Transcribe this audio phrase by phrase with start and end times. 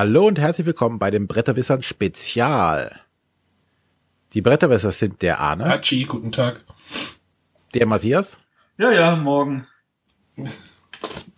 [0.00, 3.00] Hallo und herzlich willkommen bei den Bretterwissern Spezial.
[4.32, 5.68] Die Bretterwisser sind der Arne.
[5.68, 6.64] Hatschi, guten Tag.
[7.74, 8.40] Der Matthias.
[8.78, 9.66] Ja, ja, morgen.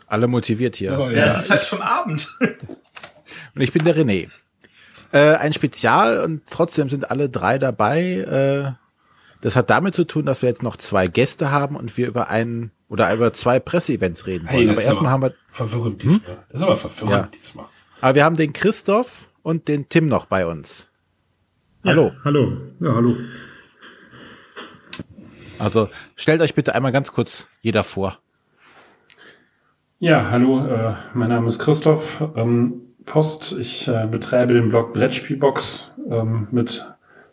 [0.07, 0.97] Alle motiviert hier.
[0.97, 1.11] Oh, ja.
[1.11, 2.29] ja, es ist halt schon Abend.
[2.41, 4.31] und ich bin der René.
[5.11, 8.01] Äh, ein Spezial und trotzdem sind alle drei dabei.
[8.19, 8.73] Äh,
[9.41, 12.31] das hat damit zu tun, dass wir jetzt noch zwei Gäste haben und wir über
[12.31, 14.69] einen oder über zwei Presseevents reden wollen.
[14.69, 16.37] Hey, aber erstmal haben wir verwirrend diesmal.
[16.37, 16.43] Hm?
[16.49, 17.29] Das ist aber verwirrend ja.
[17.35, 17.67] diesmal.
[18.03, 20.89] Aber wir haben den Christoph und den Tim noch bei uns.
[21.85, 22.07] Hallo.
[22.09, 22.53] Ja, hallo.
[22.81, 23.17] Ja, hallo.
[25.61, 28.19] Also stellt euch bitte einmal ganz kurz jeder vor.
[30.01, 33.57] Ja, hallo, äh, mein Name ist Christoph ähm, Post.
[33.61, 36.85] Ich äh, betreibe den Blog Brettspielbox ähm, mit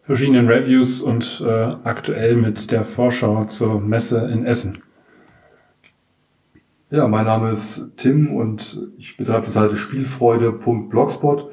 [0.04, 4.78] verschiedenen Reviews und äh, aktuell mit der Vorschau zur Messe in Essen.
[6.92, 11.52] Ja, mein Name ist Tim und ich betreibe die Seite Spielfreude.blogspot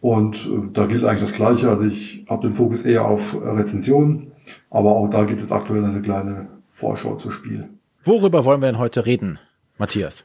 [0.00, 1.68] und äh, da gilt eigentlich das Gleiche.
[1.68, 4.32] Also ich habe den Fokus eher auf Rezensionen,
[4.70, 7.68] aber auch da gibt es aktuell eine kleine Vorschau zu Spiel.
[8.02, 9.38] Worüber wollen wir denn heute reden,
[9.78, 10.24] Matthias?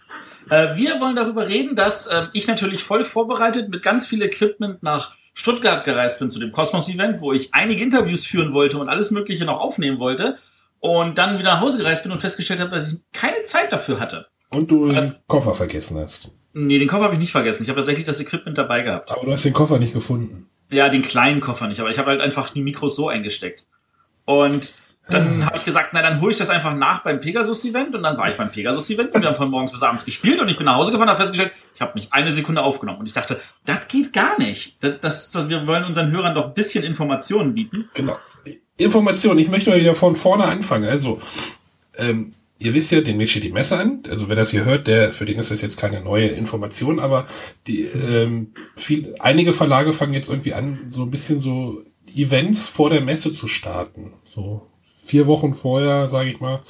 [0.50, 4.82] Äh, wir wollen darüber reden, dass äh, ich natürlich voll vorbereitet mit ganz viel Equipment
[4.82, 9.12] nach Stuttgart gereist bin zu dem Kosmos-Event, wo ich einige Interviews führen wollte und alles
[9.12, 10.36] Mögliche noch aufnehmen wollte.
[10.80, 14.00] Und dann wieder nach Hause gereist bin und festgestellt habe, dass ich keine Zeit dafür
[14.00, 14.28] hatte.
[14.50, 16.32] Und du den Koffer vergessen hast.
[16.54, 17.64] Nee, den Koffer habe ich nicht vergessen.
[17.64, 19.12] Ich habe tatsächlich das Equipment dabei gehabt.
[19.12, 20.50] Aber du hast den Koffer nicht gefunden.
[20.70, 23.68] Ja, den kleinen Koffer nicht, aber ich habe halt einfach die Mikros so eingesteckt.
[24.26, 24.76] Und
[25.10, 28.18] dann habe ich gesagt, na dann hole ich das einfach nach beim Pegasus-Event und dann
[28.18, 30.66] war ich beim Pegasus-Event und wir haben von morgens bis abends gespielt und ich bin
[30.66, 33.40] nach Hause gefahren und habe festgestellt, ich habe nicht eine Sekunde aufgenommen und ich dachte,
[33.64, 34.84] das geht gar nicht.
[34.84, 37.90] Das, das, wir wollen unseren Hörern doch ein bisschen Informationen bieten.
[37.94, 38.18] Genau.
[38.76, 40.90] Informationen, ich möchte mal wieder von vorne anfangen.
[40.90, 41.22] Also,
[41.96, 44.02] ähm, ihr wisst ja, demnächst steht die Messe an.
[44.10, 47.28] Also wer das hier hört, der für den ist das jetzt keine neue Information, aber
[47.68, 51.84] die ähm, viel, einige Verlage fangen jetzt irgendwie an, so ein bisschen so
[52.16, 54.14] Events vor der Messe zu starten.
[54.34, 54.68] So
[55.06, 56.62] vier Wochen vorher, sage ich mal.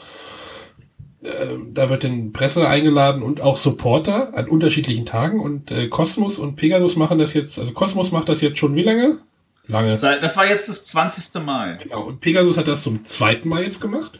[1.23, 6.37] Ähm, da wird dann Presse eingeladen und auch Supporter an unterschiedlichen Tagen und äh, Cosmos
[6.37, 9.19] und Pegasus machen das jetzt, also Cosmos macht das jetzt schon wie lange?
[9.67, 9.97] Lange.
[9.97, 11.43] Das war jetzt das 20.
[11.43, 11.77] Mal.
[11.81, 14.19] Genau, und Pegasus hat das zum zweiten Mal jetzt gemacht.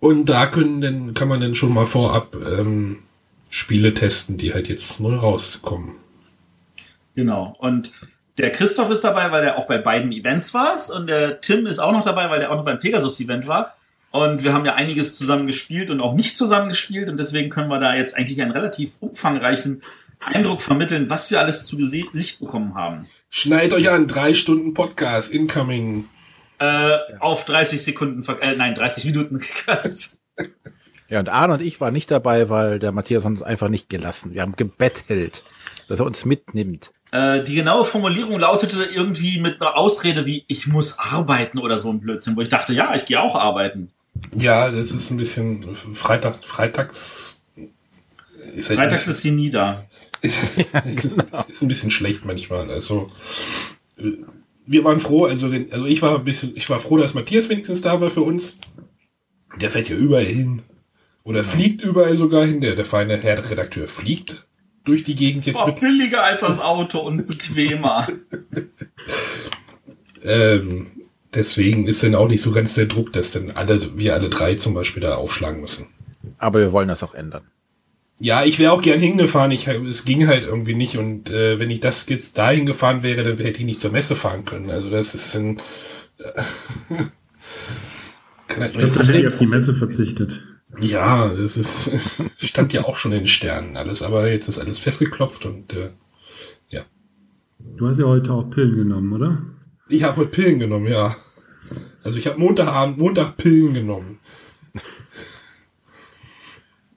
[0.00, 3.00] Und da können denn, kann man dann schon mal vorab ähm,
[3.50, 5.92] Spiele testen, die halt jetzt neu rauskommen.
[7.14, 7.54] Genau.
[7.58, 7.92] Und
[8.38, 10.76] der Christoph ist dabei, weil er auch bei beiden Events war.
[10.96, 13.76] Und der Tim ist auch noch dabei, weil er auch noch beim Pegasus-Event war.
[14.12, 17.08] Und wir haben ja einiges zusammen gespielt und auch nicht zusammen gespielt.
[17.08, 19.82] Und deswegen können wir da jetzt eigentlich einen relativ umfangreichen
[20.20, 23.06] Eindruck vermitteln, was wir alles zu Gesicht bekommen haben.
[23.30, 26.08] Schneid euch an, drei Stunden Podcast, incoming
[26.60, 30.20] äh, auf 30 Sekunden, äh, nein, 30 Minuten gekürzt.
[31.08, 34.32] Ja, und Arne und ich waren nicht dabei, weil der Matthias uns einfach nicht gelassen.
[34.32, 35.42] Wir haben gebettelt,
[35.88, 36.92] dass er uns mitnimmt.
[37.10, 41.90] Äh, die genaue Formulierung lautete irgendwie mit einer Ausrede wie, ich muss arbeiten oder so
[41.90, 43.90] ein Blödsinn, wo ich dachte, ja, ich gehe auch arbeiten.
[44.36, 47.40] Ja, das ist ein bisschen Freitag, freitags.
[48.54, 49.84] Ist halt freitags ist sie nie da.
[50.22, 51.24] Ist, genau.
[51.48, 52.70] ist ein bisschen schlecht manchmal.
[52.70, 53.10] Also
[54.70, 57.80] wir waren froh, also, also ich war ein bisschen, ich war froh, dass Matthias wenigstens
[57.80, 58.56] da war für uns.
[59.60, 60.62] Der fährt ja überall hin.
[61.24, 62.60] Oder fliegt überall sogar hin.
[62.60, 64.46] Der, der feine Herr Redakteur fliegt
[64.84, 65.80] durch die Gegend jetzt mit.
[65.80, 68.06] billiger als das Auto und bequemer.
[70.24, 70.86] ähm,
[71.34, 74.54] deswegen ist dann auch nicht so ganz der Druck, dass dann alle, wir alle drei
[74.54, 75.88] zum Beispiel da aufschlagen müssen.
[76.38, 77.42] Aber wir wollen das auch ändern.
[78.22, 79.50] Ja, ich wäre auch gern hingefahren.
[79.50, 80.98] Ich, es ging halt irgendwie nicht.
[80.98, 84.14] Und äh, wenn ich das jetzt dahin gefahren wäre, dann hätte ich nicht zur Messe
[84.14, 84.70] fahren können.
[84.70, 85.58] Also das ist ein.
[86.18, 86.42] Äh,
[88.46, 90.44] kann halt ich glaube, hätte ich auf die Messe verzichtet.
[90.78, 91.92] Ja, das ist
[92.36, 95.90] stand ja auch schon in den Sternen alles, aber jetzt ist alles festgeklopft und äh,
[96.68, 96.82] ja.
[97.58, 99.42] Du hast ja heute auch Pillen genommen, oder?
[99.88, 101.16] Ich habe heute Pillen genommen, ja.
[102.04, 104.18] Also ich habe Montagabend, Montag Pillen genommen.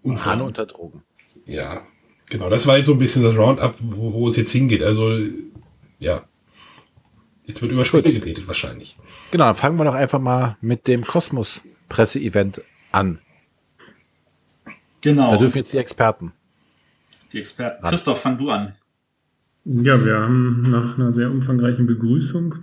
[0.01, 0.41] Unfall.
[0.41, 1.01] unter Drogen
[1.45, 1.81] ja,
[2.29, 4.83] genau, das war jetzt so ein bisschen das Roundup, wo, wo es jetzt hingeht.
[4.83, 5.17] Also,
[5.99, 6.23] ja.
[7.45, 8.97] Jetzt wird über Spiele geredet wahrscheinlich.
[9.31, 12.61] Genau, dann fangen wir doch einfach mal mit dem Kosmos-Presse-Event
[12.91, 13.19] an.
[15.01, 15.31] Genau.
[15.31, 16.31] Da dürfen jetzt die Experten.
[17.33, 17.85] Die Experten.
[17.85, 18.75] Christoph, fang du an.
[19.65, 22.55] Ja, wir haben nach einer sehr umfangreichen Begrüßung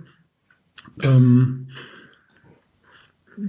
[1.03, 1.67] ähm,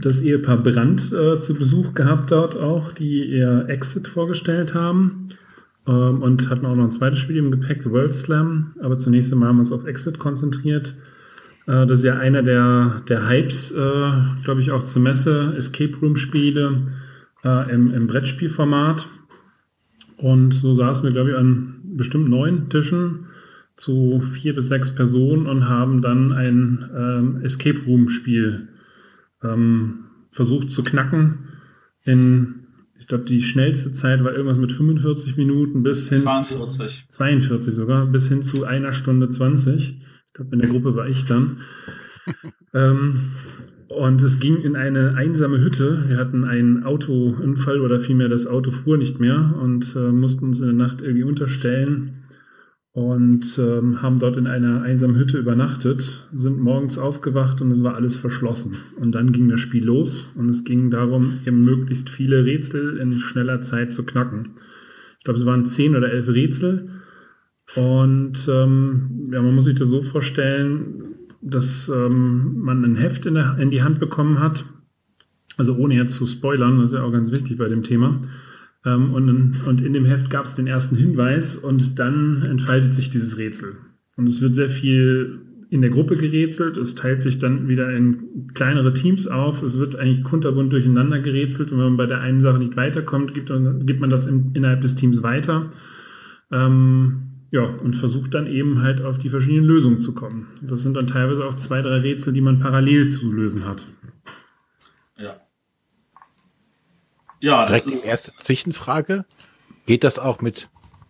[0.01, 5.29] das Ehepaar Brandt äh, zu Besuch gehabt dort auch, die ihr Exit vorgestellt haben.
[5.87, 8.75] Ähm, und hatten auch noch ein zweites Spiel im Gepäck, World Slam.
[8.81, 10.95] Aber zunächst einmal haben wir uns auf Exit konzentriert.
[11.67, 14.13] Äh, das ist ja einer der, der Hypes, äh,
[14.45, 15.55] glaube ich, auch zur Messe.
[15.57, 16.87] Escape Room Spiele
[17.45, 19.09] äh, im, im Brettspielformat.
[20.17, 23.27] Und so saßen wir, glaube ich, an bestimmt neun Tischen
[23.77, 28.69] zu vier bis sechs Personen und haben dann ein ähm, Escape Room Spiel
[29.43, 31.49] ähm, versucht zu knacken.
[32.05, 32.67] In,
[32.99, 37.07] ich glaube, die schnellste Zeit war irgendwas mit 45 Minuten bis hin 42.
[37.11, 40.01] 42 sogar, bis hin zu einer Stunde 20.
[40.27, 41.59] Ich glaube, in der Gruppe war ich dann.
[42.75, 43.21] ähm,
[43.89, 46.05] und es ging in eine einsame Hütte.
[46.09, 50.61] Wir hatten einen Autounfall oder vielmehr das Auto fuhr nicht mehr und äh, mussten uns
[50.61, 52.22] in der Nacht irgendwie unterstellen
[52.93, 57.95] und ähm, haben dort in einer einsamen Hütte übernachtet, sind morgens aufgewacht und es war
[57.95, 58.77] alles verschlossen.
[59.01, 63.19] Und dann ging das Spiel los und es ging darum, eben möglichst viele Rätsel in
[63.19, 64.57] schneller Zeit zu knacken.
[65.19, 66.91] Ich glaube, es waren zehn oder elf Rätsel.
[67.77, 73.35] Und ähm, ja, man muss sich das so vorstellen, dass ähm, man ein Heft in,
[73.35, 74.67] der, in die Hand bekommen hat.
[75.57, 78.23] Also ohne jetzt zu spoilern, das ist ja auch ganz wichtig bei dem Thema.
[78.85, 82.95] Ähm, und, in, und in dem Heft gab es den ersten Hinweis und dann entfaltet
[82.95, 83.77] sich dieses Rätsel.
[84.17, 85.41] Und es wird sehr viel
[85.71, 89.97] in der Gruppe gerätselt, es teilt sich dann wieder in kleinere Teams auf, es wird
[89.97, 93.51] eigentlich kunterbunt durcheinander gerätselt und wenn man bei der einen Sache nicht weiterkommt, gibt,
[93.87, 95.71] gibt man das in, innerhalb des Teams weiter.
[96.51, 100.49] Ähm, ja, und versucht dann eben halt auf die verschiedenen Lösungen zu kommen.
[100.63, 103.89] Das sind dann teilweise auch zwei, drei Rätsel, die man parallel zu lösen hat.
[105.19, 105.37] Ja.
[107.43, 108.07] Ja, Direkt das die ist.
[108.07, 109.25] erste Zwischenfrage.
[109.87, 110.69] Geht das auch mit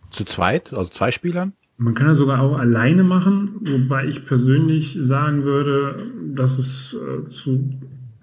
[0.09, 1.53] zu zweit, also zwei Spielern?
[1.77, 7.29] Man kann das sogar auch alleine machen, wobei ich persönlich sagen würde, dass es äh,
[7.29, 7.79] zu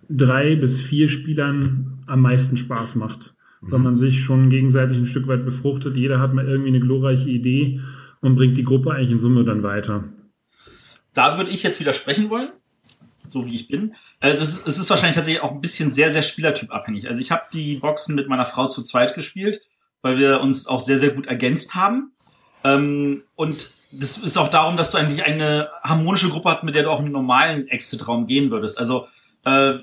[0.09, 3.35] drei bis vier Spielern am meisten Spaß macht.
[3.61, 5.97] Weil man sich schon gegenseitig ein Stück weit befruchtet.
[5.97, 7.81] Jeder hat mal irgendwie eine glorreiche Idee
[8.23, 10.05] und bringt die Gruppe eigentlich in Summe dann weiter.
[11.15, 12.49] Da würde ich jetzt widersprechen wollen,
[13.33, 13.95] so wie ich bin.
[14.21, 17.09] Also es ist, es ist wahrscheinlich tatsächlich auch ein bisschen sehr, sehr spielertypabhängig.
[17.09, 19.63] Also ich habe die Boxen mit meiner Frau zu zweit gespielt,
[20.03, 22.13] weil wir uns auch sehr, sehr gut ergänzt haben.
[22.65, 26.85] Ähm, und das ist auch darum, dass du eigentlich eine harmonische Gruppe hast, mit der
[26.85, 28.79] du auch in einen normalen Exit-Raum gehen würdest.
[28.79, 29.09] Also
[29.45, 29.75] äh,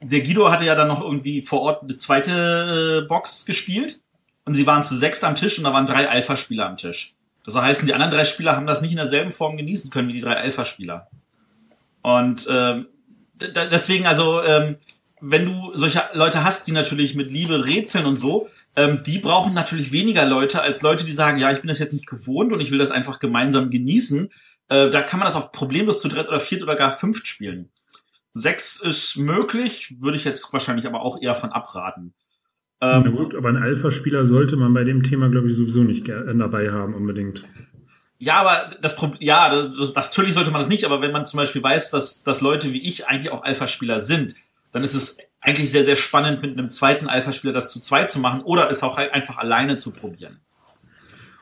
[0.00, 4.00] der Guido hatte ja dann noch irgendwie vor Ort eine zweite äh, Box gespielt
[4.44, 7.14] und sie waren zu sechst am Tisch und da waren drei Alpha-Spieler am Tisch.
[7.44, 10.12] Das heißt, die anderen drei Spieler haben das nicht in derselben Form genießen können wie
[10.12, 11.08] die drei Alpha-Spieler.
[12.16, 12.86] Und ähm,
[13.70, 14.76] deswegen, also, ähm,
[15.20, 19.52] wenn du solche Leute hast, die natürlich mit Liebe rätseln und so, ähm, die brauchen
[19.52, 22.60] natürlich weniger Leute als Leute, die sagen, ja, ich bin das jetzt nicht gewohnt und
[22.60, 24.30] ich will das einfach gemeinsam genießen.
[24.68, 27.68] Äh, da kann man das auch problemlos zu dritt oder viert oder gar fünft spielen.
[28.32, 32.14] Sechs ist möglich, würde ich jetzt wahrscheinlich aber auch eher von abraten.
[32.80, 36.06] Na Ähm, gut, aber einen Alpha-Spieler sollte man bei dem Thema, glaube ich, sowieso nicht
[36.06, 37.44] ger- dabei haben unbedingt.
[38.18, 41.24] Ja, aber das Problem, ja, das, das, natürlich sollte man das nicht, aber wenn man
[41.24, 44.34] zum Beispiel weiß, dass, dass Leute wie ich eigentlich auch Alpha-Spieler sind,
[44.72, 48.18] dann ist es eigentlich sehr, sehr spannend, mit einem zweiten Alpha-Spieler das zu zweit zu
[48.18, 50.40] machen oder es auch halt einfach alleine zu probieren.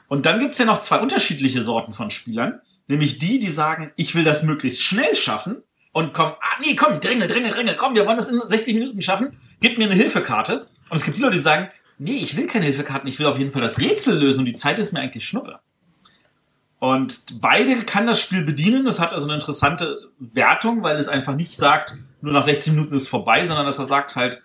[0.08, 4.14] Und dann gibt's ja noch zwei unterschiedliche Sorten von Spielern, nämlich die, die sagen, ich
[4.14, 5.62] will das möglichst schnell schaffen
[5.92, 9.00] und komm, ah nee, komm, drängel, drängel, drängel, komm, wir wollen das in 60 Minuten
[9.00, 10.66] schaffen, gib mir eine Hilfekarte.
[10.90, 13.38] Und es gibt die Leute, die sagen, nee, ich will keine Hilfekarten, ich will auf
[13.38, 15.58] jeden Fall das Rätsel lösen und die Zeit ist mir eigentlich Schnuppe.
[16.78, 18.84] Und beide kann das Spiel bedienen.
[18.84, 22.94] Das hat also eine interessante Wertung, weil es einfach nicht sagt, nur nach 60 Minuten
[22.94, 24.42] ist vorbei, sondern dass er sagt halt,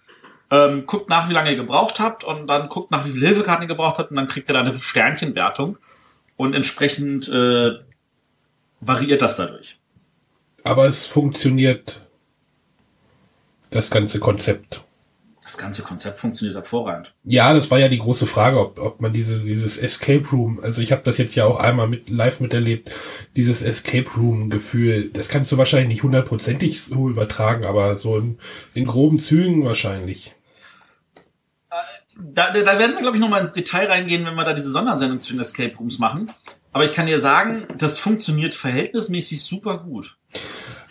[0.49, 3.63] ähm, guckt nach, wie lange ihr gebraucht habt und dann guckt nach, wie viele Hilfekarten
[3.63, 5.77] ihr gebraucht habt und dann kriegt ihr da eine Sternchenwertung
[6.35, 7.79] und entsprechend äh,
[8.81, 9.79] variiert das dadurch.
[10.63, 12.01] Aber es funktioniert
[13.69, 14.81] das ganze Konzept.
[15.43, 17.13] Das ganze Konzept funktioniert hervorragend.
[17.23, 20.81] Ja, das war ja die große Frage, ob, ob man diese, dieses Escape Room, also
[20.81, 22.91] ich habe das jetzt ja auch einmal mit live miterlebt,
[23.35, 28.37] dieses Escape Room Gefühl, das kannst du wahrscheinlich nicht hundertprozentig so übertragen, aber so in,
[28.75, 30.35] in groben Zügen wahrscheinlich.
[32.19, 35.19] Da, da werden wir, glaube ich, nochmal ins Detail reingehen, wenn wir da diese Sondersendung
[35.19, 36.27] zu den Escape Rooms machen.
[36.71, 40.17] Aber ich kann dir sagen, das funktioniert verhältnismäßig super gut.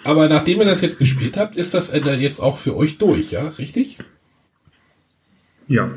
[0.03, 3.31] Aber nachdem ihr das jetzt gespielt habt, ist das äh, jetzt auch für euch durch,
[3.31, 3.99] ja, richtig?
[5.71, 5.89] Ja.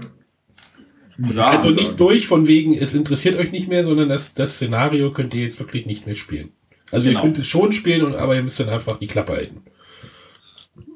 [1.17, 5.11] Ja, also nicht durch von wegen, es interessiert euch nicht mehr, sondern das, das Szenario
[5.11, 6.51] könnt ihr jetzt wirklich nicht mehr spielen.
[6.91, 7.19] Also Genau.
[7.19, 9.63] ihr könnt es schon spielen, und, aber ihr müsst dann einfach die Klappe halten.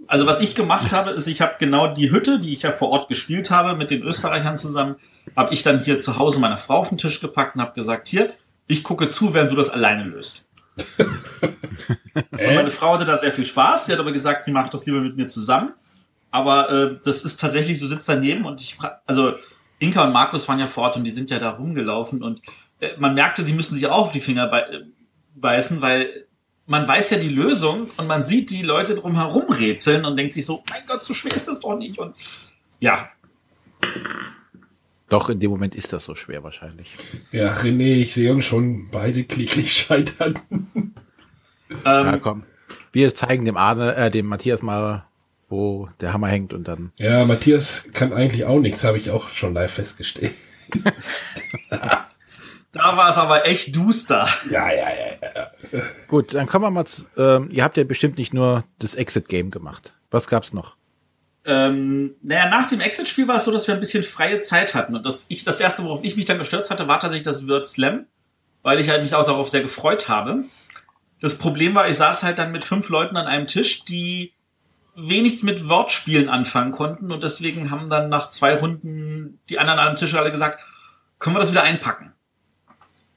[0.07, 2.89] Also was ich gemacht habe, ist, ich habe genau die Hütte, die ich ja vor
[2.89, 4.95] Ort gespielt habe, mit den Österreichern zusammen,
[5.35, 8.07] habe ich dann hier zu Hause meiner Frau auf den Tisch gepackt und habe gesagt,
[8.07, 8.33] hier,
[8.67, 10.45] ich gucke zu, während du das alleine löst.
[12.13, 13.87] Und meine Frau hatte da sehr viel Spaß.
[13.87, 15.73] Sie hat aber gesagt, sie macht das lieber mit mir zusammen.
[16.31, 19.33] Aber äh, das ist tatsächlich, du sitzt daneben und ich frage, also
[19.79, 22.41] Inka und Markus waren ja vor Ort und die sind ja da rumgelaufen und
[22.79, 24.83] äh, man merkte, die müssen sich auch auf die Finger bei, äh,
[25.35, 26.25] beißen, weil
[26.65, 30.45] man weiß ja die Lösung und man sieht die Leute drumherum rätseln und denkt sich
[30.45, 31.97] so, mein Gott, so schwer ist das doch nicht.
[31.97, 32.15] Und
[32.79, 33.09] ja,
[35.09, 36.91] Doch, in dem Moment ist das so schwer wahrscheinlich.
[37.31, 40.39] Ja, René, ich sehe uns schon beide kläglich scheitern.
[40.75, 40.91] Ähm,
[41.85, 42.43] Ja, komm.
[42.91, 45.05] Wir zeigen dem Arne, äh, dem Matthias mal,
[45.49, 46.91] wo der Hammer hängt und dann.
[46.97, 50.33] Ja, Matthias kann eigentlich auch nichts, habe ich auch schon live festgestellt.
[51.69, 54.27] da war es aber echt duster.
[54.51, 55.81] Ja, ja, ja, ja.
[56.07, 59.51] Gut, dann kommen wir mal zu, ähm, ihr habt ja bestimmt nicht nur das Exit-Game
[59.51, 59.93] gemacht.
[60.11, 60.75] Was gab's noch?
[61.45, 64.95] Ähm, naja, nach dem Exit-Spiel war es so, dass wir ein bisschen freie Zeit hatten.
[64.95, 67.65] Und das, ich, das erste, worauf ich mich dann gestürzt hatte, war tatsächlich das Word
[67.65, 68.05] Slam,
[68.63, 70.43] weil ich halt mich auch darauf sehr gefreut habe.
[71.21, 74.33] Das Problem war, ich saß halt dann mit fünf Leuten an einem Tisch, die
[74.97, 79.87] wenig mit Wortspielen anfangen konnten und deswegen haben dann nach zwei Runden die anderen an
[79.89, 80.59] einem Tisch alle gesagt,
[81.19, 82.13] können wir das wieder einpacken?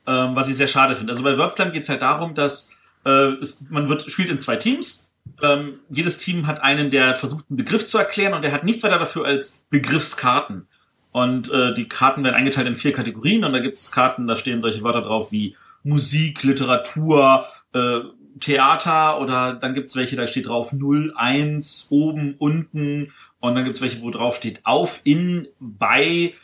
[0.07, 1.13] Ähm, was ich sehr schade finde.
[1.13, 4.57] Also bei WordSlam geht es halt darum, dass äh, es, man wird, spielt in zwei
[4.57, 5.15] Teams.
[5.43, 8.83] Ähm, jedes Team hat einen, der versucht, einen Begriff zu erklären und der hat nichts
[8.83, 10.69] weiter dafür als Begriffskarten.
[11.13, 14.37] Und äh, die Karten werden eingeteilt in vier Kategorien und da gibt es Karten, da
[14.37, 18.01] stehen solche Wörter drauf wie Musik, Literatur, äh,
[18.41, 23.81] Theater oder dann gibt's welche, da steht drauf 0, 1, oben, unten und dann gibt's
[23.81, 26.35] welche, wo drauf steht auf, in, bei,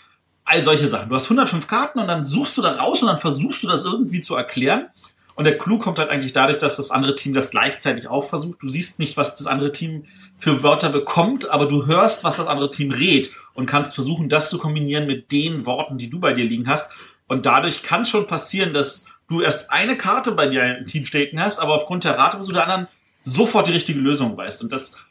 [0.45, 1.09] all solche Sachen.
[1.09, 3.85] Du hast 105 Karten und dann suchst du da raus und dann versuchst du das
[3.85, 4.87] irgendwie zu erklären.
[5.35, 8.63] Und der Clou kommt halt eigentlich dadurch, dass das andere Team das gleichzeitig auch versucht.
[8.63, 10.07] Du siehst nicht, was das andere Team
[10.39, 14.49] für Wörter bekommt, aber du hörst, was das andere Team redet und kannst versuchen, das
[14.49, 16.95] zu kombinieren mit den Worten, die du bei dir liegen hast.
[17.29, 21.05] Und dadurch kann es schon passieren, dass du erst eine Karte bei dir im Team
[21.05, 22.89] stecken hast, aber aufgrund der Rateversuche der anderen
[23.25, 24.63] sofort die richtige Lösung weißt.
[24.63, 25.05] Und das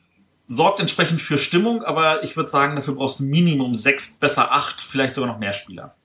[0.47, 4.81] sorgt entsprechend für Stimmung, aber ich würde sagen, dafür brauchst du Minimum sechs, besser acht,
[4.81, 5.95] vielleicht sogar noch mehr Spieler.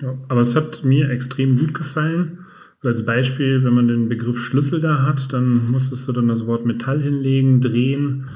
[0.00, 2.46] Ja, aber es hat mir extrem gut gefallen.
[2.82, 6.64] Als Beispiel, wenn man den Begriff Schlüssel da hat, dann musstest du dann das Wort
[6.64, 8.30] Metall hinlegen, drehen.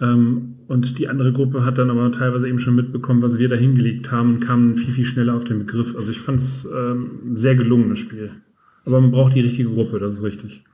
[0.00, 3.56] Ähm, und die andere Gruppe hat dann aber teilweise eben schon mitbekommen, was wir da
[3.56, 5.94] hingelegt haben und kam viel, viel schneller auf den Begriff.
[5.96, 8.32] Also ich fand es ähm, sehr gelungenes Spiel.
[8.84, 10.64] Aber man braucht die richtige Gruppe, das ist richtig.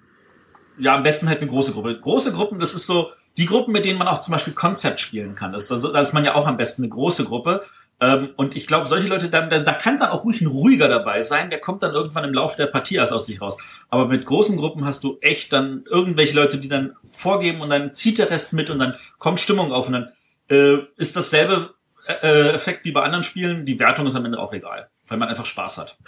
[0.78, 1.98] Ja, am besten halt eine große Gruppe.
[2.00, 5.34] Große Gruppen, das ist so die Gruppen, mit denen man auch zum Beispiel Konzept spielen
[5.34, 5.52] kann.
[5.52, 7.62] Das ist, also, da ist man ja auch am besten eine große Gruppe.
[8.00, 11.20] Ähm, und ich glaube, solche Leute, da, da kann dann auch ruhig ein ruhiger dabei
[11.20, 11.50] sein.
[11.50, 13.58] Der kommt dann irgendwann im Laufe der Partie erst aus sich raus.
[13.90, 17.94] Aber mit großen Gruppen hast du echt dann irgendwelche Leute, die dann vorgeben und dann
[17.94, 20.12] zieht der Rest mit und dann kommt Stimmung auf und dann
[20.48, 21.74] äh, ist dasselbe
[22.22, 23.66] äh, Effekt wie bei anderen Spielen.
[23.66, 25.98] Die Wertung ist am Ende auch egal, weil man einfach Spaß hat.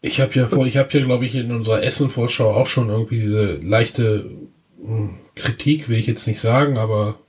[0.00, 3.20] Ich habe ja vor, ich habe ja, glaube ich, in unserer Essen-Vorschau auch schon irgendwie
[3.20, 4.30] diese leichte
[4.78, 7.20] mh, Kritik, will ich jetzt nicht sagen, aber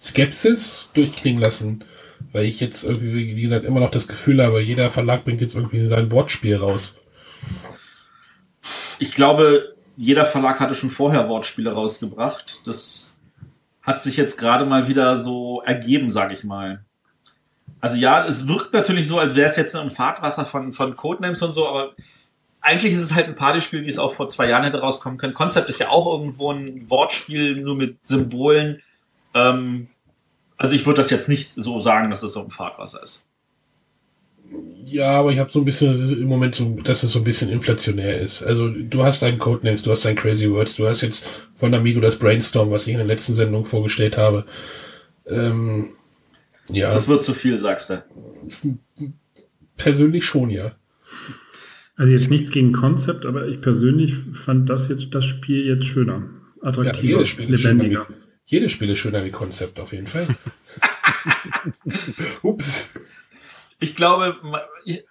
[0.00, 1.84] Skepsis durchklingen lassen,
[2.32, 5.54] weil ich jetzt irgendwie, wie gesagt, immer noch das Gefühl habe, jeder Verlag bringt jetzt
[5.54, 6.96] irgendwie sein Wortspiel raus.
[8.98, 12.66] Ich glaube, jeder Verlag hatte schon vorher Wortspiele rausgebracht.
[12.66, 13.20] Das
[13.82, 16.84] hat sich jetzt gerade mal wieder so ergeben, sage ich mal.
[17.80, 21.42] Also ja, es wirkt natürlich so, als wäre es jetzt ein Fahrtwasser von, von Codenames
[21.42, 21.94] und so, aber
[22.60, 25.34] eigentlich ist es halt ein Partyspiel, wie es auch vor zwei Jahren hätte rauskommen können.
[25.34, 28.82] Konzept ist ja auch irgendwo ein Wortspiel, nur mit Symbolen.
[29.36, 29.88] Ähm,
[30.56, 33.28] also ich würde das jetzt nicht so sagen, dass es so ein Fahrtwasser ist.
[34.84, 37.50] Ja, aber ich habe so ein bisschen im Moment so, dass es so ein bisschen
[37.50, 38.42] inflationär ist.
[38.42, 41.24] Also du hast deinen Codenames, du hast dein Crazy Words, du hast jetzt
[41.54, 44.46] von Amigo das Brainstorm, was ich in der letzten Sendung vorgestellt habe.
[45.26, 45.90] Ähm,
[46.70, 46.92] ja.
[46.92, 48.78] Das wird zu viel, sagst du.
[49.76, 50.72] Persönlich schon, ja.
[51.96, 56.22] Also jetzt nichts gegen Konzept, aber ich persönlich fand das jetzt das Spiel jetzt schöner,
[56.62, 58.06] ja attraktiver, schöner lebendiger.
[58.08, 60.28] wie, jedes Spiel ist schöner wie Konzept, auf jeden Fall.
[62.42, 62.90] Ups.
[63.78, 64.36] Ich glaube,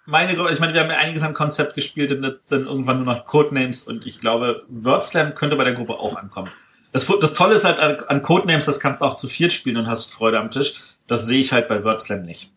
[0.06, 3.26] meine, ich meine, wir haben ja einiges an Konzept gespielt und dann irgendwann nur noch
[3.26, 6.50] Codenames und ich glaube, WordSlam könnte bei der Gruppe auch ankommen.
[6.92, 9.78] Das, das Tolle ist halt an, an Codenames, das kannst du auch zu viert spielen
[9.78, 10.76] und hast Freude am Tisch.
[11.06, 12.52] Das sehe ich halt bei WordSlam nicht.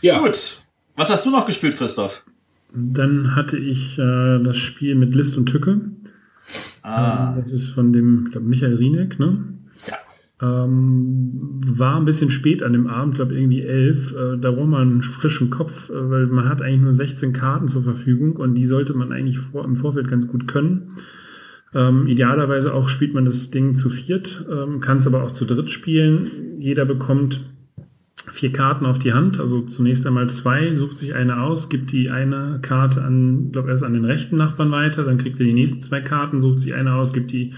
[0.00, 0.62] Ja, Gut.
[0.94, 2.22] Was hast du noch gespielt, Christoph?
[2.72, 5.80] Dann hatte ich äh, das Spiel mit List und Tücke.
[6.88, 9.44] Ah, Ähm, Das ist von dem, ich glaube, Michael Rieneck, ne?
[9.86, 9.96] ja.
[10.40, 14.12] Ähm, war ein bisschen spät an dem Abend, glaube irgendwie elf.
[14.12, 17.68] Äh, da braucht man einen frischen Kopf, äh, weil man hat eigentlich nur 16 Karten
[17.68, 20.94] zur Verfügung und die sollte man eigentlich vor, im Vorfeld ganz gut können.
[21.74, 25.44] Ähm, idealerweise auch spielt man das Ding zu viert, ähm, kann es aber auch zu
[25.44, 26.58] dritt spielen.
[26.58, 27.42] Jeder bekommt
[28.38, 32.08] vier Karten auf die Hand, also zunächst einmal zwei, sucht sich eine aus, gibt die
[32.10, 35.80] eine Karte an, glaube erst an den rechten Nachbarn weiter, dann kriegt er die nächsten
[35.80, 37.52] zwei Karten, sucht sich eine aus, gibt die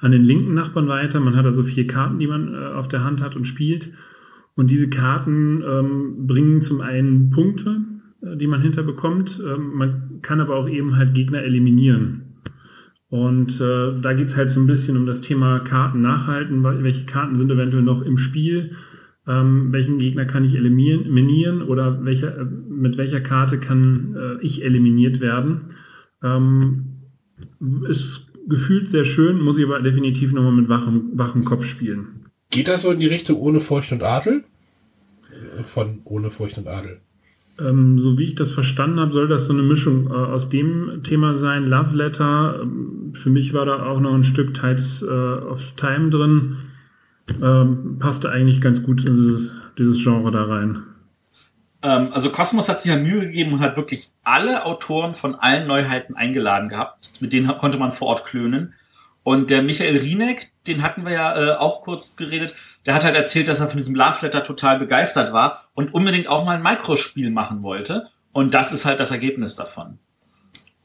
[0.00, 1.20] an den linken Nachbarn weiter.
[1.20, 3.92] Man hat also vier Karten, die man äh, auf der Hand hat und spielt.
[4.54, 7.80] Und diese Karten ähm, bringen zum einen Punkte,
[8.20, 9.42] äh, die man hinterbekommt.
[9.42, 12.42] Ähm, man kann aber auch eben halt Gegner eliminieren.
[13.08, 16.62] Und äh, da geht's halt so ein bisschen um das Thema Karten nachhalten.
[16.62, 18.72] Welche Karten sind eventuell noch im Spiel?
[19.28, 24.64] Ähm, welchen Gegner kann ich eliminieren oder welcher, äh, mit welcher Karte kann äh, ich
[24.64, 25.74] eliminiert werden?
[26.22, 26.84] Ähm,
[27.88, 32.26] ist gefühlt sehr schön, muss ich aber definitiv nochmal mit wachem, wachem Kopf spielen.
[32.50, 34.44] Geht das so in die Richtung ohne Furcht und Adel?
[35.62, 37.00] Von ohne Furcht und Adel.
[37.58, 41.00] Ähm, so wie ich das verstanden habe, soll das so eine Mischung äh, aus dem
[41.02, 41.66] Thema sein.
[41.66, 46.10] Love Letter, ähm, für mich war da auch noch ein Stück Tides äh, of Time
[46.10, 46.56] drin.
[47.42, 50.82] Ähm, passte eigentlich ganz gut in dieses, dieses Genre da rein.
[51.82, 55.66] Ähm, also Cosmos hat sich ja Mühe gegeben und hat wirklich alle Autoren von allen
[55.66, 57.10] Neuheiten eingeladen gehabt.
[57.20, 58.74] Mit denen konnte man vor Ort klönen.
[59.22, 62.54] Und der Michael Rieneck, den hatten wir ja äh, auch kurz geredet,
[62.86, 66.28] der hat halt erzählt, dass er von diesem Love Letter total begeistert war und unbedingt
[66.28, 68.08] auch mal ein Mikrospiel machen wollte.
[68.32, 69.98] Und das ist halt das Ergebnis davon.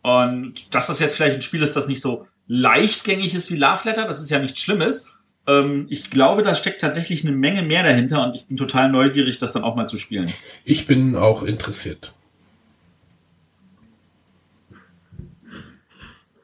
[0.02, 3.82] Und dass das jetzt vielleicht ein Spiel ist, das nicht so leichtgängig ist wie Love
[3.86, 5.14] Letter, das ist ja nichts Schlimmes.
[5.48, 9.38] Ähm, ich glaube, da steckt tatsächlich eine Menge mehr dahinter und ich bin total neugierig,
[9.38, 10.32] das dann auch mal zu spielen.
[10.66, 12.14] Ich bin auch interessiert.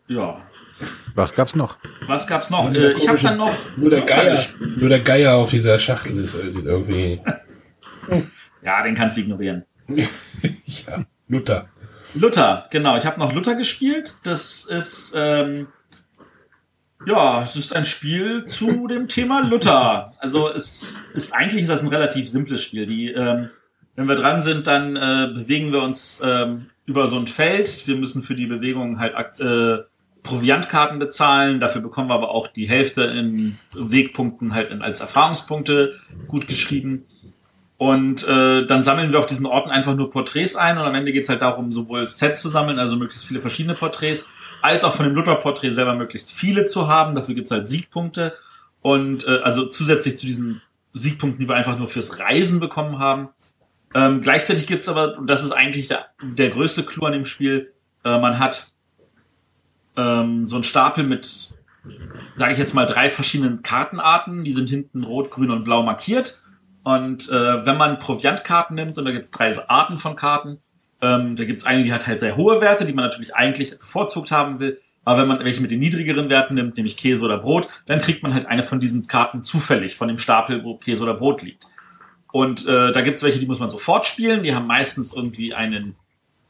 [0.07, 0.41] Ja,
[1.17, 1.77] was gab's noch?
[2.05, 2.71] Was gab's noch?
[2.71, 3.51] Äh, ich habe dann noch.
[3.75, 7.19] Nur der, Geier, nur der Geier auf dieser Schachtel ist irgendwie.
[8.61, 9.65] ja, den kannst du ignorieren.
[9.87, 11.69] ja, Luther.
[12.13, 12.97] Luther, genau.
[12.97, 14.19] Ich habe noch Luther gespielt.
[14.23, 15.67] Das ist ähm,
[17.05, 20.13] ja, es ist ein Spiel zu dem Thema Luther.
[20.19, 22.85] Also es ist eigentlich ist das ein relativ simples Spiel.
[22.85, 23.49] Die, ähm,
[23.95, 27.87] wenn wir dran sind, dann äh, bewegen wir uns ähm, über so ein Feld.
[27.87, 29.83] Wir müssen für die Bewegung halt äh,
[30.23, 31.59] Proviantkarten bezahlen.
[31.59, 37.05] Dafür bekommen wir aber auch die Hälfte in Wegpunkten halt in, als Erfahrungspunkte gut geschrieben.
[37.77, 41.13] Und äh, dann sammeln wir auf diesen Orten einfach nur Porträts ein und am Ende
[41.13, 45.05] geht's halt darum, sowohl Sets zu sammeln, also möglichst viele verschiedene Porträts, als auch von
[45.05, 47.15] dem Luther-Porträt selber möglichst viele zu haben.
[47.15, 48.35] Dafür gibt's halt Siegpunkte.
[48.81, 50.61] Und äh, also zusätzlich zu diesen
[50.93, 53.29] Siegpunkten, die wir einfach nur fürs Reisen bekommen haben.
[53.93, 57.73] Ähm, gleichzeitig gibt's aber, und das ist eigentlich der, der größte Clou an dem Spiel,
[58.03, 58.71] äh, man hat
[59.95, 61.57] ähm, so ein Stapel mit,
[62.35, 64.43] sage ich jetzt mal, drei verschiedenen Kartenarten.
[64.43, 66.41] Die sind hinten rot, grün und blau markiert.
[66.83, 70.59] Und äh, wenn man Proviantkarten nimmt, und da gibt es drei Arten von Karten,
[71.01, 73.77] ähm, da gibt es eine, die hat halt sehr hohe Werte, die man natürlich eigentlich
[73.77, 74.79] bevorzugt haben will.
[75.05, 78.23] Aber wenn man welche mit den niedrigeren Werten nimmt, nämlich Käse oder Brot, dann kriegt
[78.23, 81.65] man halt eine von diesen Karten zufällig von dem Stapel, wo Käse oder Brot liegt.
[82.33, 84.43] Und äh, da gibt es welche, die muss man sofort spielen.
[84.43, 85.95] Die haben meistens irgendwie einen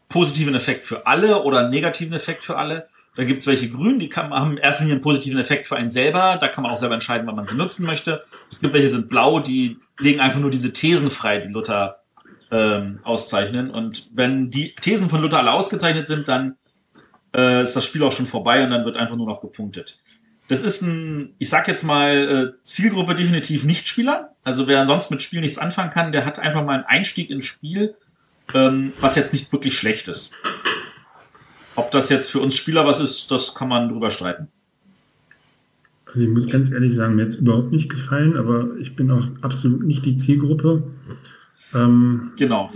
[0.09, 2.87] positiven Effekt für alle oder einen negativen Effekt für alle.
[3.15, 6.37] Da gibt es welche grün, die kann, haben Linie einen positiven Effekt für einen selber.
[6.39, 8.23] Da kann man auch selber entscheiden, wann man sie nutzen möchte.
[8.51, 11.99] Es gibt welche, sind blau, die legen einfach nur diese Thesen frei, die Luther
[12.51, 13.69] ähm, auszeichnen.
[13.69, 16.55] Und wenn die Thesen von Luther alle ausgezeichnet sind, dann
[17.35, 19.99] äh, ist das Spiel auch schon vorbei und dann wird einfach nur noch gepunktet.
[20.47, 24.33] Das ist ein, ich sag jetzt mal, äh, Zielgruppe definitiv Nichtspieler.
[24.43, 27.45] Also wer ansonsten mit Spiel nichts anfangen kann, der hat einfach mal einen Einstieg ins
[27.45, 27.95] Spiel,
[28.53, 30.33] ähm, was jetzt nicht wirklich schlecht ist.
[31.75, 34.47] Ob das jetzt für uns Spieler was ist, das kann man drüber streiten.
[36.05, 39.11] Also ich muss ganz ehrlich sagen, mir hat es überhaupt nicht gefallen, aber ich bin
[39.11, 40.81] auch absolut nicht die Zielgruppe.
[41.73, 42.71] Ähm, genau.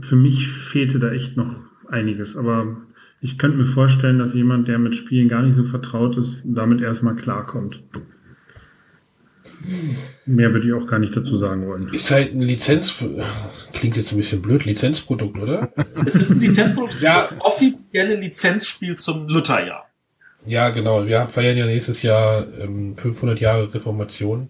[0.00, 1.54] Für mich fehlte da echt noch
[1.88, 2.76] einiges, aber
[3.20, 6.80] ich könnte mir vorstellen, dass jemand, der mit Spielen gar nicht so vertraut ist, damit
[6.80, 7.82] erstmal klarkommt.
[10.24, 11.92] Mehr würde ich auch gar nicht dazu sagen wollen.
[11.92, 13.02] Ist halt ein Lizenz,
[13.72, 15.72] klingt jetzt ein bisschen blöd, Lizenzprodukt, oder?
[16.06, 17.16] Es ist ein Lizenzprodukt, ja.
[17.16, 19.86] das offizielle Lizenzspiel zum Lutherjahr.
[20.46, 21.06] Ja, genau.
[21.06, 24.48] Wir feiern ja nächstes Jahr ähm, 500 Jahre Reformation.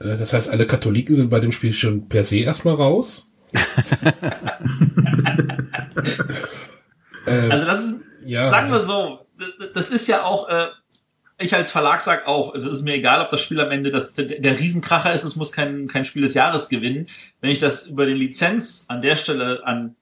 [0.00, 3.26] Äh, das heißt, alle Katholiken sind bei dem Spiel schon per se erstmal raus.
[7.26, 9.26] ähm, also das ist, ja, sagen wir so,
[9.74, 10.66] das ist ja auch, äh,
[11.40, 14.12] ich als Verlag sag auch, es ist mir egal, ob das Spiel am Ende das,
[14.14, 17.06] der, der Riesenkracher ist, es muss kein, kein Spiel des Jahres gewinnen.
[17.40, 19.94] Wenn ich das über den Lizenz an der Stelle an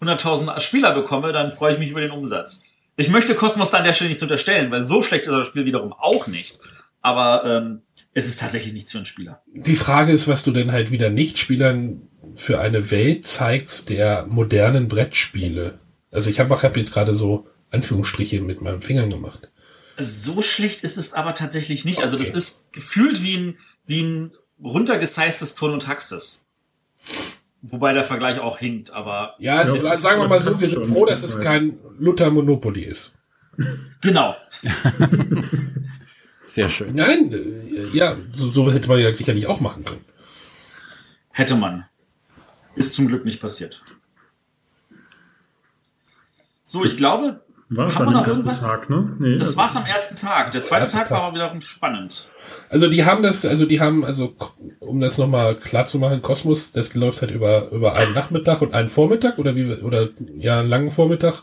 [0.00, 2.64] 100.000 Spieler bekomme, dann freue ich mich über den Umsatz.
[2.96, 5.64] Ich möchte Cosmos da an der Stelle nicht unterstellen, weil so schlecht ist das Spiel
[5.64, 6.60] wiederum auch nicht.
[7.02, 7.82] Aber ähm,
[8.14, 9.42] es ist tatsächlich nichts für einen Spieler.
[9.52, 12.02] Die Frage ist, was du denn halt wieder Nicht-Spielern
[12.34, 15.78] für eine Welt zeigst der modernen Brettspiele.
[16.10, 19.50] Also ich habe hab jetzt gerade so Anführungsstriche mit meinen Fingern gemacht.
[19.98, 21.98] So schlecht ist es aber tatsächlich nicht.
[21.98, 22.06] Okay.
[22.06, 26.46] Also das ist gefühlt wie ein, wie ein runtergeseistes Ton und Taxis.
[27.62, 29.34] Wobei der Vergleich auch hinkt, aber.
[29.38, 32.82] Ja, also ja sagen wir mal so, wir sind froh, dass es kein Luther Monopoly
[32.82, 33.14] ist.
[34.02, 34.36] Genau.
[36.54, 36.94] Sehr schön.
[36.94, 40.04] Nein, äh, ja, so, so hätte man ja sicherlich auch machen können.
[41.32, 41.84] Hätte man.
[42.76, 43.82] Ist zum Glück nicht passiert.
[46.62, 47.40] So, ich glaube,
[47.70, 48.62] War es Haben am wir noch ersten irgendwas?
[48.62, 49.16] Tag, ne?
[49.18, 50.52] Nee, Das also- war's am ersten Tag.
[50.52, 51.10] Der zweite Tag Tag.
[51.10, 52.28] war aber wiederum spannend.
[52.68, 54.36] Also die haben das, also die haben, also
[54.80, 58.74] um das nochmal klar zu machen, Kosmos, das läuft halt über, über einen Nachmittag und
[58.74, 61.42] einen Vormittag oder wie, oder ja, einen langen Vormittag.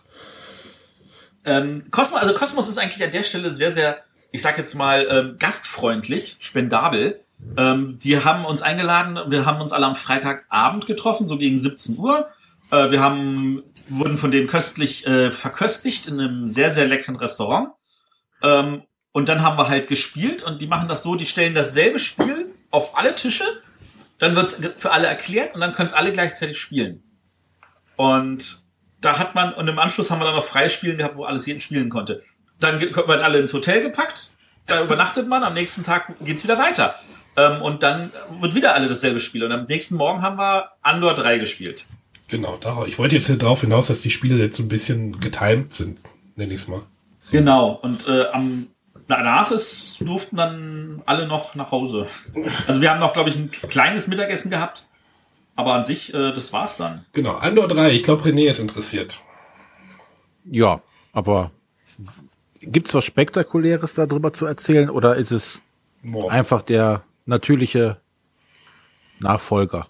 [1.44, 3.98] Ähm, Cosmos, also Cosmos ist eigentlich an der Stelle sehr, sehr,
[4.32, 7.22] ich sag jetzt mal, ähm, gastfreundlich, spendabel.
[7.58, 11.98] Ähm, die haben uns eingeladen, wir haben uns alle am Freitagabend getroffen, so gegen 17
[11.98, 12.30] Uhr.
[12.72, 17.70] Äh, wir haben, wurden von denen köstlich äh, verköstigt in einem sehr, sehr leckeren Restaurant.
[18.42, 22.00] Ähm, und dann haben wir halt gespielt und die machen das so, die stellen dasselbe
[22.00, 23.44] Spiel auf alle Tische,
[24.20, 27.04] dann wird's für alle erklärt und dann können es alle gleichzeitig spielen.
[27.98, 28.64] Und
[29.02, 31.46] da hat man, und im Anschluss haben wir dann noch freie Spielen gehabt, wo alles
[31.46, 32.24] jeden spielen konnte.
[32.62, 34.36] Dann wird alle ins Hotel gepackt,
[34.68, 36.96] da übernachtet man, am nächsten Tag geht's wieder weiter.
[37.36, 39.44] Ähm, und dann wird wieder alle dasselbe Spiel.
[39.44, 41.86] Und am nächsten Morgen haben wir Andor 3 gespielt.
[42.28, 42.88] Genau, darauf.
[42.88, 46.00] Ich wollte jetzt hier darauf hinaus, dass die Spiele jetzt so ein bisschen getimed sind,
[46.36, 46.82] nenne ich es mal.
[47.32, 47.80] Genau.
[47.82, 48.68] Und äh, am
[49.08, 52.08] danach ist, durften dann alle noch nach Hause.
[52.68, 54.88] Also wir haben noch, glaube ich, ein kleines Mittagessen gehabt.
[55.56, 57.06] Aber an sich, äh, das war's dann.
[57.12, 59.20] Genau, Andor 3, ich glaube René ist interessiert.
[60.46, 61.52] Ja, aber
[62.62, 65.62] gibt's was Spektakuläres darüber zu erzählen oder ist es
[66.02, 66.32] Morgen.
[66.32, 67.98] einfach der natürliche
[69.20, 69.88] Nachfolger?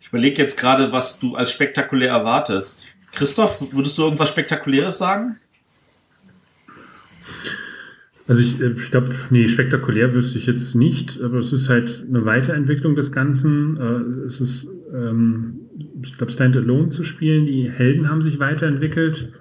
[0.00, 2.86] Ich überlege jetzt gerade, was du als spektakulär erwartest.
[3.12, 5.36] Christoph, würdest du irgendwas Spektakuläres sagen?
[8.28, 12.04] Also ich, äh, ich glaube, nee, spektakulär wüsste ich jetzt nicht, aber es ist halt
[12.08, 13.76] eine Weiterentwicklung des Ganzen.
[13.76, 15.60] Äh, Es ist, ähm,
[16.02, 17.46] ich glaube, Standalone zu spielen.
[17.46, 19.32] Die Helden haben sich weiterentwickelt.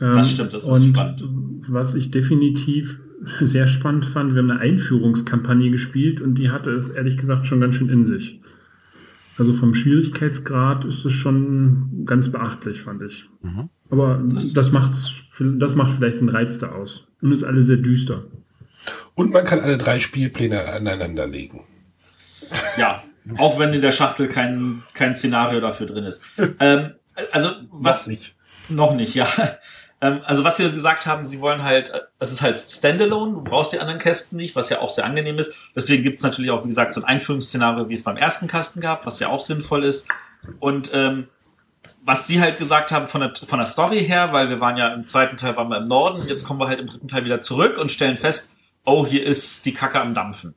[0.00, 1.22] Ähm, Das stimmt, das ist und spannend.
[1.68, 3.00] was ich definitiv
[3.40, 7.60] sehr spannend fand, wir haben eine Einführungskampagne gespielt und die hatte es ehrlich gesagt schon
[7.60, 8.40] ganz schön in sich.
[9.36, 13.28] Also vom Schwierigkeitsgrad ist es schon ganz beachtlich, fand ich.
[13.42, 13.68] Mhm.
[13.90, 14.22] Aber
[14.54, 17.06] das, macht's, das macht vielleicht den Reiz da aus.
[17.20, 18.24] Und ist alles sehr düster.
[19.14, 21.60] Und man kann alle drei Spielpläne aneinander legen.
[22.76, 23.02] Ja,
[23.38, 26.26] auch wenn in der Schachtel kein, kein Szenario dafür drin ist.
[26.60, 26.90] Ähm,
[27.32, 28.34] also was Noch nicht.
[28.68, 29.26] noch nicht, ja.
[30.04, 33.72] Ähm, also was sie gesagt haben, sie wollen halt, es ist halt Standalone, du brauchst
[33.72, 35.70] die anderen Kästen nicht, was ja auch sehr angenehm ist.
[35.74, 39.06] Deswegen gibt's natürlich auch, wie gesagt, so ein Einführungsszenario, wie es beim ersten Kasten gab,
[39.06, 40.10] was ja auch sinnvoll ist.
[40.60, 41.28] Und ähm,
[42.04, 44.88] was sie halt gesagt haben von der, von der Story her, weil wir waren ja
[44.88, 47.40] im zweiten Teil waren wir im Norden, jetzt kommen wir halt im dritten Teil wieder
[47.40, 50.54] zurück und stellen fest, oh, hier ist die Kacke am Dampfen.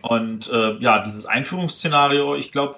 [0.00, 2.74] Und äh, ja, dieses Einführungsszenario, ich glaube,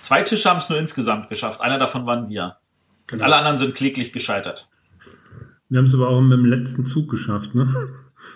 [0.00, 1.62] zwei Tische haben es nur insgesamt geschafft.
[1.62, 2.58] Einer davon waren wir.
[3.10, 4.68] Und alle anderen sind kläglich gescheitert.
[5.70, 7.66] Wir haben es aber auch mit dem letzten Zug geschafft, ne?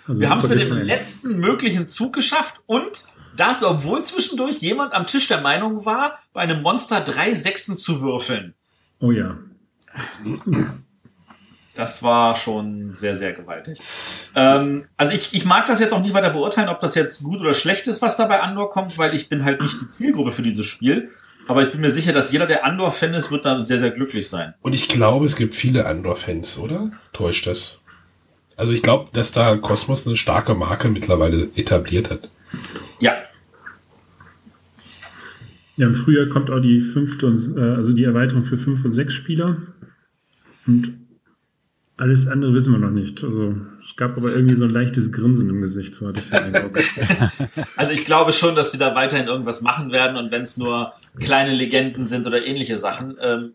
[0.07, 3.05] Also Wir haben es mit dem letzten möglichen Zug geschafft und
[3.37, 8.01] das, obwohl zwischendurch jemand am Tisch der Meinung war, bei einem Monster drei Sechsen zu
[8.01, 8.55] würfeln.
[9.01, 9.37] Oh ja.
[11.75, 13.79] Das war schon sehr, sehr gewaltig.
[14.35, 17.41] Ähm, also ich, ich mag das jetzt auch nicht weiter beurteilen, ob das jetzt gut
[17.41, 20.33] oder schlecht ist, was da bei Andor kommt, weil ich bin halt nicht die Zielgruppe
[20.33, 21.11] für dieses Spiel.
[21.47, 24.29] Aber ich bin mir sicher, dass jeder, der Andor-Fan ist, wird da sehr, sehr glücklich
[24.29, 24.55] sein.
[24.63, 26.93] Und ich glaube, es gibt viele Andor-Fans, oder?
[27.13, 27.81] Täuscht das?
[28.57, 32.31] Also ich glaube, dass da Kosmos eine starke Marke mittlerweile etabliert hat.
[33.01, 33.15] Ja,
[35.77, 38.93] Ja, im Frühjahr kommt auch die fünfte und, äh, also die Erweiterung für fünf und
[38.93, 39.57] sechs Spieler.
[40.67, 40.93] Und
[41.97, 43.25] alles andere wissen wir noch nicht.
[43.25, 46.55] Also es gab aber irgendwie so ein leichtes Grinsen im Gesicht, so hatte ich den
[46.55, 46.79] Eindruck.
[47.77, 50.95] Also ich glaube schon, dass sie da weiterhin irgendwas machen werden und wenn es nur
[51.21, 53.17] kleine Legenden sind oder ähnliche Sachen.
[53.21, 53.53] Ähm,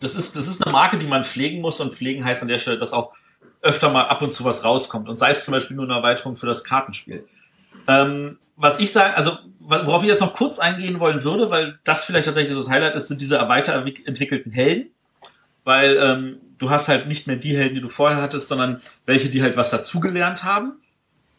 [0.00, 2.58] das, ist, das ist eine Marke, die man pflegen muss und pflegen heißt an der
[2.58, 3.12] Stelle, dass auch
[3.60, 6.36] öfter mal ab und zu was rauskommt und sei es zum Beispiel nur eine Erweiterung
[6.36, 7.24] für das Kartenspiel.
[7.86, 12.04] Ähm, was ich sage, also worauf ich jetzt noch kurz eingehen wollen würde, weil das
[12.04, 14.90] vielleicht tatsächlich so das Highlight ist, sind diese weiterentwickelten Helden,
[15.64, 19.28] weil ähm, du hast halt nicht mehr die Helden, die du vorher hattest, sondern welche,
[19.28, 20.74] die halt was dazugelernt haben.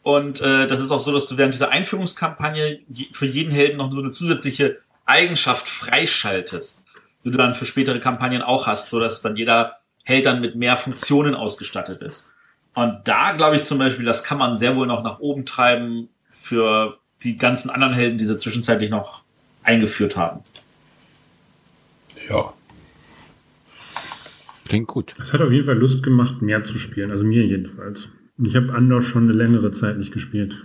[0.02, 2.80] Und äh, das ist auch so, dass du während dieser Einführungskampagne
[3.12, 6.84] für jeden Helden noch so eine zusätzliche Eigenschaft freischaltest,
[7.24, 10.56] die du dann für spätere Kampagnen auch hast, so dass dann jeder Held dann mit
[10.56, 12.34] mehr Funktionen ausgestattet ist.
[12.74, 16.10] Und da glaube ich zum Beispiel, das kann man sehr wohl noch nach oben treiben
[16.28, 19.22] für die ganzen anderen Helden, die sie zwischenzeitlich noch
[19.62, 20.40] eingeführt haben.
[22.28, 22.52] Ja.
[24.66, 25.14] Klingt gut.
[25.20, 27.10] Es hat auf jeden Fall Lust gemacht, mehr zu spielen.
[27.10, 28.10] Also mir jedenfalls.
[28.38, 30.56] Und ich habe Andor schon eine längere Zeit nicht gespielt.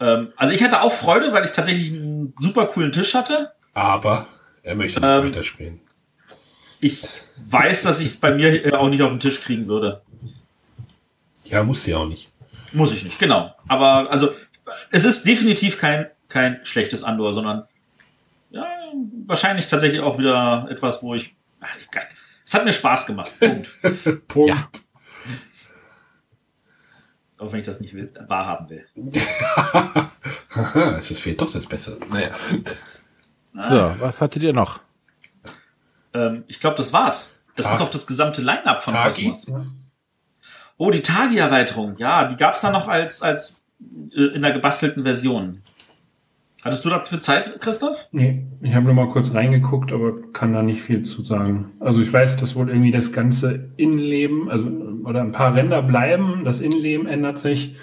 [0.00, 3.52] Ähm, also ich hatte auch Freude, weil ich tatsächlich einen super coolen Tisch hatte.
[3.74, 4.26] Aber
[4.62, 5.80] er möchte nicht Ähm, weiterspielen.
[6.80, 7.02] Ich
[7.48, 10.02] weiß, dass ich es bei mir äh, auch nicht auf den Tisch kriegen würde.
[11.44, 12.30] Ja, muss sie auch nicht.
[12.72, 13.54] Muss ich nicht, genau.
[13.66, 14.32] Aber also
[14.90, 17.64] es ist definitiv kein, kein schlechtes Andor, sondern
[18.50, 18.66] ja,
[19.26, 21.34] wahrscheinlich tatsächlich auch wieder etwas, wo ich.
[21.60, 21.90] Ach, ich
[22.48, 23.38] Es hat mir Spaß gemacht.
[23.38, 23.68] Punkt.
[24.28, 24.48] Punkt.
[24.48, 24.70] Ja.
[27.36, 28.86] Auch wenn ich das nicht will, wahrhaben will.
[30.98, 31.98] Es ist fehlt doch das Bessere.
[32.08, 32.30] Naja.
[33.52, 34.80] So, was hattet ihr noch?
[36.14, 37.42] Ähm, ich glaube, das war's.
[37.54, 39.26] Das Tag- ist auch das gesamte Line-Up von Tagi?
[39.28, 39.66] Cosmos.
[40.78, 41.96] Oh, die Tagi-Erweiterung.
[41.98, 43.62] Ja, die gab's da noch als, als
[44.16, 45.62] äh, in der gebastelten Version.
[46.62, 48.08] Hattest du dafür Zeit, Christoph?
[48.10, 51.72] Nee, ich habe nur mal kurz reingeguckt, aber kann da nicht viel zu sagen.
[51.78, 54.66] Also ich weiß, dass wohl irgendwie das ganze Innenleben, also
[55.04, 57.76] oder ein paar Ränder bleiben, das Innenleben ändert sich,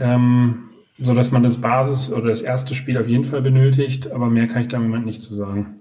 [0.00, 4.28] ähm, so dass man das Basis oder das erste Spiel auf jeden Fall benötigt, aber
[4.28, 5.78] mehr kann ich da im Moment nicht zu sagen.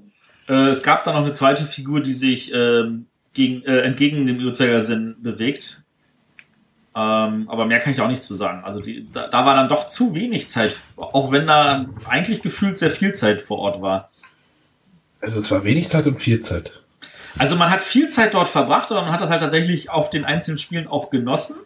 [0.49, 4.39] Äh, es gab da noch eine zweite Figur, die sich ähm, gegen, äh, entgegen dem
[4.39, 5.85] Uhrzeigersinn bewegt.
[6.93, 8.63] Ähm, aber mehr kann ich auch nicht zu sagen.
[8.65, 12.77] Also die, da, da war dann doch zu wenig Zeit, auch wenn da eigentlich gefühlt
[12.77, 14.09] sehr viel Zeit vor Ort war.
[15.21, 16.81] Also zwar wenig Zeit und viel Zeit.
[17.37, 20.25] Also man hat viel Zeit dort verbracht, aber man hat das halt tatsächlich auf den
[20.25, 21.61] einzelnen Spielen auch genossen.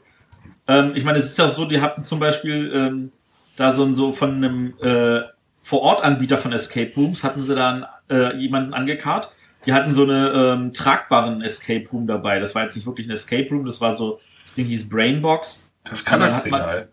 [0.67, 3.11] Ähm, ich meine, es ist ja auch so, die hatten zum Beispiel ähm,
[3.55, 5.21] da so, ein- so von einem äh,
[5.63, 9.31] Vor-Ort-Anbieter von Escape Rooms hatten sie dann äh, jemanden angekarrt.
[9.65, 12.39] Die hatten so eine ähm, tragbaren Escape Room dabei.
[12.39, 15.73] Das war jetzt nicht wirklich ein Escape Room, das war so, das Ding hieß Brainbox.
[15.84, 16.89] Das Und dann hat Kallax-Regal.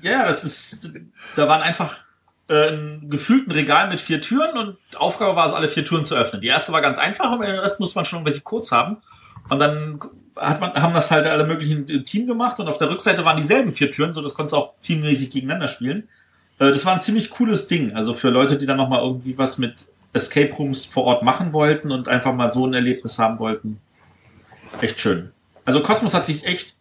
[0.00, 0.94] Ja, das ist,
[1.36, 1.98] da waren einfach
[2.48, 6.14] äh, ein gefühlten Regal mit vier Türen und Aufgabe war es, alle vier Türen zu
[6.14, 6.40] öffnen.
[6.40, 8.96] Die erste war ganz einfach, aber den Rest musste man schon irgendwelche Codes haben.
[9.48, 10.00] Und dann
[10.36, 13.36] hat man, haben das halt alle möglichen im Team gemacht und auf der Rückseite waren
[13.36, 16.08] dieselben vier Türen, so das konntest du auch teammäßig gegeneinander spielen.
[16.58, 17.94] Äh, das war ein ziemlich cooles Ding.
[17.94, 21.92] Also für Leute, die dann nochmal irgendwie was mit Escape Rooms vor Ort machen wollten
[21.92, 23.80] und einfach mal so ein Erlebnis haben wollten.
[24.80, 25.32] Echt schön.
[25.64, 26.76] Also Cosmos hat sich echt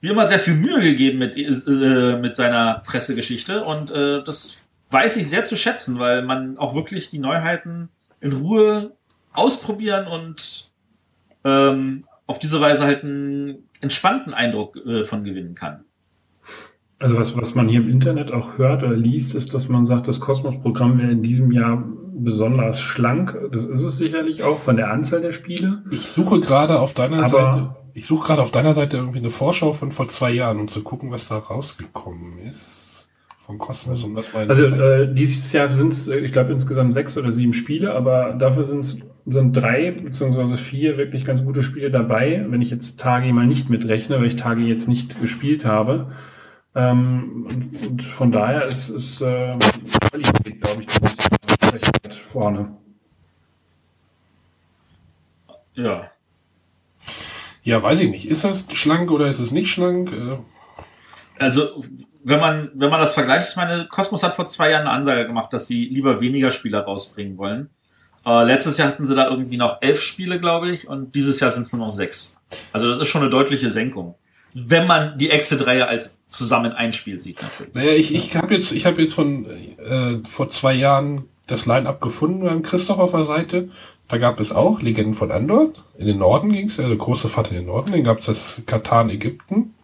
[0.00, 5.16] wie immer sehr viel Mühe gegeben mit, äh, mit seiner Pressegeschichte und äh, das weiß
[5.16, 7.88] ich sehr zu schätzen, weil man auch wirklich die Neuheiten
[8.20, 8.92] in Ruhe
[9.32, 10.70] ausprobieren und
[11.44, 15.84] ähm, auf diese Weise halt einen entspannten Eindruck äh, von gewinnen kann.
[16.98, 20.08] Also was, was man hier im Internet auch hört oder liest, ist, dass man sagt,
[20.08, 23.36] das Kosmos-Programm wäre in diesem Jahr besonders schlank.
[23.52, 25.82] Das ist es sicherlich auch von der Anzahl der Spiele.
[25.90, 29.30] Ich suche gerade auf deiner Aber- Seite, ich suche gerade auf deiner Seite irgendwie eine
[29.30, 34.14] Vorschau von vor zwei Jahren, um zu gucken, was da rausgekommen ist von Cosmos, um
[34.14, 37.94] das mal Also äh, dieses Jahr sind es, ich glaube, insgesamt sechs oder sieben Spiele,
[37.94, 43.00] aber dafür sind's, sind drei beziehungsweise vier wirklich ganz gute Spiele dabei, wenn ich jetzt
[43.00, 46.12] Tagi mal nicht mitrechne, weil ich Tagi jetzt nicht gespielt habe.
[46.74, 49.56] Ähm, und, und von daher ist, ist äh,
[50.10, 51.02] Qualität, glaube ich,
[51.72, 52.76] weit vorne.
[55.72, 56.10] Ja.
[57.66, 58.26] Ja, weiß ich nicht.
[58.26, 60.12] Ist das schlank oder ist es nicht schlank?
[60.12, 60.38] Äh,
[61.38, 61.84] Also,
[62.22, 65.26] wenn man, wenn man das vergleicht, ich meine, Cosmos hat vor zwei Jahren eine Ansage
[65.26, 67.70] gemacht, dass sie lieber weniger Spieler rausbringen wollen.
[68.24, 71.50] Äh, letztes Jahr hatten sie da irgendwie noch elf Spiele, glaube ich, und dieses Jahr
[71.50, 72.40] sind es nur noch sechs.
[72.72, 74.14] Also das ist schon eine deutliche Senkung.
[74.54, 77.74] Wenn man die Exit-Reihe als zusammen ein Spiel sieht, natürlich.
[77.74, 82.00] Naja, ich, ich habe jetzt, ich habe jetzt von äh, vor zwei Jahren das Line-Up
[82.00, 83.70] gefunden beim Christoph auf der Seite.
[84.08, 85.70] Da gab es auch Legenden von Andor.
[85.98, 87.92] In den Norden ging es, also große Fahrt in den Norden.
[87.92, 89.74] Dann gab es das Katan Ägypten.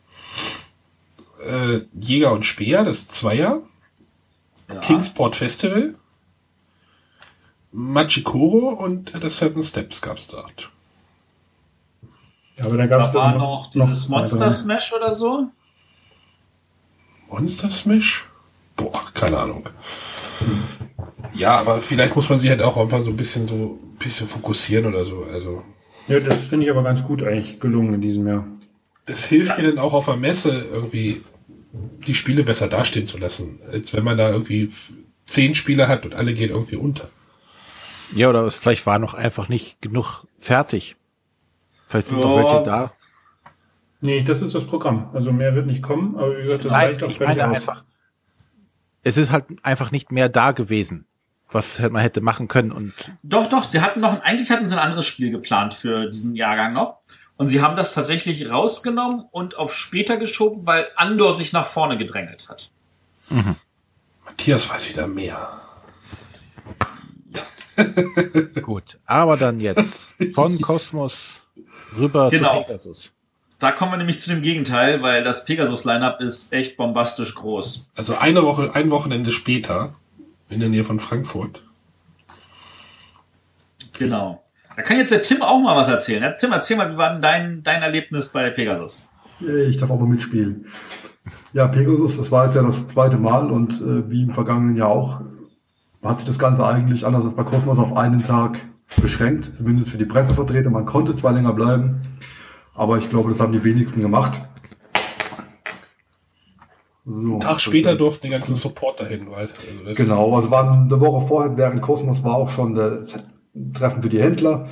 [1.44, 3.62] Äh, Jäger und Speer, das Zweier.
[4.68, 4.76] Ja.
[4.80, 5.94] Kingsport Festival.
[7.72, 10.70] Machikoro und das Seven Steps gab es dort.
[12.56, 14.50] Ja, aber da gab es Da war noch dieses zwei, Monster.
[14.50, 15.48] Smash oder so.
[17.28, 18.26] Monster Smash?
[18.76, 19.68] Boah, keine Ahnung.
[21.35, 24.26] Ja, aber vielleicht muss man sich halt auch einfach so ein bisschen so ein bisschen
[24.26, 25.24] fokussieren oder so.
[25.32, 25.62] Also
[26.08, 28.46] Ja, das finde ich aber ganz gut eigentlich gelungen in diesem Jahr.
[29.06, 31.22] das hilft dir dann auch auf der Messe irgendwie
[32.06, 34.68] die Spiele besser dastehen zu lassen, als wenn man da irgendwie
[35.26, 37.08] zehn Spiele hat und alle gehen irgendwie unter.
[38.14, 40.96] Ja, oder es vielleicht war noch einfach nicht genug fertig.
[41.88, 42.42] Vielleicht sind noch Ja.
[42.42, 42.92] welche da.
[44.00, 45.11] Nee, das ist das Programm.
[45.14, 47.85] Also mehr wird nicht kommen, aber wie gesagt, das Nein, reicht auch ich meine einfach,
[49.02, 51.06] es ist halt einfach nicht mehr da gewesen,
[51.53, 54.81] was man hätte machen können und Doch, doch, sie hatten noch, eigentlich hatten sie ein
[54.83, 56.99] anderes Spiel geplant für diesen Jahrgang noch.
[57.37, 61.97] Und sie haben das tatsächlich rausgenommen und auf später geschoben, weil Andor sich nach vorne
[61.97, 62.71] gedrängelt hat.
[64.25, 65.61] Matthias weiß wieder mehr.
[68.62, 68.99] gut.
[69.07, 71.41] Aber dann jetzt von Kosmos
[71.99, 72.61] rüber Genau.
[72.61, 73.12] zu Pegasus.
[73.59, 77.93] Da kommen wir nämlich zu dem Gegenteil, weil das Pegasus-Line-Up ist echt bombastisch groß.
[77.95, 79.95] Also eine Woche, ein Wochenende später
[80.53, 81.62] in der Nähe von Frankfurt.
[83.99, 84.43] Genau.
[84.77, 86.35] Da kann jetzt der Tim auch mal was erzählen.
[86.38, 89.11] Tim, erzähl mal, wie war denn dein, dein Erlebnis bei Pegasus?
[89.41, 90.67] Äh, Ich darf auch mal mitspielen.
[91.53, 94.88] Ja, Pegasus, das war jetzt ja das zweite Mal und äh, wie im vergangenen Jahr
[94.88, 95.21] auch,
[96.03, 98.59] hat sich das Ganze eigentlich anders als bei Cosmos auf einen Tag
[99.01, 100.71] beschränkt, zumindest für die Pressevertreter.
[100.71, 102.01] Man konnte zwar länger bleiben,
[102.75, 104.41] aber ich glaube, das haben die wenigsten gemacht.
[107.05, 109.27] So, Einen Tag später durften die ganzen Supporter hin.
[109.29, 109.49] Weil,
[109.87, 113.07] also genau, also waren eine Woche vorher, während Kosmos war auch schon der
[113.75, 114.69] Treffen für die Händler.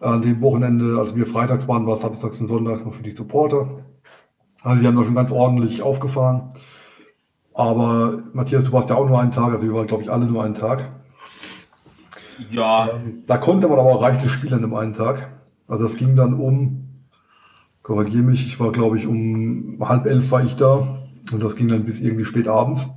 [0.00, 3.12] An dem Wochenende, als wir freitags waren, war es samstags und sonntags noch für die
[3.12, 3.84] Supporter.
[4.62, 6.54] Also die haben da schon ganz ordentlich aufgefahren.
[7.54, 10.26] Aber Matthias, du warst ja auch nur einen Tag, also wir waren, glaube ich, alle
[10.26, 10.92] nur einen Tag.
[12.50, 12.88] Ja.
[13.26, 15.30] Da konnte man aber auch reichlich spielen an dem einen Tag.
[15.66, 17.06] Also das ging dann um,
[17.82, 20.97] korrigiere mich, ich war, glaube ich, um halb elf war ich da.
[21.32, 22.88] Und das ging dann bis irgendwie spät abends.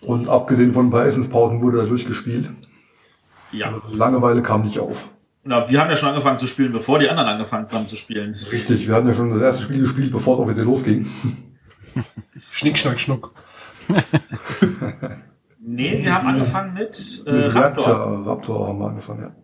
[0.00, 2.50] Und abgesehen von ein paar Essenspausen wurde da durchgespielt.
[3.52, 3.72] Ja.
[3.72, 5.08] Also Langeweile kam nicht auf.
[5.44, 8.34] Na, wir haben ja schon angefangen zu spielen, bevor die anderen angefangen haben zu spielen.
[8.50, 11.06] Richtig, wir hatten ja schon das erste Spiel gespielt, bevor es offiziell losging.
[12.50, 13.32] Schnick, schnack, schnuck.
[15.60, 17.86] nee, wir haben angefangen mit, äh, mit Raptor.
[17.86, 18.26] Raptor.
[18.26, 19.34] Raptor haben wir angefangen, ja.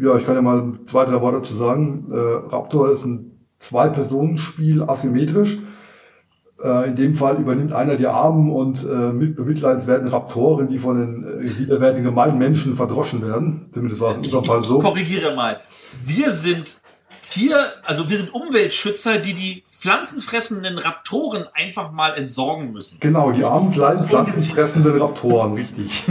[0.00, 2.06] Ja, ich kann ja mal zwei, drei Worte dazu sagen.
[2.10, 3.31] Äh, Raptor ist ein
[3.62, 5.58] Zwei-Personen-Spiel asymmetrisch.
[6.62, 10.98] Äh, in dem Fall übernimmt einer die armen und äh, mit bemitleidenswerten Raptoren, die von
[10.98, 13.68] den äh, widerwärtigen gemeinen Menschen verdroschen werden.
[13.72, 14.78] Zumindest war es in unserem Fall so.
[14.78, 15.60] Ich korrigiere mal.
[16.04, 16.82] Wir sind
[17.28, 22.98] Tier, also wir sind Umweltschützer, die die pflanzenfressenden Raptoren einfach mal entsorgen müssen.
[23.00, 26.04] Genau, die armen kleinen pflanzenfressenden Raptoren, richtig.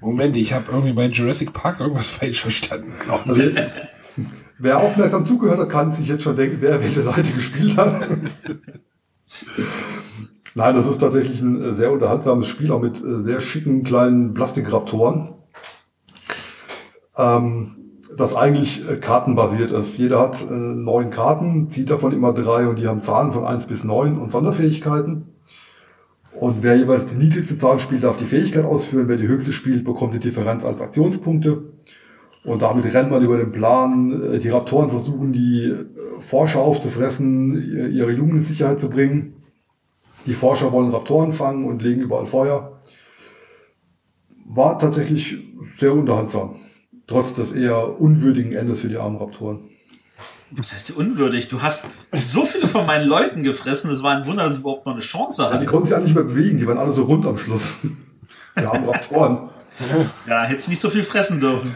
[0.00, 3.58] Moment, ich habe irgendwie bei Jurassic Park irgendwas falsch verstanden, glaube ich.
[4.60, 8.08] Wer aufmerksam zugehört hat, kann sich jetzt schon denken, wer welche Seite gespielt hat.
[10.54, 14.34] Nein, das ist tatsächlich ein äh, sehr unterhaltsames Spiel, auch mit äh, sehr schicken kleinen
[14.34, 15.34] Plastikraptoren.
[17.16, 17.76] Ähm,
[18.16, 19.96] das eigentlich äh, kartenbasiert ist.
[19.96, 23.66] Jeder hat äh, neun Karten, zieht davon immer drei und die haben Zahlen von eins
[23.66, 25.28] bis neun und Sonderfähigkeiten.
[26.32, 29.08] Und wer jeweils die niedrigste Zahl spielt, darf die Fähigkeit ausführen.
[29.08, 31.62] Wer die höchste spielt, bekommt die Differenz als Aktionspunkte.
[32.44, 34.22] Und damit rennt man über den Plan.
[34.22, 35.86] Äh, die Raptoren versuchen, die äh,
[36.20, 39.34] Forscher aufzufressen, ihre Jungen in Sicherheit zu bringen.
[40.26, 42.80] Die Forscher wollen Raptoren fangen und legen überall Feuer.
[44.46, 45.38] War tatsächlich
[45.76, 46.56] sehr unterhaltsam.
[47.06, 49.70] Trotz des eher unwürdigen Endes für die armen Raptoren.
[50.52, 51.48] Was heißt unwürdig?
[51.48, 54.84] Du hast so viele von meinen Leuten gefressen, es war ein Wunder, dass ich überhaupt
[54.84, 55.54] noch eine Chance hatte.
[55.54, 57.74] Ja, die konnten sich alle nicht mehr bewegen, die waren alle so rund am Schluss.
[58.58, 59.50] Die armen Raptoren.
[60.26, 61.74] Ja, hättest nicht so viel fressen dürfen.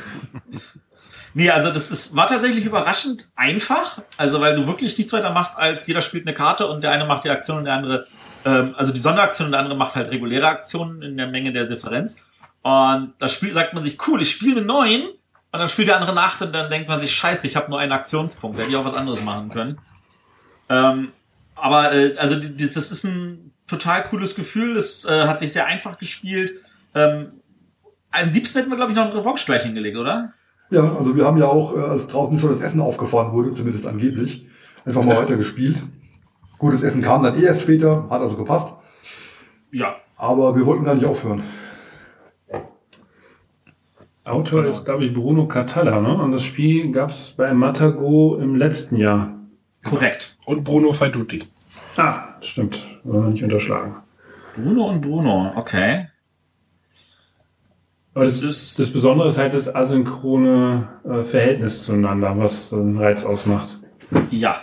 [1.34, 4.02] Nee, also das ist, war tatsächlich überraschend einfach.
[4.16, 7.06] Also, weil du wirklich nichts weiter machst, als jeder spielt eine Karte und der eine
[7.06, 8.06] macht die Aktion und der andere,
[8.44, 11.64] ähm, also die Sonderaktion und der andere macht halt reguläre Aktionen in der Menge der
[11.64, 12.24] Differenz.
[12.62, 15.96] Und das Spiel sagt man sich, cool, ich spiele eine 9 und dann spielt der
[15.96, 18.76] andere nach und dann denkt man sich, scheiße, ich habe nur einen Aktionspunkt, hätte ich
[18.76, 19.78] auch was anderes machen können.
[20.68, 21.12] Ähm,
[21.56, 25.98] aber äh, also das ist ein total cooles Gefühl, es äh, hat sich sehr einfach
[25.98, 26.52] gespielt.
[26.94, 27.28] Ähm,
[28.14, 30.32] am liebsten hätten wir, glaube ich, noch einen Revanche gleich hingelegt, oder?
[30.70, 33.86] Ja, also wir haben ja auch, äh, als draußen schon das Essen aufgefahren wurde, zumindest
[33.86, 34.46] angeblich,
[34.84, 35.82] einfach mal weiter gespielt.
[36.58, 38.72] Gut, das Essen kam dann eh erst später, hat also gepasst.
[39.70, 39.96] Ja.
[40.16, 41.42] Aber wir wollten gar nicht aufhören.
[44.24, 46.16] Autor ist, glaube ich, Bruno Catalla, ne?
[46.16, 49.34] Und das Spiel gab es bei Matago im letzten Jahr.
[49.82, 50.38] Korrekt.
[50.46, 51.40] Und Bruno Faiduti.
[51.98, 52.88] Ah, stimmt.
[53.04, 53.96] Nicht unterschlagen.
[54.54, 56.08] Bruno und Bruno, okay.
[58.14, 63.24] Aber das, ist das Besondere ist halt das asynchrone äh, Verhältnis zueinander, was einen Reiz
[63.24, 63.78] ausmacht.
[64.30, 64.62] Ja.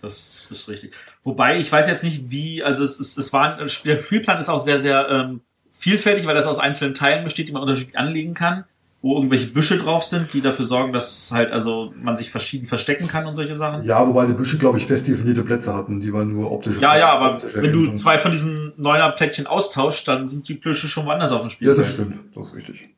[0.00, 0.94] Das ist richtig.
[1.24, 4.60] Wobei, ich weiß jetzt nicht, wie, also es, es, es war, der Spielplan ist auch
[4.60, 5.40] sehr, sehr ähm,
[5.72, 8.64] vielfältig, weil das aus einzelnen Teilen besteht, die man unterschiedlich anlegen kann
[9.00, 13.06] wo irgendwelche Büsche drauf sind, die dafür sorgen, dass halt also man sich verschieden verstecken
[13.06, 13.84] kann und solche Sachen.
[13.84, 16.78] Ja, wobei die Büsche, glaube ich, fest definierte Plätze hatten, die waren nur optisch.
[16.80, 20.88] Ja, ja, aber wenn du zwei von diesen neuner Plättchen austauschst, dann sind die Büsche
[20.88, 21.78] schon woanders auf dem Spielfeld.
[21.78, 22.88] Ja, das stimmt, das ist richtig.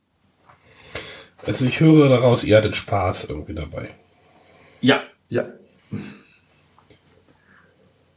[1.47, 3.89] Also ich höre daraus, ihr hattet Spaß irgendwie dabei.
[4.81, 5.03] Ja.
[5.29, 5.47] Ja.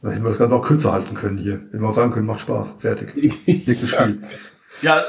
[0.02, 1.54] Dann hätten wir das Ganze auch kürzer halten können hier.
[1.54, 2.76] Hätten wir auch sagen können, macht Spaß.
[2.80, 3.14] Fertig.
[3.46, 4.22] Nächstes Spiel.
[4.82, 5.04] Ja,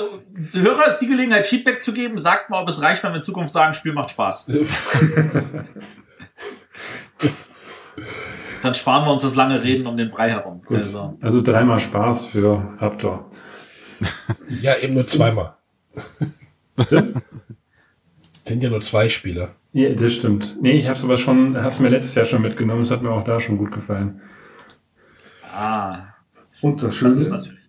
[0.52, 2.18] Hörer ist die Gelegenheit, Feedback zu geben.
[2.18, 4.48] Sagt mal, ob es reicht, wenn wir in Zukunft sagen, Spiel macht Spaß.
[8.62, 10.62] Dann sparen wir uns das lange Reden um den Brei herum.
[10.70, 11.18] Also.
[11.22, 13.30] also dreimal Spaß für Raptor.
[14.62, 15.56] Ja, eben nur zweimal.
[18.44, 19.56] Sind ja nur zwei Spieler.
[19.72, 20.58] Ja, das stimmt.
[20.62, 22.82] Nee, ich habe es aber schon, hab's mir letztes Jahr schon mitgenommen.
[22.82, 24.22] Es hat mir auch da schon gut gefallen.
[25.54, 26.00] Ah.
[26.62, 27.65] Und das Schöne das ist natürlich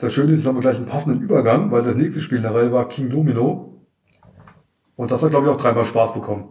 [0.00, 2.42] das Schöne ist, jetzt haben wir gleich einen passenden Übergang, weil das nächste Spiel in
[2.44, 3.86] der Reihe war King Domino.
[4.96, 6.48] Und das hat, glaube ich, auch dreimal Spaß bekommen.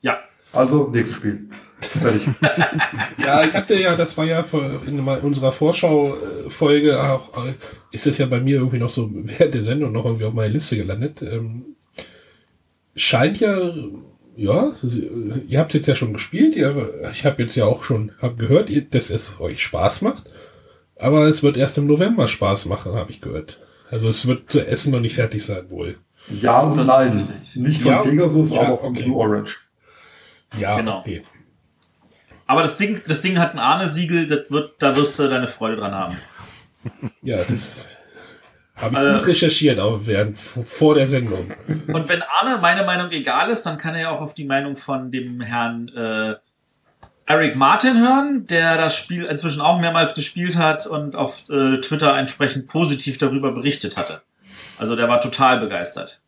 [0.00, 0.18] Ja.
[0.52, 1.48] Also, nächstes Spiel.
[1.80, 2.22] Fertig.
[3.18, 4.44] Ja, ich hatte ja, das war ja
[4.86, 7.54] in unserer Vorschau-Folge auch, äh,
[7.92, 10.52] ist es ja bei mir irgendwie noch so während der Sendung noch irgendwie auf meiner
[10.52, 11.22] Liste gelandet.
[11.22, 11.76] Ähm,
[12.96, 13.72] scheint ja,
[14.36, 14.72] ja,
[15.46, 18.70] ihr habt jetzt ja schon gespielt, ihr, ich habe jetzt ja auch schon hab gehört,
[18.94, 20.30] dass es euch Spaß macht,
[21.02, 23.60] aber es wird erst im November Spaß machen, habe ich gehört.
[23.90, 25.96] Also es wird zu Essen noch nicht fertig sein wohl.
[26.40, 27.16] Ja und Das nein.
[27.56, 29.02] Nicht von Ja, Pegasus, ja, aber von okay.
[29.02, 29.58] Blue Orange.
[30.58, 31.00] Ja, Genau.
[31.00, 31.24] okay.
[32.46, 35.76] Aber das Ding, das Ding hat ein Ahne-Siegel, das wird, da wirst du deine Freude
[35.76, 36.16] dran haben.
[37.22, 37.96] Ja, das
[38.76, 41.50] habe ich Äh, gut recherchiert, auch während vor der Sendung.
[41.86, 44.76] Und wenn Arne meine Meinung egal ist, dann kann er ja auch auf die Meinung
[44.76, 46.34] von dem Herrn äh,
[47.32, 52.14] Eric Martin hören, der das Spiel inzwischen auch mehrmals gespielt hat und auf äh, Twitter
[52.18, 54.20] entsprechend positiv darüber berichtet hatte.
[54.76, 56.20] Also der war total begeistert.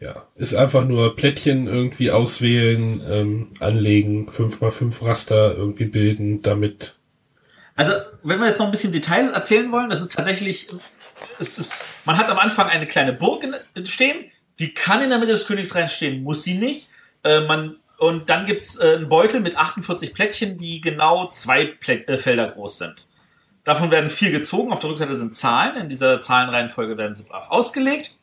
[0.00, 6.96] Ja, ist einfach nur Plättchen irgendwie auswählen, ähm, anlegen, 5x5 Raster irgendwie bilden, damit.
[7.74, 7.92] Also,
[8.22, 10.68] wenn wir jetzt noch ein bisschen Detail erzählen wollen, das ist tatsächlich,
[11.38, 13.44] es ist, man hat am Anfang eine kleine Burg
[13.84, 14.26] stehen,
[14.58, 16.90] die kann in der Mitte des Königsreichs stehen, muss sie nicht.
[17.24, 22.04] Äh, man, und dann gibt's äh, einen Beutel mit 48 Plättchen, die genau zwei Plä
[22.06, 23.08] äh, Felder groß sind.
[23.64, 27.50] Davon werden vier gezogen, auf der Rückseite sind Zahlen, in dieser Zahlenreihenfolge werden sie brav
[27.50, 28.14] ausgelegt.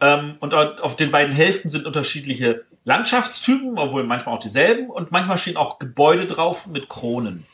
[0.00, 5.38] Ähm, und auf den beiden Hälften sind unterschiedliche Landschaftstypen, obwohl manchmal auch dieselben, und manchmal
[5.38, 7.46] stehen auch Gebäude drauf mit Kronen.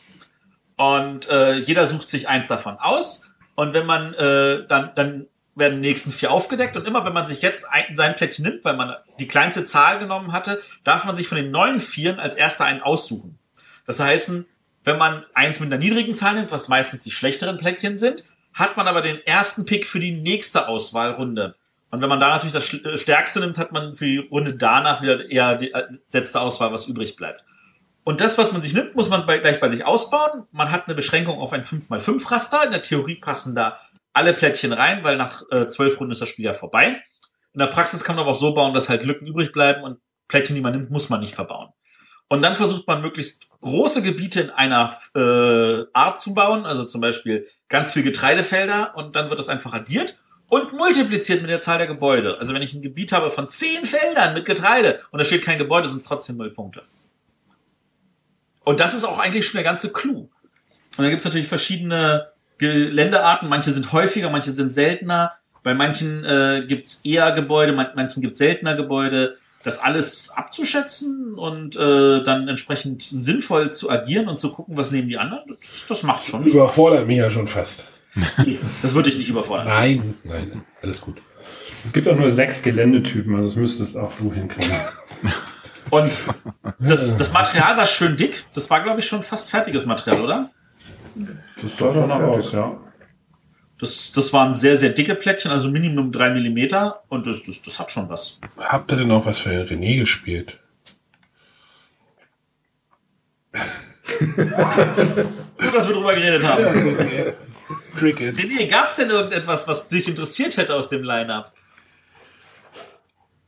[0.77, 3.31] Und äh, jeder sucht sich eins davon aus.
[3.55, 6.75] Und wenn man äh, dann, dann werden die nächsten vier aufgedeckt.
[6.77, 9.99] Und immer wenn man sich jetzt ein, sein Plättchen nimmt, weil man die kleinste Zahl
[9.99, 13.39] genommen hatte, darf man sich von den neuen Vieren als erster einen aussuchen.
[13.85, 14.45] Das heißt,
[14.83, 18.77] wenn man eins mit einer niedrigen Zahl nimmt, was meistens die schlechteren Plättchen sind, hat
[18.77, 21.55] man aber den ersten Pick für die nächste Auswahlrunde.
[21.91, 25.01] Und wenn man da natürlich das äh, Stärkste nimmt, hat man für die Runde danach
[25.01, 27.43] wieder eher die äh, letzte Auswahl, was übrig bleibt.
[28.03, 30.43] Und das, was man sich nimmt, muss man bei, gleich bei sich ausbauen.
[30.51, 32.63] Man hat eine Beschränkung auf ein 5x5 Raster.
[32.63, 33.79] In der Theorie passen da
[34.15, 37.01] alle Plättchen rein, weil nach äh, zwölf Runden ist das Spiel ja vorbei.
[37.53, 39.99] In der Praxis kann man aber auch so bauen, dass halt Lücken übrig bleiben und
[40.27, 41.69] Plättchen, die man nimmt, muss man nicht verbauen.
[42.27, 47.01] Und dann versucht man möglichst große Gebiete in einer äh, Art zu bauen, also zum
[47.01, 51.77] Beispiel ganz viel Getreidefelder und dann wird das einfach addiert und multipliziert mit der Zahl
[51.77, 52.37] der Gebäude.
[52.39, 55.57] Also wenn ich ein Gebiet habe von zehn Feldern mit Getreide und da steht kein
[55.57, 56.81] Gebäude, sind es trotzdem null Punkte.
[58.63, 60.29] Und das ist auch eigentlich schon der ganze Clou.
[60.97, 63.49] Und dann gibt es natürlich verschiedene Geländearten.
[63.49, 65.33] Manche sind häufiger, manche sind seltener.
[65.63, 69.37] Bei manchen äh, gibt es eher Gebäude, man, manchen gibt es seltener Gebäude.
[69.63, 75.09] Das alles abzuschätzen und äh, dann entsprechend sinnvoll zu agieren und zu gucken, was nehmen
[75.09, 76.43] die anderen, das, das macht schon.
[76.45, 77.87] Überfordert mich ja schon fast.
[78.83, 79.65] Das würde ich nicht überfordern.
[79.65, 81.17] Nein, nein, nein, alles gut.
[81.83, 84.75] Es gibt auch nur sechs Geländetypen, also das müsstest auch du hinkriegen.
[85.89, 86.25] Und
[86.79, 88.45] das, das Material war schön dick.
[88.53, 90.49] Das war, glaube ich, schon fast fertiges Material, oder?
[91.65, 92.77] Das sah doch noch aus, ja.
[93.79, 97.01] Das, das waren sehr, sehr dicke Plättchen, also Minimum drei Millimeter.
[97.09, 98.39] Und das, das, das hat schon was.
[98.59, 100.59] Habt ihr denn auch was für René gespielt?
[104.19, 107.33] Gut, dass wir drüber geredet haben.
[107.95, 108.37] Cricket.
[108.37, 111.51] René, gab es denn irgendetwas, was dich interessiert hätte aus dem Line-Up?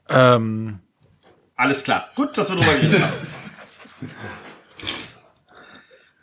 [0.10, 0.80] Ähm,
[1.56, 2.10] Alles klar.
[2.16, 3.28] Gut, dass wir drüber geredet haben.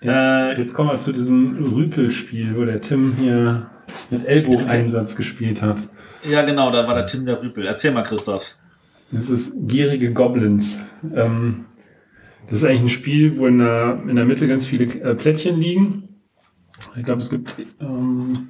[0.04, 3.70] Äh, Jetzt kommen wir zu diesem Rüpelspiel, wo der Tim hier
[4.10, 5.88] mit Ellbogeneinsatz gespielt hat.
[6.22, 7.66] ja, genau, da war der Tim der Rüpel.
[7.66, 8.54] Erzähl mal, Christoph.
[9.10, 10.86] Das ist Gierige Goblins.
[11.14, 11.66] Ähm,
[12.48, 15.58] das ist eigentlich ein Spiel, wo in der, in der Mitte ganz viele äh, Plättchen
[15.58, 16.08] liegen.
[16.96, 18.48] Ich glaube, es gibt ähm,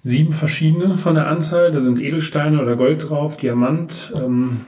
[0.00, 1.70] sieben verschiedene von der Anzahl.
[1.70, 4.12] Da sind Edelsteine oder Gold drauf, Diamant.
[4.16, 4.60] Ähm,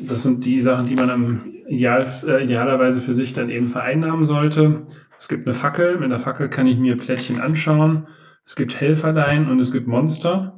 [0.00, 4.26] das sind die Sachen, die man am Ideals, äh, idealerweise für sich dann eben vereinnahmen
[4.26, 4.82] sollte.
[5.24, 5.98] Es gibt eine Fackel.
[5.98, 8.08] Mit der Fackel kann ich mir Plättchen anschauen.
[8.44, 10.54] Es gibt Helferlein und es gibt Monster.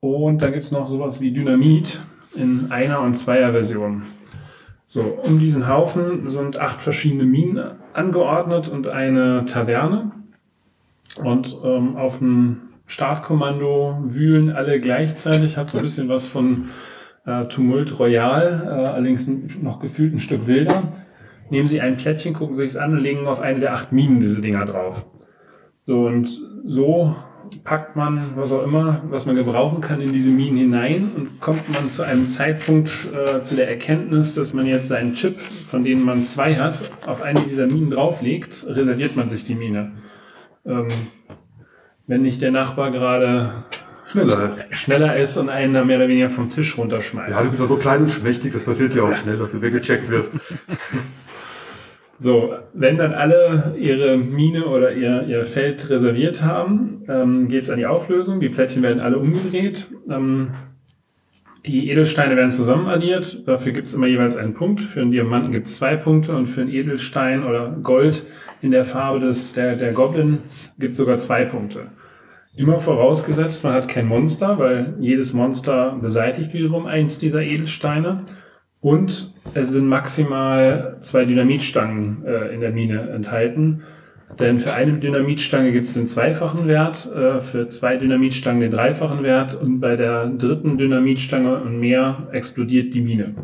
[0.00, 2.02] Und da gibt es noch sowas wie Dynamit
[2.36, 4.02] in einer und zweier Version.
[4.86, 10.12] So, um diesen Haufen sind acht verschiedene Minen angeordnet und eine Taverne.
[11.22, 16.68] Und ähm, auf dem Startkommando wühlen alle gleichzeitig, hat so ein bisschen was von
[17.24, 19.26] äh, Tumult Royal, äh, allerdings
[19.62, 20.92] noch gefühlt ein Stück wilder.
[21.50, 24.20] Nehmen Sie ein Plättchen, gucken Sie es an und legen auf eine der acht Minen
[24.20, 25.06] diese Dinger drauf.
[25.86, 26.28] So, und
[26.64, 27.14] so
[27.62, 31.68] packt man, was auch immer, was man gebrauchen kann, in diese Minen hinein und kommt
[31.68, 36.02] man zu einem Zeitpunkt äh, zu der Erkenntnis, dass man jetzt seinen Chip, von denen
[36.02, 39.92] man zwei hat, auf eine dieser Minen drauflegt, reserviert man sich die Mine.
[40.66, 40.88] Ähm,
[42.06, 43.64] wenn nicht der Nachbar gerade
[44.14, 44.76] Schneller ist.
[44.76, 47.30] schneller ist und einen da mehr oder weniger vom Tisch runterschmeißt.
[47.30, 49.60] Ja, du bist ja so klein und schmächtig, das passiert ja auch schnell, dass du
[49.60, 50.32] weggecheckt wirst.
[52.16, 57.70] So, wenn dann alle ihre Mine oder ihr, ihr Feld reserviert haben, ähm, geht es
[57.70, 58.38] an die Auflösung.
[58.38, 59.90] Die Plättchen werden alle umgedreht.
[60.08, 60.52] Ähm,
[61.66, 63.48] die Edelsteine werden zusammen addiert.
[63.48, 64.80] Dafür gibt es immer jeweils einen Punkt.
[64.80, 68.24] Für einen Diamanten gibt es zwei Punkte und für einen Edelstein oder Gold
[68.62, 71.88] in der Farbe des, der, der Goblins gibt es sogar zwei Punkte.
[72.56, 78.18] Immer vorausgesetzt, man hat kein Monster, weil jedes Monster beseitigt wiederum eins dieser Edelsteine.
[78.80, 83.82] Und es sind maximal zwei Dynamitstangen äh, in der Mine enthalten.
[84.38, 89.22] Denn für eine Dynamitstange gibt es den zweifachen Wert, äh, für zwei Dynamitstangen den dreifachen
[89.22, 93.34] Wert und bei der dritten Dynamitstange und mehr explodiert die Mine.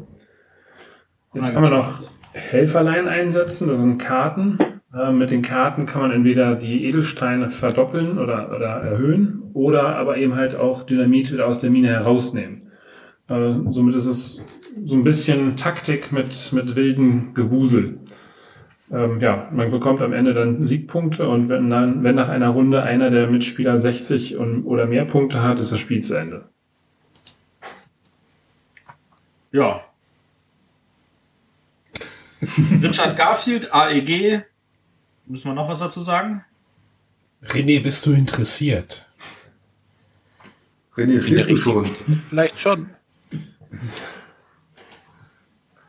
[1.34, 2.00] Jetzt kann man noch
[2.32, 4.58] Helferlein einsetzen, das sind Karten.
[4.94, 10.16] Äh, mit den Karten kann man entweder die Edelsteine verdoppeln oder, oder erhöhen oder aber
[10.16, 12.70] eben halt auch Dynamit wieder aus der Mine herausnehmen.
[13.28, 14.44] Äh, somit ist es
[14.84, 17.98] so ein bisschen Taktik mit, mit wilden Gewusel
[18.92, 22.82] ähm, ja, man bekommt am Ende dann Siegpunkte und wenn, dann, wenn nach einer Runde
[22.82, 26.48] einer der Mitspieler 60 und, oder mehr Punkte hat, ist das Spiel zu Ende.
[29.52, 29.84] Ja.
[32.82, 34.44] Richard Garfield, AEG.
[35.30, 36.44] Müssen wir noch was dazu sagen?
[37.44, 39.06] René, bist du interessiert?
[40.96, 41.86] René, schläfst du schon?
[42.28, 42.90] Vielleicht schon.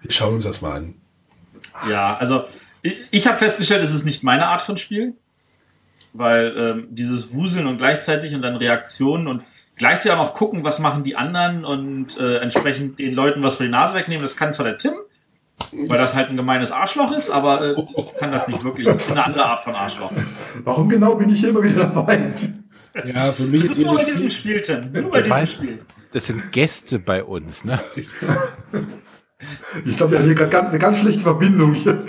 [0.02, 0.94] Wir schauen uns das mal an.
[1.90, 2.46] Ja, also
[2.84, 5.16] ich, ich habe festgestellt, es ist nicht meine Art von Spiel,
[6.14, 9.44] weil ähm, dieses Wuseln und gleichzeitig und dann Reaktionen und
[9.76, 13.64] gleichzeitig auch noch gucken, was machen die anderen und äh, entsprechend den Leuten was für
[13.64, 14.94] die Nase wegnehmen, das kann zwar der Tim,
[15.72, 18.88] weil das halt ein gemeines Arschloch ist, aber äh, ich kann das nicht wirklich.
[18.88, 20.12] Ich bin eine andere Art von Arschloch.
[20.64, 22.32] Warum genau bin ich hier immer wieder dabei?
[23.06, 24.92] Ja, für mich Das ist nur bei diesem Spiel- Tim.
[24.92, 25.80] Nur bei diesem weißt, Spiel.
[26.12, 27.80] das sind Gäste bei uns, ne?
[29.86, 32.06] Ich glaube, wir haben hier gerade eine ganz schlechte Verbindung hier.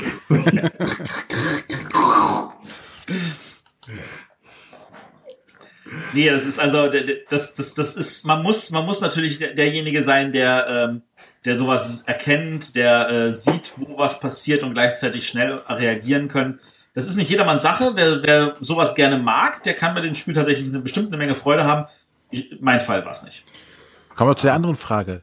[6.15, 6.89] Nee, das ist also,
[7.29, 11.03] das, das, das ist, man muss, man muss natürlich der- derjenige sein, der, ähm,
[11.45, 16.61] der sowas erkennt, der äh, sieht, wo was passiert und gleichzeitig schnell reagieren können.
[16.95, 17.93] Das ist nicht jedermanns Sache.
[17.95, 21.65] Wer, wer sowas gerne mag, der kann bei dem Spiel tatsächlich eine bestimmte Menge Freude
[21.65, 21.87] haben.
[22.31, 23.45] Ich, mein Fall war es nicht.
[24.15, 25.23] Kommen wir zu der anderen Frage.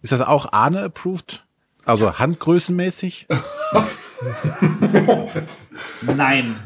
[0.00, 1.44] Ist das auch Arne approved?
[1.84, 3.26] Also handgrößenmäßig?
[6.02, 6.56] Nein.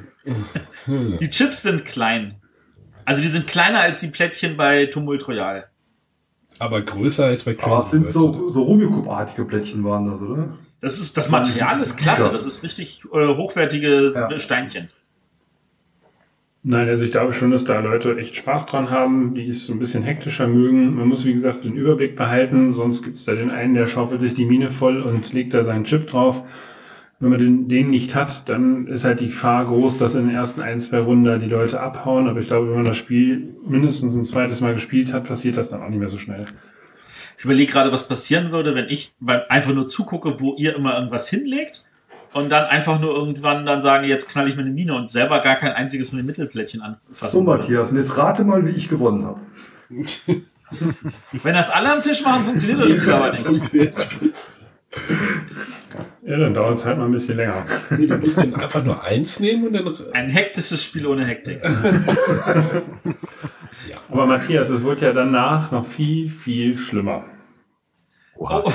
[0.86, 2.40] Die Chips sind klein.
[3.04, 5.68] Also die sind kleiner als die Plättchen bei Tumult Royal.
[6.58, 10.20] Aber größer als bei Aber es Crazy sind Birds, so, so Rummikub-artige Plättchen waren das,
[10.22, 10.56] oder?
[10.80, 12.26] Das ist, das Material ist klasse.
[12.26, 12.32] Ja.
[12.32, 14.38] Das ist richtig äh, hochwertige Ja.
[14.38, 14.88] Steinchen.
[16.68, 19.72] Nein, also ich glaube schon, dass da Leute echt Spaß dran haben, die es so
[19.72, 20.96] ein bisschen hektischer mögen.
[20.96, 24.20] Man muss, wie gesagt, den Überblick behalten, sonst gibt es da den einen, der schaufelt
[24.20, 26.42] sich die Mine voll und legt da seinen Chip drauf.
[27.18, 30.36] Wenn man den, den nicht hat, dann ist halt die Gefahr groß, dass in den
[30.36, 32.28] ersten ein, zwei Runden da die Leute abhauen.
[32.28, 35.70] Aber ich glaube, wenn man das Spiel mindestens ein zweites Mal gespielt hat, passiert das
[35.70, 36.44] dann auch nicht mehr so schnell.
[37.38, 39.14] Ich überlege gerade, was passieren würde, wenn ich
[39.48, 41.86] einfach nur zugucke, wo ihr immer irgendwas hinlegt
[42.34, 45.40] und dann einfach nur irgendwann dann sagen, jetzt knall ich mir eine Mine und selber
[45.40, 47.30] gar kein einziges von den Mittelplättchen anfassen.
[47.30, 47.42] So.
[47.42, 49.40] Matthias, und jetzt rate mal, wie ich gewonnen habe.
[51.42, 53.94] Wenn das alle am Tisch machen, funktioniert das Spiel aber nicht.
[56.26, 57.64] Ja, dann dauert es halt mal ein bisschen länger.
[57.90, 59.94] Nee, du musst den einfach nur eins nehmen und dann.
[60.12, 61.60] Ein hektisches Spiel ohne Hektik.
[64.10, 67.26] Aber Matthias, es wird ja danach noch viel, viel schlimmer.
[68.34, 68.72] Oh,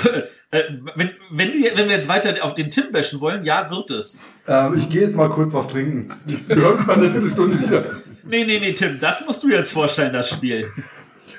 [0.51, 0.63] äh,
[0.95, 4.23] wenn, wenn, du, wenn wir jetzt weiter auf den Tim bashen wollen, ja, wird es.
[4.47, 6.13] Ähm, ich gehe jetzt mal kurz was trinken.
[6.47, 7.83] Wir hören in einer Viertelstunde wieder.
[8.23, 10.71] Nee, nee, nee, Tim, das musst du jetzt vorstellen, das Spiel.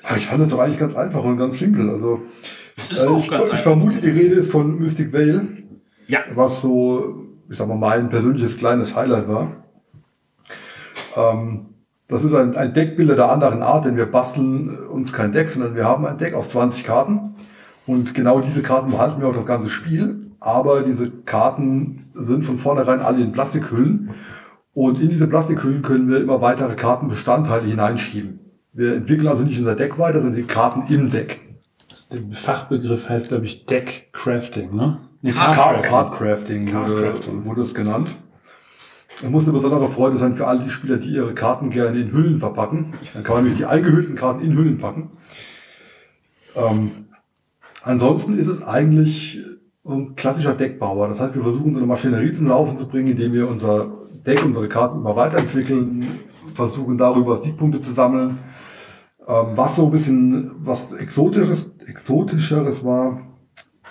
[0.02, 1.88] Ja, ich fand das doch eigentlich ganz einfach und ganz simpel.
[1.88, 2.20] Also,
[2.90, 3.64] ist äh, auch ich, ganz ich einfach.
[3.64, 5.48] vermute, die Rede ist von Mystic Vale,
[6.06, 9.64] Ja, was so, ich sag mal, mein persönliches kleines Highlight war.
[11.16, 11.66] Ähm,
[12.08, 15.74] das ist ein, ein Deckbilder der anderen Art, denn wir basteln uns kein Deck, sondern
[15.74, 17.36] wir haben ein Deck aus 20 Karten.
[17.86, 20.30] Und genau diese Karten behalten wir auch das ganze Spiel.
[20.40, 24.10] Aber diese Karten sind von vornherein alle in Plastikhüllen.
[24.74, 28.40] Und in diese Plastikhüllen können wir immer weitere Kartenbestandteile hineinschieben.
[28.72, 31.40] Wir entwickeln also nicht unser Deck weiter, sondern die Karten im Deck.
[32.12, 34.98] Der Fachbegriff heißt, glaube ich, Deck-Crafting, ne?
[35.22, 37.44] Nee, Card- Card, Cardcrafting wurde, Cardcrafting.
[37.44, 38.08] wurde es genannt.
[39.22, 42.12] Es muss eine besondere Freude sein für alle die Spieler, die ihre Karten gerne in
[42.12, 42.92] Hüllen verpacken.
[43.14, 45.10] Dann kann man nämlich die eingehüllten Karten in Hüllen packen.
[46.56, 46.90] Ähm,
[47.82, 49.38] ansonsten ist es eigentlich
[49.84, 51.08] ein klassischer Deckbauer.
[51.08, 53.92] Das heißt, wir versuchen so eine Maschinerie zum Laufen zu bringen, indem wir unser
[54.26, 56.20] Deck, unsere Karten immer weiterentwickeln,
[56.54, 58.38] versuchen darüber Siegpunkte zu sammeln.
[59.26, 63.20] Ähm, was so ein bisschen was Exotisches, Exotischeres war,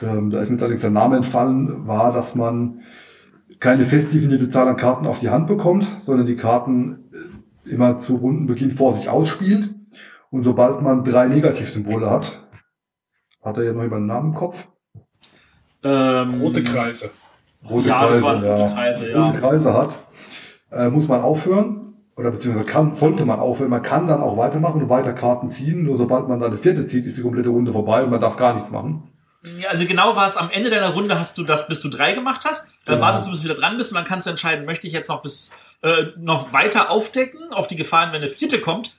[0.02, 2.82] ähm, da ist mir jetzt allerdings der Name entfallen, war, dass man
[3.60, 7.12] keine fest definierte Zahl an Karten auf die Hand bekommt, sondern die Karten
[7.66, 9.74] immer zu Rundenbeginn vor sich ausspielt.
[10.32, 12.42] Und sobald man drei Negativsymbole hat,
[13.44, 14.68] hat er ja noch jemanden Namen im Kopf?
[15.84, 17.10] Ähm, Rote Kreise.
[17.70, 18.70] Rote Ja, das waren rote ja.
[18.70, 19.24] Kreise, ja.
[19.24, 20.00] Rote Kreise hat,
[20.72, 21.78] äh, muss man aufhören.
[22.16, 23.70] Oder beziehungsweise kann, sollte man aufhören.
[23.70, 25.84] Man kann dann auch weitermachen und weiter Karten ziehen.
[25.84, 28.38] Nur sobald man dann eine vierte zieht, ist die komplette Runde vorbei und man darf
[28.38, 29.11] gar nichts machen.
[29.44, 32.14] Ja, also genau war es am Ende deiner Runde hast du das, bis du drei
[32.14, 32.74] gemacht hast.
[32.86, 33.06] Dann Genau.
[33.08, 35.10] wartest du, bis du wieder dran bist und dann kannst du entscheiden, möchte ich jetzt
[35.10, 38.98] noch bis äh, noch weiter aufdecken auf die Gefahren, wenn eine vierte kommt.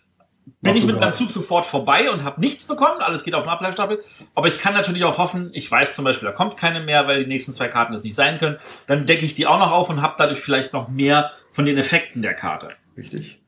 [0.60, 3.44] Bin Mach ich mit meinem Zug sofort vorbei und habe nichts bekommen, alles geht auf
[3.44, 4.02] den Ableitstapel.
[4.34, 7.20] Aber ich kann natürlich auch hoffen, ich weiß zum Beispiel, da kommt keine mehr, weil
[7.22, 8.58] die nächsten zwei Karten es nicht sein können.
[8.88, 11.78] Dann decke ich die auch noch auf und habe dadurch vielleicht noch mehr von den
[11.78, 12.70] Effekten der Karte.
[12.96, 13.40] Richtig.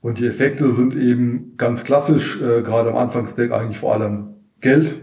[0.00, 4.94] Und die Effekte sind eben ganz klassisch, äh, gerade am Anfangsdeck eigentlich vor allem Geld,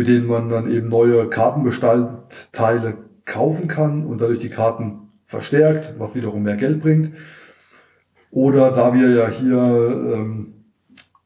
[0.00, 2.96] mit denen man dann eben neue Kartenbestandteile
[3.26, 7.12] kaufen kann und dadurch die Karten verstärkt, was wiederum mehr Geld bringt.
[8.30, 10.54] Oder da wir ja hier ähm,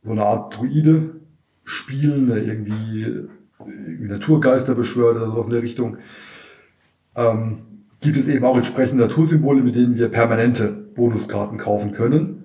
[0.03, 1.21] so eine Art Druide
[1.63, 3.29] spielen, der irgendwie,
[3.61, 5.99] irgendwie Naturgeister beschwört oder so in der Richtung,
[7.15, 7.59] ähm,
[8.01, 12.43] gibt es eben auch entsprechende Natursymbole, mit denen wir permanente Bonuskarten kaufen können,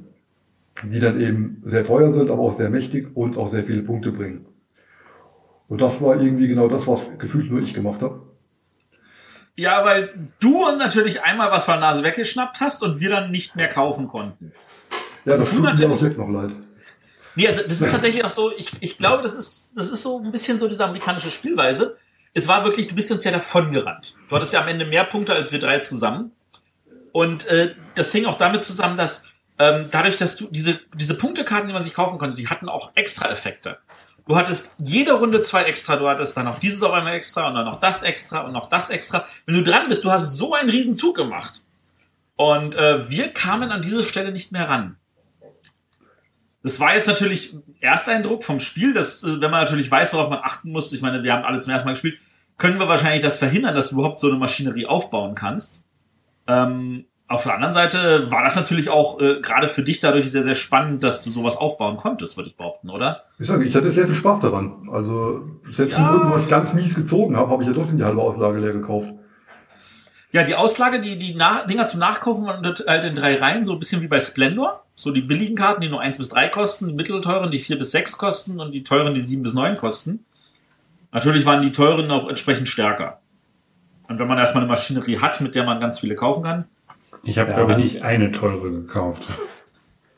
[0.84, 4.12] die dann eben sehr teuer sind, aber auch sehr mächtig und auch sehr viele Punkte
[4.12, 4.46] bringen.
[5.70, 8.22] Und das war irgendwie genau das, was gefühlt nur ich gemacht habe.
[9.56, 13.56] Ja, weil du natürlich einmal was von der Nase weggeschnappt hast und wir dann nicht
[13.56, 14.52] mehr kaufen konnten.
[15.26, 16.52] Ja, das tut mir auch jetzt noch leid.
[17.36, 20.20] Nee, also das ist tatsächlich auch so, ich, ich glaube, das ist, das ist so
[20.20, 21.98] ein bisschen so diese amerikanische Spielweise.
[22.34, 24.16] Es war wirklich, du bist uns ja davon gerannt.
[24.28, 26.32] Du hattest ja am Ende mehr Punkte als wir drei zusammen.
[27.12, 31.68] Und äh, das hing auch damit zusammen, dass ähm, dadurch, dass du diese, diese Punktekarten,
[31.68, 33.78] die man sich kaufen konnte, die hatten auch extra Effekte.
[34.30, 37.56] Du hattest jede Runde zwei extra, du hattest dann noch dieses auf einmal extra und
[37.56, 39.26] dann noch das extra und noch das extra.
[39.48, 41.64] Wenn du dran bist, du hast so einen riesen Zug gemacht.
[42.36, 44.98] Und äh, wir kamen an diese Stelle nicht mehr ran.
[46.62, 50.44] Das war jetzt natürlich Ersteindruck vom Spiel, dass, äh, wenn man natürlich weiß, worauf man
[50.44, 52.20] achten muss, ich meine, wir haben alles zum ersten Mal gespielt,
[52.60, 55.86] können wir wahrscheinlich das verhindern, dass du überhaupt so eine Maschinerie aufbauen kannst.
[56.46, 60.42] Ähm, auf der anderen Seite war das natürlich auch äh, gerade für dich dadurch sehr,
[60.42, 63.24] sehr spannend, dass du sowas aufbauen konntest, würde ich behaupten, oder?
[63.38, 64.90] Ich sage, ich hatte sehr viel Spaß daran.
[64.92, 66.00] Also selbst Ja.
[66.00, 68.60] in Runden, wo ich ganz mies gezogen habe, habe ich ja trotzdem die halbe Auslage
[68.60, 69.10] leer gekauft.
[70.32, 73.74] Ja, die Auslage, die, die Nach Dinger zum Nachkaufen waren halt in drei Reihen, so
[73.74, 74.84] ein bisschen wie bei Splendor.
[74.96, 77.92] So die billigen Karten, die nur eins bis drei kosten, die mittelteuren, die vier bis
[77.92, 80.26] sechs kosten und die teuren, die sieben bis neun kosten.
[81.12, 83.20] Natürlich waren die teuren auch entsprechend stärker.
[84.08, 86.66] Und wenn man erstmal eine Maschinerie hat, mit der man ganz viele kaufen kann,
[87.24, 87.58] Ich habe, Ja.
[87.58, 89.28] glaube ich, nicht eine teure gekauft.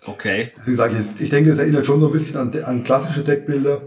[0.05, 0.51] okay.
[0.65, 3.81] Wie gesagt, ich, ich denke, es erinnert schon so ein bisschen an, an klassische Deckbilder.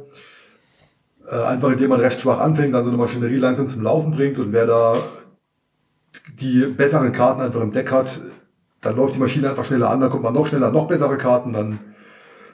[1.27, 4.39] Äh, einfach indem man recht schwach anfängt, dann so eine Maschinerie langsam zum Laufen bringt
[4.39, 4.97] und wer da
[6.39, 8.21] die besseren Karten einfach im Deck hat,
[8.83, 11.53] dann läuft die Maschine einfach schneller an, dann kommt man noch schneller, noch bessere Karten,
[11.55, 11.79] dann,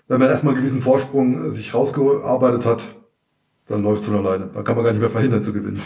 [0.06, 2.82] wenn man erstmal einen gewissen Vorsprung sich rausgearbeitet hat,
[3.66, 4.50] dann läuft es von alleine.
[4.54, 5.82] Dann kann man gar nicht mehr verhindern zu gewinnen.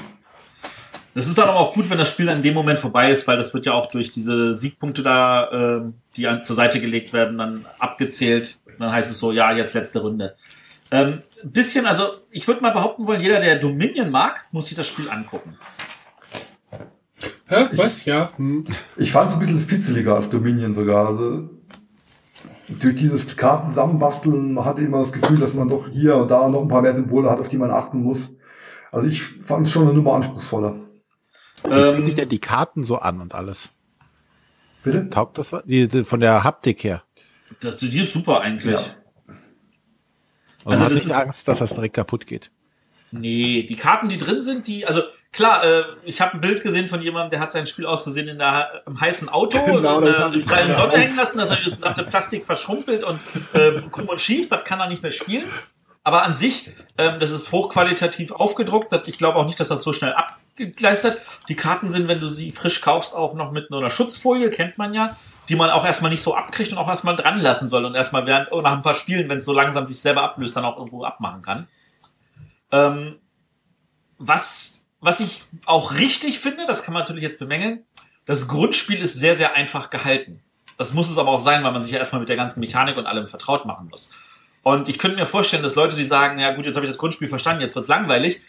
[1.15, 3.29] Das ist dann aber auch gut, wenn das Spiel dann in dem Moment vorbei ist,
[3.29, 5.83] weil das wird ja auch durch diese Siegpunkte da, äh,
[6.17, 8.61] die an, zur Seite gelegt werden, dann abgezählt.
[8.79, 10.35] Dann heißt es so, ja, jetzt letzte Runde.
[10.91, 14.77] Ähm, ein bisschen, also ich würde mal behaupten wollen, jeder, der Dominion mag, muss sich
[14.77, 15.57] das Spiel angucken.
[17.47, 17.67] Hä?
[17.73, 18.05] Was?
[18.05, 18.31] Ja.
[18.37, 18.65] Hm.
[18.97, 21.09] Ich fand es ein bisschen fitzeliger als Dominion sogar.
[21.09, 21.49] Also,
[22.81, 26.49] durch dieses Karten zusammenbasteln, man hatte immer das Gefühl, dass man doch hier und da
[26.49, 28.37] noch ein paar mehr Symbole hat, auf die man achten muss.
[28.91, 30.77] Also ich fand es schon eine Nummer anspruchsvoller.
[31.65, 33.71] Wie fühlen Ähm, sich denn die Karten so an und alles?
[34.83, 35.09] Bitte?
[35.11, 35.62] Taugt das was?
[35.65, 37.03] Die, die, von der Haptik her.
[37.61, 38.79] das, die ist super eigentlich.
[38.81, 39.35] Ja.
[40.67, 42.51] Also, Also das ist- Angst, dass das direkt kaputt geht.
[43.12, 45.01] Nee, die Karten, die drin sind, die, also
[45.31, 48.27] klar, äh, ich habe ein Bild gesehen von jemandem, der hat sein Spiel aus Versehen
[48.27, 51.49] in der, im heißen Auto Genau, in der ich prallen gerade Sonne hängen lassen, dass
[51.51, 53.21] er das gesamte Plastik verschrumpelt und
[53.53, 55.45] äh, krumm und schief, das kann er nicht mehr spielen.
[56.03, 58.93] Aber an sich, ähm, das ist hochqualitativ aufgedruckt.
[59.07, 60.12] Ich glaube auch nicht, dass das so schnell
[60.55, 61.20] abgeleistet.
[61.48, 64.94] Die Karten sind, wenn du sie frisch kaufst, auch noch mit einer Schutzfolie, kennt man
[64.94, 65.16] ja,
[65.48, 68.26] die man auch erstmal nicht so abkriegt und auch erstmal dran lassen soll und erstmal
[68.26, 70.76] während, oh, nach ein paar Spielen, wenn es so langsam sich selber ablöst, dann auch
[70.76, 71.68] irgendwo abmachen kann.
[72.72, 73.16] Ähm,
[74.18, 77.84] was, was ich auch richtig finde, das kann man natürlich jetzt bemängeln,
[78.26, 80.42] das Grundspiel ist sehr, sehr einfach gehalten.
[80.78, 82.96] Das muss es aber auch sein, weil man sich ja erstmal mit der ganzen Mechanik
[82.96, 84.14] und allem vertraut machen muss.
[84.62, 86.98] Und ich könnte mir vorstellen, dass Leute, die sagen, ja gut, jetzt habe ich das
[86.98, 88.42] Grundspiel verstanden, jetzt wird's langweilig,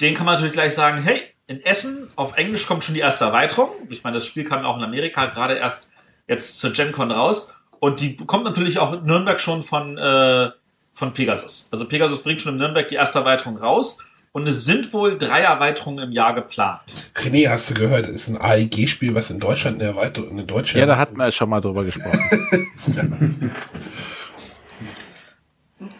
[0.00, 3.24] denen kann man natürlich gleich sagen, hey, in Essen auf Englisch kommt schon die erste
[3.24, 3.70] Erweiterung.
[3.88, 5.90] Ich meine, das Spiel kam auch in Amerika gerade erst
[6.28, 7.56] jetzt zur GenCon raus.
[7.80, 10.50] Und die kommt natürlich auch in Nürnberg schon von, äh,
[10.94, 11.68] von Pegasus.
[11.72, 14.06] Also Pegasus bringt schon in Nürnberg die erste Erweiterung raus.
[14.32, 16.82] und es sind wohl drei Erweiterungen im Jahr geplant.
[17.16, 20.78] René, hast du gehört, das ist ein AEG-Spiel, was in Deutschland eine Erweiterung, eine deutsche.
[20.78, 22.70] Ja, da hatten wir schon mal drüber gesprochen.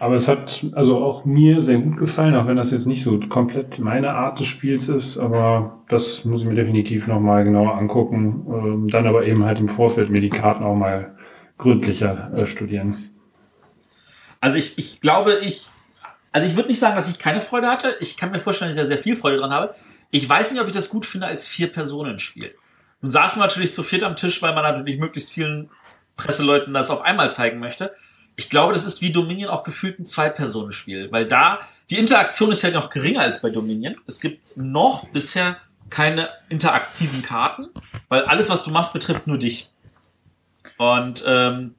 [0.00, 3.20] Aber es hat also auch mir sehr gut gefallen, auch wenn das jetzt nicht so
[3.20, 8.46] komplett meine Art des Spiels ist, aber das muss ich mir definitiv nochmal genauer angucken.
[8.48, 11.16] Ähm, dann aber eben halt im Vorfeld mir die Karten auch mal
[11.58, 12.96] gründlicher äh, studieren.
[14.40, 15.68] Also ich, ich glaube, ich,
[16.32, 17.94] also ich würde nicht sagen, dass ich keine Freude hatte.
[18.00, 19.74] Ich kann mir vorstellen, dass ich da sehr viel Freude dran habe.
[20.10, 22.54] Ich weiß nicht, ob ich das gut finde als Vier-Personen-Spiel.
[23.02, 25.68] Nun saßen wir natürlich zu viert am Tisch, weil man natürlich möglichst vielen
[26.16, 27.94] Presseleuten das auf einmal zeigen möchte.
[28.36, 31.60] Ich glaube, das ist wie Dominion auch gefühlt ein Zwei-Personen-Spiel, weil da
[31.90, 33.96] die Interaktion ist ja noch geringer als bei Dominion.
[34.06, 35.56] Es gibt noch bisher
[35.90, 37.66] keine interaktiven Karten,
[38.08, 39.70] weil alles, was du machst, betrifft nur dich.
[40.78, 41.74] Und ähm,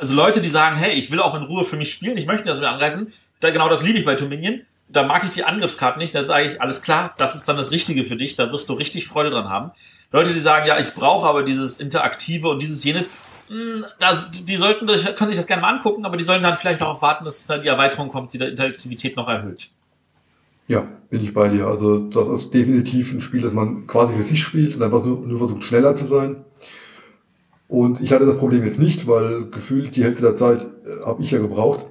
[0.00, 2.44] also Leute, die sagen, hey, ich will auch in Ruhe für mich spielen, ich möchte
[2.44, 4.62] dass wir angreifen, da genau das liebe ich bei Dominion.
[4.88, 7.72] Da mag ich die Angriffskarten nicht, dann sage ich, alles klar, das ist dann das
[7.72, 9.72] Richtige für dich, da wirst du richtig Freude dran haben.
[10.12, 13.10] Leute, die sagen, ja, ich brauche aber dieses Interaktive und dieses jenes,
[13.98, 17.02] das, die sollten, können sich das gerne mal angucken, aber die sollen dann vielleicht darauf
[17.02, 19.70] warten, dass dann die Erweiterung kommt, die der Interaktivität noch erhöht.
[20.68, 21.66] Ja, bin ich bei dir.
[21.66, 25.20] Also das ist definitiv ein Spiel, das man quasi für sich spielt und einfach nur,
[25.20, 26.44] nur versucht, schneller zu sein.
[27.68, 31.22] Und ich hatte das Problem jetzt nicht, weil gefühlt die Hälfte der Zeit äh, habe
[31.22, 31.84] ich ja gebraucht.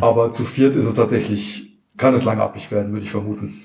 [0.00, 3.62] Aber zu viert ist es tatsächlich, kann es langatmig werden, würde ich vermuten.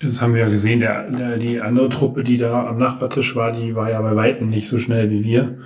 [0.00, 3.52] Das haben wir ja gesehen, der, der, die andere Truppe, die da am Nachbartisch war,
[3.52, 5.58] die war ja bei Weitem nicht so schnell wie wir.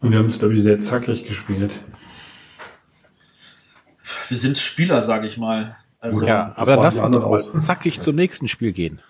[0.00, 1.84] Und wir haben es, glaube ich, sehr zackig gespielt.
[4.28, 5.76] Wir sind Spieler, sage ich mal.
[6.00, 9.00] Also ja, aber lass uns doch mal zackig zum nächsten Spiel gehen.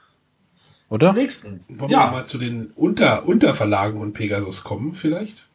[0.89, 1.09] Oder?
[1.09, 1.61] zum nächsten.
[1.69, 5.49] Wollen wir Ja, mal zu den Unter Unterverlagen von Pegasus kommen, vielleicht?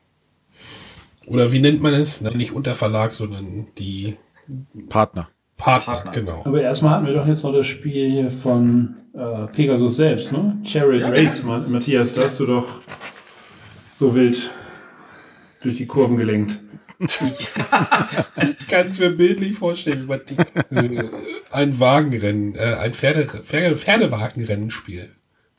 [1.27, 2.21] Oder wie nennt man es?
[2.21, 4.17] Nein, nicht Unterverlag, sondern die
[4.89, 5.29] Partner.
[5.57, 6.11] Partner, Partner.
[6.11, 6.41] genau.
[6.45, 10.57] Aber erstmal hatten wir doch jetzt noch das Spiel hier von äh, Pegasus selbst, ne?
[10.63, 12.81] Chariot Ja, Race, Ma- Matthias, da hast du doch
[13.97, 14.49] so wild
[15.61, 16.59] durch die Kurven gelenkt.
[16.99, 20.35] Ich kann es mir bildlich vorstellen, was die,
[20.75, 21.09] äh,
[21.51, 25.09] ein Wagenrennen, äh, ein Pferde, Pferde, Pferdewagenrennenspiel.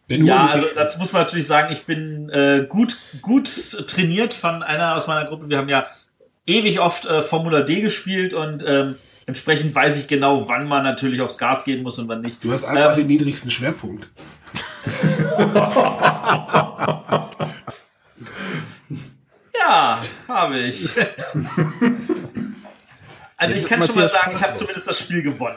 [0.07, 3.49] Ben ja, also dazu muss man natürlich sagen, ich bin äh, gut, gut
[3.87, 5.49] trainiert von einer aus meiner Gruppe.
[5.49, 5.87] Wir haben ja
[6.47, 8.97] ewig oft äh, Formula D gespielt und ähm,
[9.27, 12.43] entsprechend weiß ich genau, wann man natürlich aufs Gas gehen muss und wann nicht.
[12.45, 14.11] du hast einfach Ähm, den niedrigsten Schwerpunkt.
[19.59, 20.97] Ja, habe ich.
[23.37, 25.57] Also ich kann schon mal sagen, ich habe zumindest das Spiel gewonnen.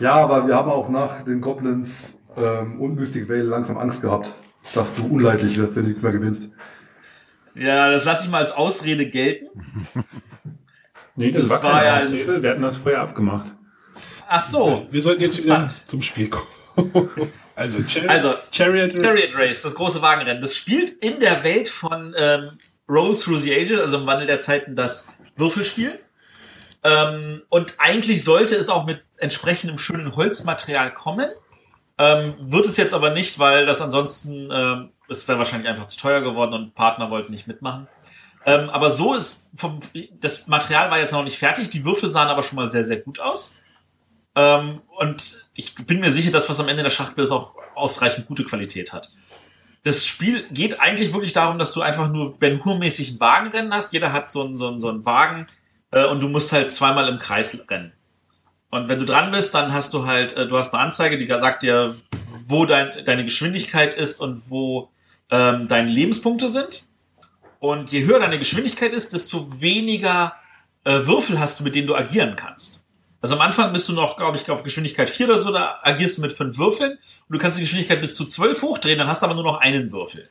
[0.00, 4.32] Ja, aber wir haben auch nach den Goblins ähm, und Mystic Vale langsam Angst gehabt,
[4.74, 6.50] dass du unleidlich wirst, wenn du nichts mehr gewinnst.
[7.54, 9.46] Ja, das lasse ich mal als Ausrede gelten.
[11.18, 13.46] Nee, das, Das war, war ja- Ausrede, wir hatten das vorher abgemacht.
[14.28, 14.86] Ach so.
[14.90, 16.46] Wir sollten jetzt wieder zum Spiel kommen.
[17.56, 20.40] Also, Chariot, Also, Chariot, Chariot Race, das große Wagenrennen.
[20.40, 22.50] Das spielt in der Welt von ähm,
[22.88, 25.98] Roll Through the Ages, also im Wandel der Zeiten, das Würfelspiel.
[26.84, 31.26] Ähm, und eigentlich sollte es auch mit entsprechendem schönen Holzmaterial kommen.
[31.98, 35.98] Ähm, wird es jetzt aber nicht, weil das ansonsten, ähm, es wäre wahrscheinlich einfach zu
[35.98, 37.88] teuer geworden und Partner wollten nicht mitmachen.
[38.48, 39.78] Ähm, aber so ist, vom,
[40.20, 42.96] das Material war jetzt noch nicht fertig, die Würfel sahen aber schon mal sehr, sehr
[42.96, 43.60] gut aus.
[44.34, 48.26] Ähm, und ich bin mir sicher, dass was am Ende der Schachtel ist auch ausreichend
[48.26, 49.10] gute Qualität hat.
[49.84, 53.92] Das Spiel geht eigentlich wirklich darum, dass du einfach nur Ben Hur-mäßig ein Wagenrennen hast.
[53.92, 55.46] Jeder hat so einen, so einen, so einen Wagen
[55.90, 57.92] äh, und du musst halt zweimal im Kreis rennen.
[58.70, 61.26] Und wenn du dran bist, dann hast du halt, äh, du hast eine Anzeige, die
[61.26, 61.96] sagt dir,
[62.46, 64.88] wo dein, deine Geschwindigkeit ist und wo
[65.30, 66.87] ähm, deine Lebenspunkte sind.
[67.60, 70.34] Und je höher deine Geschwindigkeit ist, desto weniger
[70.84, 72.84] äh, Würfel hast du, mit denen du agieren kannst.
[73.20, 76.18] Also am Anfang bist du noch, glaube ich, auf Geschwindigkeit 4 oder so, da agierst
[76.18, 76.98] du mit fünf Würfeln und
[77.28, 79.90] du kannst die Geschwindigkeit bis zu 12 hochdrehen, dann hast du aber nur noch einen
[79.90, 80.28] Würfel.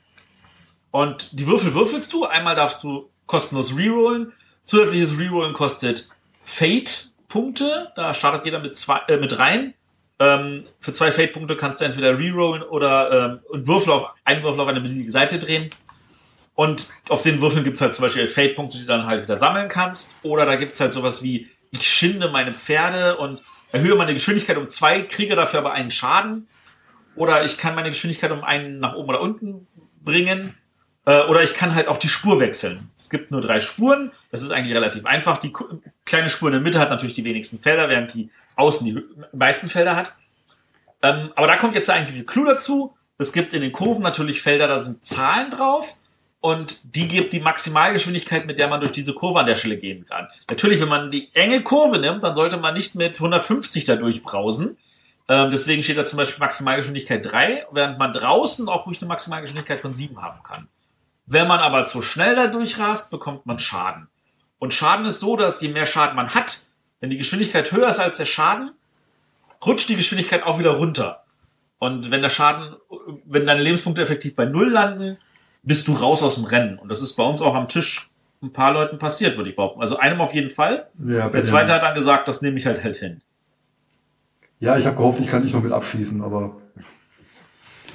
[0.90, 4.32] Und die Würfel würfelst du, einmal darfst du kostenlos rerollen,
[4.64, 6.08] zusätzliches Rerollen kostet
[6.42, 9.74] Fate-Punkte, da startet jeder mit, zwei, äh, mit rein.
[10.18, 14.60] Ähm, für zwei Fate-Punkte kannst du entweder rerollen oder ähm, und Würfel auf, einen Würfel
[14.60, 15.68] auf eine beliebige Seite drehen.
[16.58, 19.68] Und auf den Würfeln gibt's halt zum Beispiel Fate-Punkte, die du dann halt wieder sammeln
[19.68, 20.18] kannst.
[20.24, 24.68] Oder da gibt's halt sowas wie, ich schinde meine Pferde und erhöhe meine Geschwindigkeit um
[24.68, 26.48] zwei, kriege dafür aber einen Schaden.
[27.14, 29.68] Oder ich kann meine Geschwindigkeit um einen nach oben oder unten
[30.02, 30.56] bringen.
[31.06, 32.90] Äh, Oder ich kann halt auch die Spur wechseln.
[32.98, 34.10] Es gibt nur drei Spuren.
[34.32, 35.38] Das ist eigentlich relativ einfach.
[35.38, 35.52] Die
[36.06, 39.00] kleine Spur in der Mitte hat natürlich die wenigsten Felder, während die außen die
[39.32, 40.16] meisten Felder hat.
[41.02, 42.96] Ähm, aber da kommt jetzt der eigentliche Clou dazu.
[43.16, 45.96] Es gibt in den Kurven natürlich Felder, da sind Zahlen drauf.
[46.40, 50.04] Und die gibt die Maximalgeschwindigkeit, mit der man durch diese Kurve an der Stelle gehen
[50.04, 50.28] kann.
[50.48, 54.78] Natürlich, wenn man die enge Kurve nimmt, dann sollte man nicht mit 150 da durchbrausen.
[55.28, 59.80] Ähm, deswegen steht da zum Beispiel Maximalgeschwindigkeit 3, während man draußen auch ruhig eine Maximalgeschwindigkeit
[59.80, 60.68] von 7 haben kann.
[61.26, 64.08] Wenn man aber zu schnell da durchrast, bekommt man Schaden.
[64.58, 66.60] Und Schaden ist so, dass je mehr Schaden man hat,
[67.00, 68.72] wenn die Geschwindigkeit höher ist als der Schaden,
[69.64, 71.24] rutscht die Geschwindigkeit auch wieder runter.
[71.78, 72.76] Und wenn der Schaden,
[73.24, 75.18] wenn deine Lebenspunkte effektiv bei Null landen,
[75.62, 76.78] bist du raus aus dem Rennen.
[76.78, 78.10] Und das ist bei uns auch am Tisch
[78.42, 79.80] ein paar Leuten passiert, würde ich behaupten.
[79.80, 80.88] Also einem auf jeden Fall.
[81.06, 83.20] Ja, Der zweite hat dann gesagt, das nehme ich halt halt hin.
[84.60, 86.56] ja ich habe gehofft, ich kann dich noch mit abschießen, aber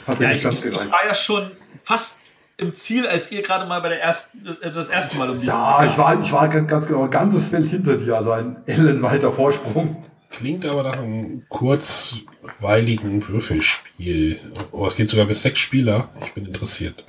[0.05, 0.91] hat Ja, nicht ich, ganz ich, gereicht.
[0.91, 1.51] war ja schon
[1.83, 2.23] fast
[2.57, 5.47] im Ziel, als ihr gerade mal bei der ersten, äh, das erste Mal um die
[5.47, 8.57] Ja, ich war, ich war ganz ganz genau ein ganzes Feld hinter dir, also ein
[8.67, 10.03] ellenweiter Vorsprung.
[10.29, 14.39] Klingt aber nach einem kurzweiligen Würfelspiel.
[14.71, 16.09] Oh, es geht sogar bis sechs Spieler.
[16.25, 17.03] Ich bin interessiert.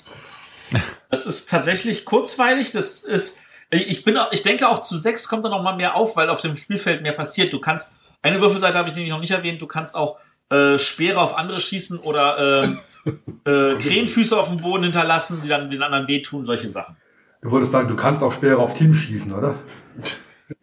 [1.11, 2.72] Das ist tatsächlich kurzweilig.
[2.72, 5.97] Das ist, ich bin, auch- ich denke auch zu sechs kommt da noch mal mehr
[5.97, 7.53] auf, weil auf dem Spielfeld mehr passiert.
[7.53, 10.18] Du kannst, eine Würfelseite habe ich nämlich noch nicht erwähnt, du kannst auch
[10.51, 12.64] äh, Speere auf andere schießen oder
[13.47, 16.97] äh, äh, Krähenfüße auf dem Boden hinterlassen, die dann den anderen wehtun, solche Sachen.
[17.43, 19.57] Du wolltest sagen, du kannst auch Speere auf Team schießen, oder?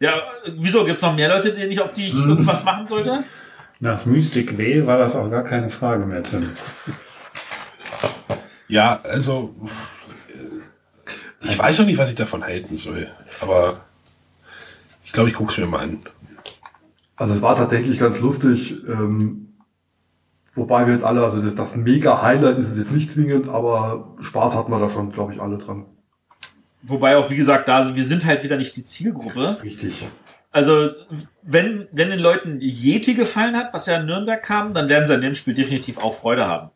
[0.00, 0.14] Ja,
[0.56, 0.84] wieso?
[0.84, 3.24] Gibt's noch mehr Leute, denen ich auf die ich irgendwas machen sollte?
[3.80, 6.50] Nach Mystic Vale war das auch gar keine Frage mehr, Tim.
[8.68, 9.54] Ja, also
[11.44, 13.08] ich weiß noch nicht, was ich davon halten soll.
[13.40, 13.80] Aber
[15.04, 16.00] ich glaube, ich gucke es mir mal an.
[17.16, 18.72] Also es war tatsächlich ganz lustig.
[18.88, 19.54] Ähm,
[20.54, 24.54] wobei wir jetzt alle, also das, das Mega-Highlight ist es jetzt nicht zwingend, aber Spaß
[24.54, 25.86] hatten wir da schon, glaube ich, alle dran.
[26.82, 29.58] Wobei auch, wie gesagt, da wir sind halt wieder nicht die Zielgruppe.
[29.62, 30.08] Richtig.
[30.50, 30.90] Also,
[31.42, 35.14] wenn, wenn den Leuten Yeti gefallen hat, was ja in Nürnberg kam, dann werden sie
[35.14, 36.70] an dem Spiel definitiv auch Freude haben.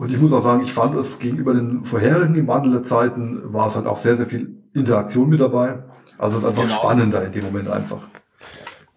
[0.00, 3.52] Und ich muss auch sagen, ich fand es gegenüber den vorherigen im Wandel der Zeiten
[3.52, 5.80] war es halt auch sehr, sehr viel Interaktion mit dabei.
[6.16, 6.76] Also es ist einfach Genau.
[6.76, 8.00] spannender in dem Moment einfach.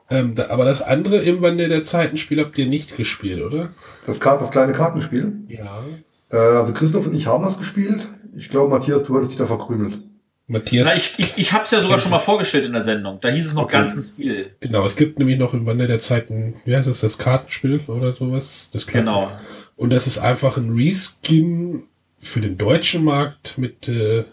[0.09, 3.71] Ähm, da, aber das andere im Wandel der Zeitenspiel habt ihr nicht gespielt, oder?
[4.07, 5.33] Das, das kleine Kartenspiel.
[5.49, 5.83] Ja.
[6.31, 8.07] Äh, also Christoph und ich haben das gespielt.
[8.37, 9.99] Ich glaube, Matthias, du hattest dich da verkrümelt.
[10.47, 13.17] Matthias, Na, ich ich, ich habe es ja sogar schon mal vorgestellt in der Sendung.
[13.19, 13.73] Da hieß es noch Okay.
[13.77, 14.51] ganzen Stil.
[14.61, 18.13] genau, es gibt nämlich noch im Wandel der Zeiten, wie heißt das, das Kartenspiel oder
[18.13, 18.69] sowas?
[18.71, 19.31] Das Karten- Genau.
[19.75, 21.83] Und das ist einfach ein Reskin
[22.19, 24.25] für den deutschen Markt mit äh,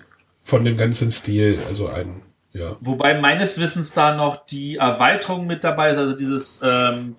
[0.43, 2.23] von dem ganzen Stil, also ein,
[2.53, 2.77] ja.
[2.81, 7.17] Wobei meines Wissens da noch die Erweiterung mit dabei ist, also dieses ähm,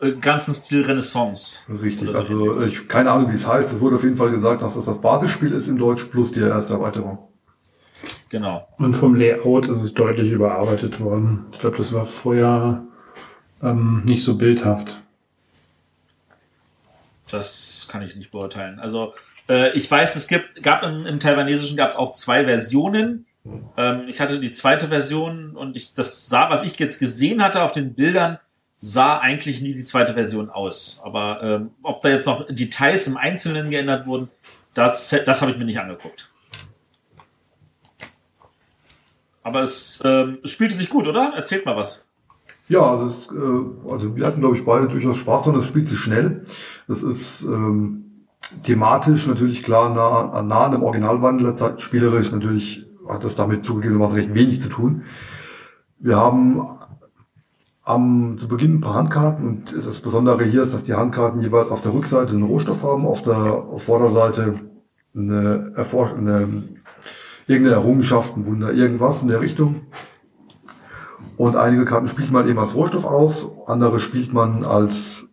[0.00, 1.60] äh, ganzen Stil Renaissance.
[1.82, 2.08] Richtig.
[2.12, 3.72] So Also ich keine Ahnung, wie es heißt.
[3.72, 6.40] Es wurde auf jeden Fall gesagt, dass das das Basisspiel ist in Deutsch plus die
[6.40, 7.18] erste Erweiterung.
[8.28, 8.66] Genau.
[8.78, 11.46] Und vom Layout ist es deutlich überarbeitet worden.
[11.52, 12.82] Ich glaube, das war vorher
[13.62, 15.01] ähm, nicht so bildhaft.
[17.32, 18.78] Das kann ich nicht beurteilen.
[18.78, 19.14] Also
[19.48, 23.26] äh, ich weiß, es gibt, gab im, im Taiwanesischen gab es auch zwei Versionen.
[23.76, 27.62] Ähm, ich hatte die zweite Version und ich das sah, was ich jetzt gesehen hatte
[27.62, 28.38] auf den Bildern,
[28.78, 31.00] sah eigentlich nie die zweite Version aus.
[31.04, 34.28] Aber ähm, ob da jetzt noch Details im Einzelnen geändert wurden,
[34.74, 36.30] das, das habe ich mir nicht angeguckt.
[39.42, 41.32] Aber es, ähm, es spielte sich gut, oder?
[41.34, 42.08] Erzählt mal was.
[42.72, 45.98] Ja, das, äh, also wir hatten, glaube ich, beide durchaus Spaß und es spielt sich
[45.98, 46.46] schnell.
[46.88, 48.24] Das ist ähm,
[48.64, 54.32] thematisch natürlich klar nah, nah an dem Zeit, spielerisch natürlich hat das damit zugegebenermaßen recht
[54.32, 55.02] wenig zu tun.
[55.98, 56.66] Wir haben
[57.84, 61.70] am, zu Beginn ein paar Handkarten und das Besondere hier ist, dass die Handkarten jeweils
[61.70, 64.54] auf der Rückseite einen Rohstoff haben, auf der Vorderseite
[65.14, 66.64] eine, Erforsch eine
[67.46, 69.82] irgendeine Errungenschaft, ein Wunder, irgendwas in der Richtung.
[71.36, 75.26] Und einige Karten spielt man eben als Rohstoff aus, andere spielt man als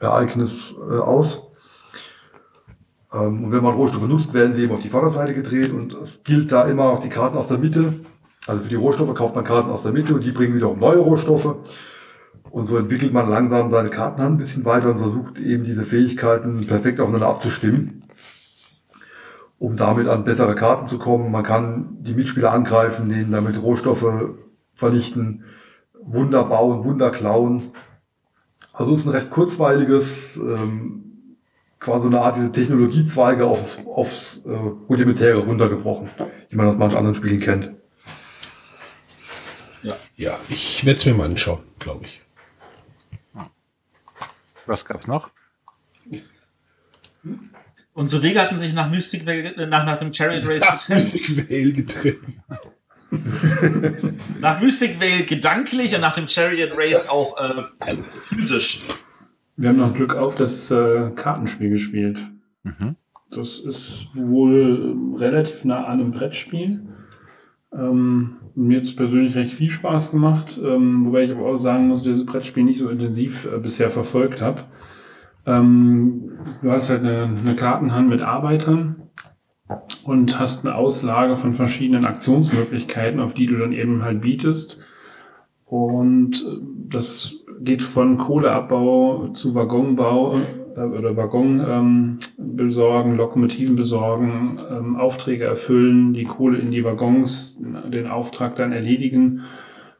[0.00, 1.50] Ereignis äh, aus.
[3.12, 6.22] Ähm, und wenn man Rohstoffe nutzt, werden sie eben auf die Vorderseite gedreht und es
[6.24, 8.00] gilt da immer auch die Karten aus der Mitte.
[8.46, 10.98] Also für die Rohstoffe kauft man Karten aus der Mitte und die bringen wiederum neue
[10.98, 11.56] Rohstoffe.
[12.50, 16.66] Und so entwickelt man langsam seine Kartenhand ein bisschen weiter und versucht eben diese Fähigkeiten
[16.66, 18.04] perfekt aufeinander abzustimmen,
[19.58, 21.32] um damit an bessere Karten zu kommen.
[21.32, 24.06] Man kann die Mitspieler angreifen, denen damit Rohstoffe
[24.74, 25.44] vernichten,
[25.94, 27.72] Wunder bauen, Wunder klauen.
[28.72, 31.36] Also es ist ein recht kurzweiliges, ähm,
[31.80, 36.10] quasi eine Art diese Technologiezweige aufs, aufs äh, Rudimentäre runtergebrochen,
[36.50, 37.70] wie man aus manchen anderen Spielen kennt.
[40.16, 42.22] Ja, ich werde es mir mal anschauen, glaube ich.
[44.66, 45.30] Was gab's noch?
[47.92, 51.02] Unsere Wege hatten sich nach Mystic Vale- nach, nach dem Chariot Race Ach, getrennt.
[51.02, 52.18] Music Vale getrennt.
[54.40, 57.62] Nach Mystic Vale gedanklich und nach dem Chariot Race auch äh,
[58.18, 58.82] physisch.
[59.56, 62.18] Wir haben noch Glück auf das äh, Kartenspiel gespielt.
[62.64, 62.96] Mhm.
[63.30, 66.82] Das ist wohl relativ nah an einem Brettspiel.
[67.72, 71.88] Ähm, mir hat es persönlich recht viel Spaß gemacht, ähm, wobei ich aber auch sagen
[71.88, 74.62] muss, dass ich dieses Brettspiel nicht so intensiv äh, bisher verfolgt habe.
[75.46, 76.32] Ähm,
[76.62, 79.03] du hast halt eine, eine Kartenhand mit Arbeitern
[80.04, 84.78] und hast eine Auslage von verschiedenen Aktionsmöglichkeiten, auf die du dann eben halt bietest.
[85.64, 86.58] Und äh,
[86.90, 90.36] das geht von Kohleabbau zu Waggonbau
[90.76, 97.56] äh, oder Waggon ähm, besorgen, Lokomotiven besorgen, ähm, Aufträge erfüllen, die Kohle in die Waggons,
[97.58, 99.42] den Auftrag dann erledigen.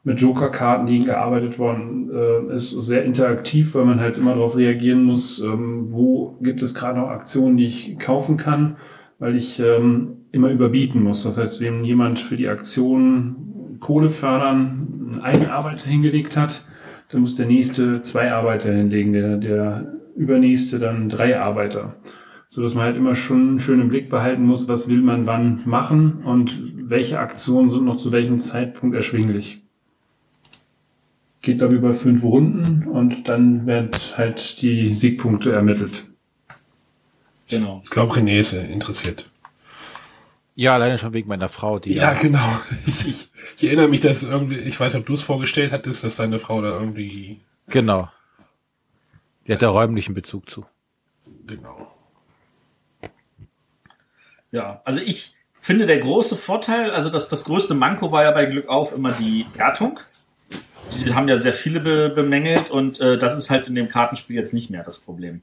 [0.06, 5.02] Mit Joker-Karten, die gearbeitet worden äh, ist, sehr interaktiv, weil man halt immer darauf reagieren
[5.02, 8.76] muss, ähm, wo gibt es gerade noch Aktionen, die ich kaufen kann,
[9.18, 11.22] weil ich ähm, immer überbieten muss.
[11.22, 16.64] Das heißt, wenn jemand für die Aktion Kohle fördern einen Arbeiter hingelegt hat,
[17.10, 21.94] dann muss der nächste zwei Arbeiter hinlegen, der, der übernächste dann drei Arbeiter.
[22.48, 25.62] So dass man halt immer schon schön im Blick behalten muss, was will man wann
[25.64, 29.62] machen und welche Aktionen sind noch zu welchem Zeitpunkt erschwinglich.
[31.42, 36.06] Geht glaube über fünf Runden und dann werden halt die Siegpunkte ermittelt.
[37.48, 37.80] Genau.
[37.84, 39.28] Ich glaube, René ist interessiert.
[40.56, 41.94] Ja, alleine schon wegen meiner Frau, die.
[41.94, 42.60] Ja, ja genau.
[42.86, 46.16] Ich, ich, ich, erinnere mich, dass irgendwie, ich weiß, ob du es vorgestellt hattest, dass
[46.16, 47.40] deine Frau da irgendwie.
[47.68, 48.08] Genau.
[49.46, 50.64] Die hat da räumlichen Bezug zu.
[51.46, 51.90] Genau.
[54.52, 58.44] Ja, also ich finde der große Vorteil, also das, das größte Manko war ja bei
[58.46, 59.98] Glück auf immer die Wertung.
[60.92, 64.36] Die haben ja sehr viele be bemängelt und äh, das ist halt in dem Kartenspiel
[64.36, 65.42] jetzt nicht mehr das Problem.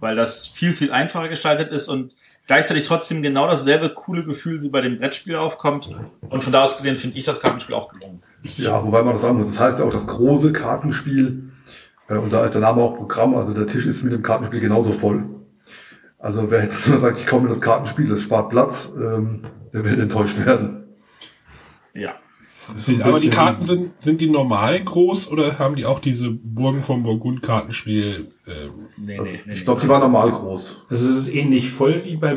[0.00, 2.14] Weil das viel, viel einfacher gestaltet ist und
[2.46, 5.94] gleichzeitig trotzdem genau dasselbe coole Gefühl wie bei dem Brettspiel aufkommt.
[6.28, 8.22] Und von da aus gesehen finde ich das Kartenspiel auch gelungen.
[8.56, 11.50] Ja, wobei man das sagen muss, das heißt ja auch das große Kartenspiel,
[12.08, 14.60] äh, und da ist der Name auch Programm, also der Tisch ist mit dem Kartenspiel
[14.60, 15.24] genauso voll.
[16.18, 19.84] Also wer jetzt nur sagt, ich komme in das Kartenspiel, das spart Platz, ähm, der
[19.84, 20.84] wird enttäuscht werden.
[21.94, 22.14] Ja.
[22.50, 26.82] Sind, aber die Karten sind, sind die normal groß oder haben die auch diese Burgen
[26.82, 28.32] vom Burgund-Kartenspiel?
[28.46, 30.84] Ähm, nee, nee, nee, ich glaube, die waren normal groß.
[30.88, 32.34] Also es ist ähnlich voll wie bei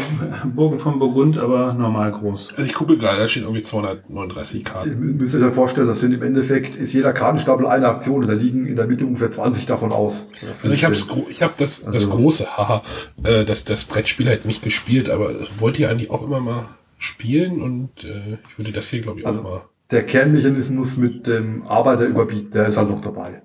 [0.53, 2.49] Burgen von Burgund, aber normal groß.
[2.51, 4.89] Also ich gucke gerade, da steht irgendwie 239 Karten.
[4.89, 8.27] Ihr müsst euch ja vorstellen, das sind im Endeffekt, ist jeder Kartenstapel eine Aktion und
[8.27, 10.27] da liegen in der Mitte ungefähr 20 davon aus.
[10.61, 10.95] Also ich habe
[11.29, 12.83] ich hab das, das also, große, haha,
[13.23, 16.65] äh, das, das Brettspiel halt nicht gespielt, aber wollt ihr eigentlich auch immer mal
[16.97, 19.61] spielen und äh, ich würde das hier, glaube ich, auch also, mal
[19.91, 23.41] der Kernmechanismus mit dem Arbeiter überbieten, der ist halt noch dabei.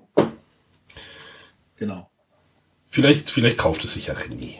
[1.75, 2.09] Genau.
[2.89, 4.55] Vielleicht, vielleicht kauft es sich ja René.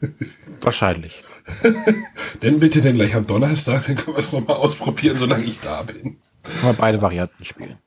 [0.62, 1.22] Wahrscheinlich.
[2.42, 5.82] denn bitte denn gleich am Donnerstag, dann können wir es nochmal ausprobieren, solange ich da
[5.82, 6.18] bin.
[6.42, 7.78] Können wir beide Varianten spielen.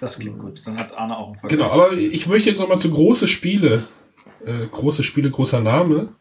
[0.00, 0.66] Das klingt gut.
[0.66, 1.58] Dann hat Arne auch einen Vergleich.
[1.58, 3.84] Genau, aber ich möchte jetzt nochmal zu große Spiele.
[4.44, 6.14] Äh, große Spiele, großer Name.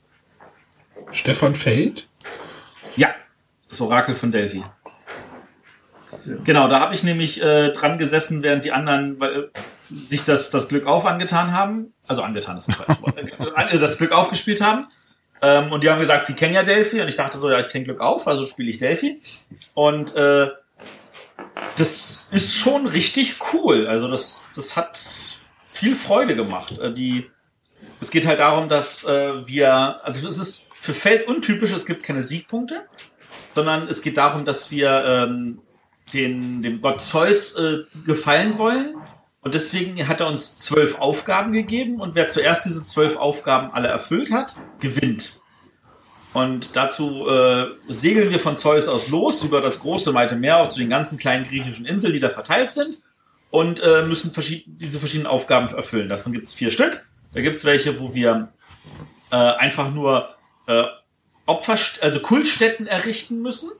[1.11, 2.07] Stefan Feld.
[2.95, 3.13] Ja,
[3.69, 4.63] das Orakel von Delphi.
[6.43, 9.47] Genau, da habe ich nämlich äh, dran gesessen, während die anderen weil, äh,
[9.89, 11.93] sich das, das Glück auf angetan haben.
[12.07, 13.17] Also angetan ist ein falsches Wort.
[13.71, 14.87] Äh, das Glück aufgespielt haben.
[15.41, 17.01] Ähm, und die haben gesagt, sie kennen ja Delphi.
[17.01, 19.21] Und ich dachte so, ja, ich kenne Glück auf, also spiele ich Delphi.
[19.73, 20.49] Und äh,
[21.77, 23.87] das ist schon richtig cool.
[23.87, 24.99] Also das, das hat
[25.69, 26.79] viel Freude gemacht.
[26.79, 27.29] Äh, die,
[28.01, 32.03] es geht halt darum, dass äh, wir, also es ist für Feld untypisch, es gibt
[32.03, 32.85] keine Siegpunkte,
[33.49, 35.59] sondern es geht darum, dass wir ähm,
[36.13, 38.95] den, dem Gott Zeus äh, gefallen wollen.
[39.41, 43.87] Und deswegen hat er uns zwölf Aufgaben gegeben und wer zuerst diese zwölf Aufgaben alle
[43.87, 45.41] erfüllt hat, gewinnt.
[46.33, 50.67] Und dazu äh, segeln wir von Zeus aus los über das große weite Meer auch
[50.67, 53.01] zu den ganzen kleinen griechischen Inseln, die da verteilt sind
[53.49, 56.09] und äh, müssen verschied diese verschiedenen Aufgaben erfüllen.
[56.09, 57.05] Davon gibt es vier Stück.
[57.33, 58.51] Da gibt es welche, wo wir
[59.31, 60.35] äh, einfach nur
[60.67, 60.83] äh,
[61.45, 63.71] Opfer, also Kultstätten errichten müssen.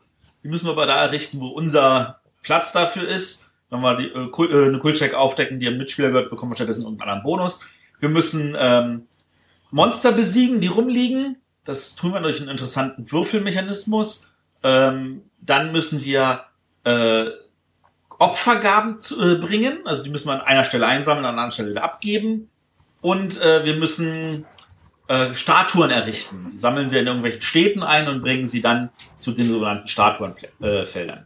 [0.48, 3.54] Die müssen wir aber da errichten, wo unser Platz dafür ist.
[3.70, 6.56] Wenn wir die, äh, Kult, äh, eine Kultcheck aufdecken, die ein Mitspieler gehört, bekommen wir
[6.56, 7.60] stattdessen irgendeinen anderen Bonus.
[8.00, 9.08] Wir müssen ähm,
[9.72, 11.36] Monster besiegen, die rumliegen.
[11.66, 14.36] Das tun wir durch einen interessanten Würfelmechanismus.
[14.64, 16.46] Ähm, dann müssen wir
[16.86, 17.26] äh,
[18.18, 19.80] Opfergaben zu, äh, bringen.
[19.84, 22.50] Also die müssen wir an einer Stelle einsammeln, an einer anderen Stelle wieder abgeben.
[23.02, 24.46] Und äh, wir müssen
[25.08, 26.50] äh, Statuen errichten.
[26.52, 31.26] Die sammeln wir in irgendwelchen Städten ein und bringen sie dann zu den sogenannten Statuenfeldern.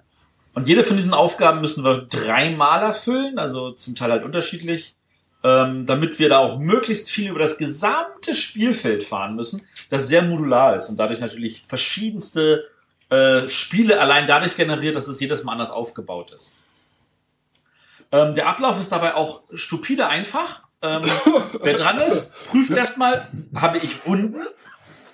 [0.54, 4.96] Und jede von diesen Aufgaben müssen wir dreimal erfüllen, also zum Teil halt unterschiedlich,
[5.44, 10.22] ähm, damit wir da auch möglichst viel über das gesamte Spielfeld fahren müssen, das sehr
[10.22, 12.68] modular ist und dadurch natürlich verschiedenste
[13.10, 16.56] äh, Spiele allein dadurch generiert, dass es jedes Mal anders aufgebaut ist.
[18.12, 20.64] Ähm, der Ablauf ist dabei auch stupide einfach.
[20.84, 21.04] Ähm,
[21.62, 24.42] wer dran ist, prüft erstmal, habe ich Wunden?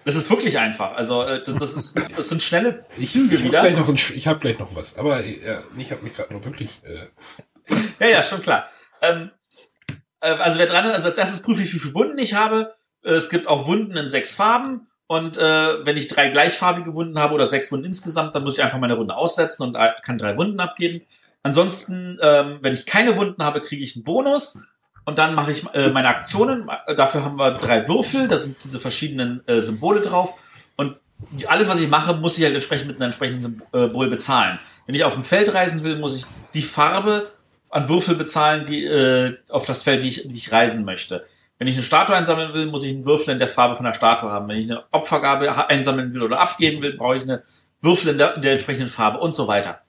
[0.06, 0.94] Das ist wirklich einfach.
[0.96, 3.62] Also äh, das, ist, das sind schnelle Ich, Züge ich habe wieder.
[3.62, 4.98] gleich, noch ein ich hab gleich noch was.
[4.98, 6.82] Aber äh, ich habe mich gerade nur wirklich.
[6.84, 7.08] Äh,
[8.00, 8.70] Ja, ja, schon klar.
[9.02, 9.32] Ähm,
[10.22, 12.74] äh, also wer dran ist, also als erstes prüfe ich, wie viele Wunden ich habe.
[13.04, 14.88] Es gibt auch Wunden in sechs Farben.
[15.08, 18.64] Und äh, wenn ich drei gleichfarbige Wunden habe oder sechs Wunden insgesamt, dann muss ich
[18.64, 21.02] einfach meine Runde aussetzen und kann drei Wunden abgeben.
[21.44, 24.64] Ansonsten, ähm, wenn ich keine Wunden habe, kriege ich einen Bonus.
[25.08, 26.70] Und dann mache ich äh, meine Aktionen.
[26.86, 28.28] Äh, Dafür haben wir drei Würfel.
[28.28, 30.34] Da sind diese verschiedenen äh, Symbole drauf.
[30.76, 30.98] Und
[31.48, 34.60] alles, was ich mache, muss ich halt entsprechend mit einem entsprechenden Symbol bezahlen.
[34.86, 37.32] Wenn ich auf ein Feld reisen will, muss ich die Farbe
[37.70, 41.26] an Würfel bezahlen, die äh, auf das Feld, wie ich, wie ich reisen möchte.
[41.58, 43.94] Wenn ich eine Statue einsammeln will, muss ich einen Würfel in der Farbe von der
[43.94, 44.50] Statue haben.
[44.50, 47.44] Wenn ich eine Opfergabe einsammeln will oder abgeben will, brauche ich eine
[47.80, 49.80] Würfel in der, in der entsprechenden Farbe und so weiter.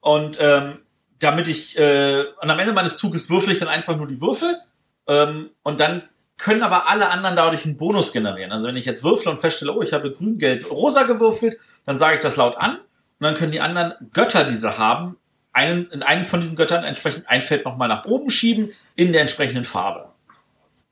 [0.00, 0.78] Und ähm,
[1.18, 4.60] damit ich, äh, und am Ende meines Zuges würfel ich dann einfach nur die Würfel
[5.06, 6.02] ähm, und dann
[6.38, 8.52] können aber alle anderen dadurch einen Bonus generieren.
[8.52, 11.56] Also wenn ich jetzt würfle und feststelle, oh, ich habe grün, gelb, rosa gewürfelt,
[11.86, 12.80] dann sage ich das laut an und
[13.20, 15.16] dann können die anderen Götter, die sie haben,
[15.52, 19.22] einen, in einen von diesen Göttern entsprechend ein Feld nochmal nach oben schieben in der
[19.22, 20.10] entsprechenden Farbe.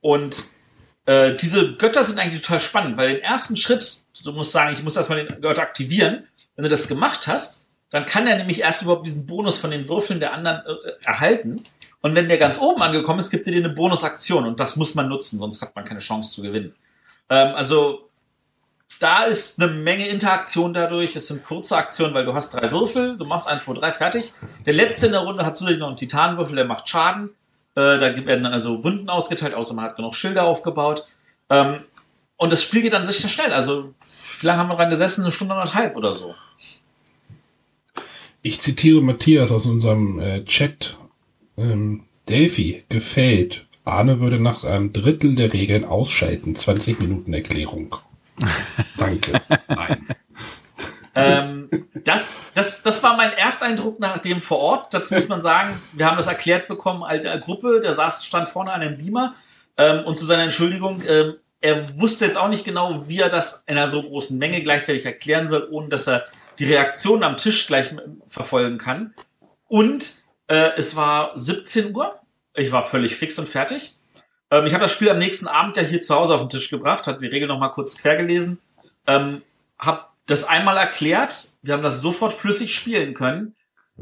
[0.01, 0.45] Und
[1.05, 4.83] äh, diese Götter sind eigentlich total spannend, weil den ersten Schritt, du musst sagen, ich
[4.83, 6.27] muss erstmal den Gott aktivieren.
[6.57, 7.64] Wenn du das gemacht hast,
[7.95, 11.63] dann kann er nämlich erst überhaupt diesen Bonus von den Würfeln der anderen äh, erhalten.
[12.01, 14.97] Und wenn der ganz oben angekommen ist, gibt er dir eine Bonusaktion und das muss
[14.97, 16.75] man nutzen, sonst hat man keine Chance zu gewinnen.
[17.31, 18.11] Ähm, also
[18.99, 21.15] da ist eine Menge Interaktion dadurch.
[21.15, 24.33] Es sind kurze Aktionen, weil du hast drei Würfel, du machst eins, zwei, drei, fertig.
[24.67, 27.29] Der letzte in der Runde hat zusätzlich noch einen Titanwürfel, der macht Schaden.
[27.77, 31.07] Äh, da werden dann also Wunden ausgeteilt, außer man hat genug Schilder aufgebaut.
[31.49, 31.85] Ähm,
[32.39, 33.53] und das Spiel geht dann sicher schnell.
[33.53, 33.95] Also,
[34.41, 35.23] wie lange haben wir dran gesessen?
[35.23, 36.35] Eine Stunde anderthalb oder so.
[38.45, 40.99] Ich zitiere Matthias aus unserem äh, Chat.
[41.57, 43.67] Ähm, Delphi gefällt.
[43.85, 46.55] Arne würde nach einem Drittel der Regeln ausschalten.
[46.55, 47.97] 20 Minuten Erklärung.
[48.99, 49.41] Danke.
[49.69, 50.07] Nein.
[51.15, 51.69] ähm,
[52.05, 54.95] das, das, das war mein Ersteindruck nach dem vor Ort.
[54.95, 58.73] Dazu muss man sagen, wir haben das erklärt bekommen, eine Gruppe, der saß, stand vorne
[58.73, 59.35] an einem Beamer
[59.79, 63.65] ähm, und zu seiner Entschuldigung, ähm, er wusste jetzt auch nicht genau, wie er das
[63.67, 66.27] in einer so großen Menge gleichzeitig erklären soll, ohne dass er
[66.59, 67.95] die Reaktion am Tisch gleich
[68.27, 69.15] verfolgen kann.
[69.69, 72.19] Und äh, es war 17 Uhr.
[72.55, 73.97] Ich war völlig fix und fertig.
[74.51, 76.71] Ähm, ich habe das Spiel am nächsten Abend ja hier zu Hause auf den Tisch
[76.71, 78.59] gebracht, hatte die Regel noch mal kurz quer gelesen,
[79.07, 79.43] ähm,
[79.79, 81.55] habe das einmal erklärt.
[81.63, 83.55] Wir haben das sofort flüssig spielen können.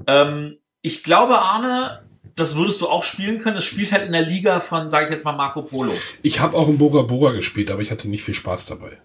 [0.07, 2.03] Ähm, ich glaube, Arne,
[2.35, 3.57] das würdest du auch spielen können.
[3.57, 5.93] Es spielt halt in der Liga von, sage ich jetzt mal, Marco Polo.
[6.23, 8.99] Ich habe auch in Bora Bora gespielt, aber ich hatte nicht viel Spaß dabei.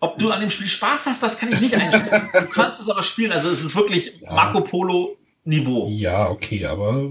[0.00, 2.28] Ob du an dem Spiel Spaß hast, das kann ich nicht einschätzen.
[2.32, 3.32] Du kannst es aber spielen.
[3.32, 5.88] Also es ist wirklich Marco Polo Niveau.
[5.90, 7.08] Ja, okay, aber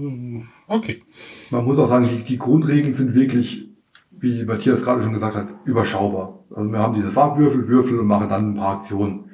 [0.68, 1.02] okay.
[1.50, 3.66] Man muss auch sagen, die, die Grundregeln sind wirklich,
[4.10, 6.44] wie Matthias gerade schon gesagt hat, überschaubar.
[6.54, 9.30] Also wir haben diese Farbwürfel, Würfel und machen dann ein paar Aktionen.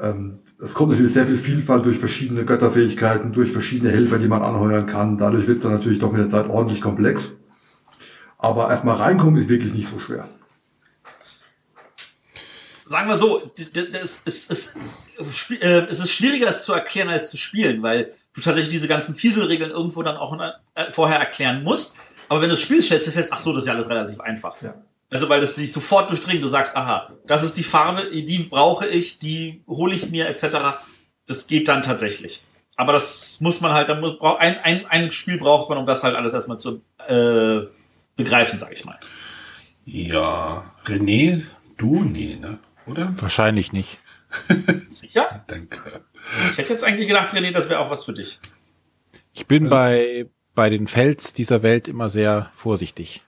[0.00, 4.42] Ähm, es kommt natürlich sehr viel Vielfalt durch verschiedene Götterfähigkeiten, durch verschiedene Helfer, die man
[4.42, 5.16] anheuern kann.
[5.16, 7.36] Dadurch wird es dann natürlich doch mit der Zeit ordentlich komplex.
[8.36, 10.28] Aber erstmal reinkommen ist wirklich nicht so schwer.
[12.88, 14.76] Sagen wir so, das ist, ist,
[15.32, 18.88] sp- äh, es ist schwieriger, es zu erklären, als zu spielen, weil du tatsächlich diese
[18.88, 21.98] ganzen Fieselregeln irgendwo dann auch äh, vorher erklären musst.
[22.28, 24.60] Aber wenn du spielst, stellst du fest, ach so, das ist ja alles relativ einfach.
[24.62, 24.74] Ja.
[25.10, 26.42] Also, weil das sich sofort durchdringt.
[26.42, 30.58] Du sagst, aha, das ist die Farbe, die brauche ich, die hole ich mir, etc.
[31.26, 32.42] Das geht dann tatsächlich.
[32.76, 35.86] Aber das muss man halt, da muss, brauch, ein, ein, ein Spiel braucht man, um
[35.86, 37.66] das halt alles erstmal zu äh,
[38.16, 38.98] begreifen, sag ich mal.
[39.86, 41.42] Ja, René,
[41.78, 42.04] du?
[42.04, 42.58] Nee, ne?
[42.88, 43.14] Oder?
[43.18, 43.98] Wahrscheinlich nicht.
[44.88, 45.44] Sicher?
[45.46, 46.04] Danke.
[46.52, 48.38] Ich hätte jetzt eigentlich gedacht, René, das wäre auch was für dich.
[49.32, 53.20] Ich bin bei, bei den Fels dieser Welt immer sehr vorsichtig.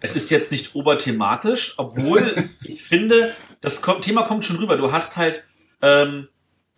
[0.00, 4.76] Es ist jetzt nicht oberthematisch, obwohl ich finde, das Thema kommt schon rüber.
[4.76, 5.46] Du hast halt
[5.82, 6.28] ähm,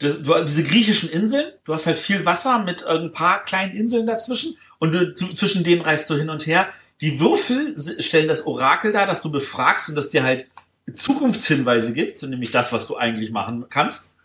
[0.00, 4.92] diese griechischen Inseln, du hast halt viel Wasser mit ein paar kleinen Inseln dazwischen und
[4.92, 6.66] du, zwischen denen reist du hin und her.
[7.00, 10.48] Die Würfel stellen das Orakel dar, das du befragst und das dir halt
[10.94, 14.16] Zukunftshinweise gibt, nämlich das, was du eigentlich machen kannst.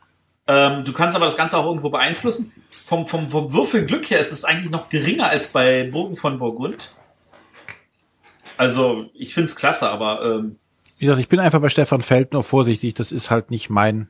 [0.48, 2.52] Ähm, du kannst aber das Ganze auch irgendwo beeinflussen.
[2.86, 6.96] Vom, vom, vom Würfelglück her ist es eigentlich noch geringer als bei Burgen von Burgund.
[8.58, 10.58] Also, ich find's klasse, aber ähm,
[10.98, 12.96] Wie gesagt, ich bin einfach bei Stefan Feld nur vorsichtig.
[12.96, 14.10] Das ist halt nicht mein.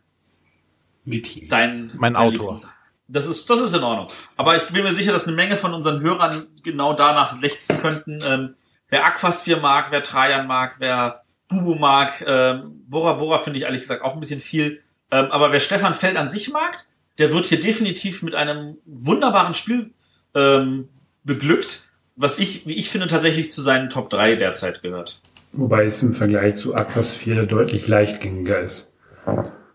[1.05, 1.49] Mädchen.
[1.49, 2.53] dein, Mein dein Autor.
[2.53, 2.67] Lieblings-
[3.07, 4.07] Das ist, das ist in Ordnung.
[4.35, 8.19] Aber ich bin mir sicher, dass eine Menge von unseren Hörern genau danach lechzen könnten.
[8.23, 8.55] Ähm,
[8.89, 13.81] wer Aquasphere mag, wer Trajan mag, wer Bubu mag, ähm, Bora Bora finde ich ehrlich
[13.81, 14.81] gesagt auch ein bisschen viel.
[15.11, 16.85] Ähm, aber wer Stefan Feld an sich mag,
[17.17, 19.91] der wird hier definitiv mit einem wunderbaren Spiel
[20.35, 20.89] ähm,
[21.23, 25.21] beglückt, was ich, wie ich finde, tatsächlich zu seinen Top 3 derzeit gehört.
[25.53, 28.93] Wobei es im Vergleich zu Aquas 4 deutlich leichtgängiger ist.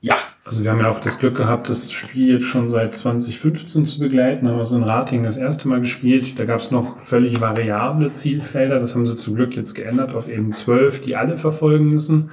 [0.02, 3.86] Ja, Also wir haben ja auch das Glück gehabt, das Spiel jetzt schon seit 2015
[3.86, 4.48] zu begleiten.
[4.48, 6.40] Haben wir so ein Rating das erste Mal gespielt.
[6.40, 8.80] Da gab es noch völlig variable Zielfelder.
[8.80, 12.30] Das haben sie zum Glück jetzt geändert auf eben zwölf, die alle verfolgen müssen.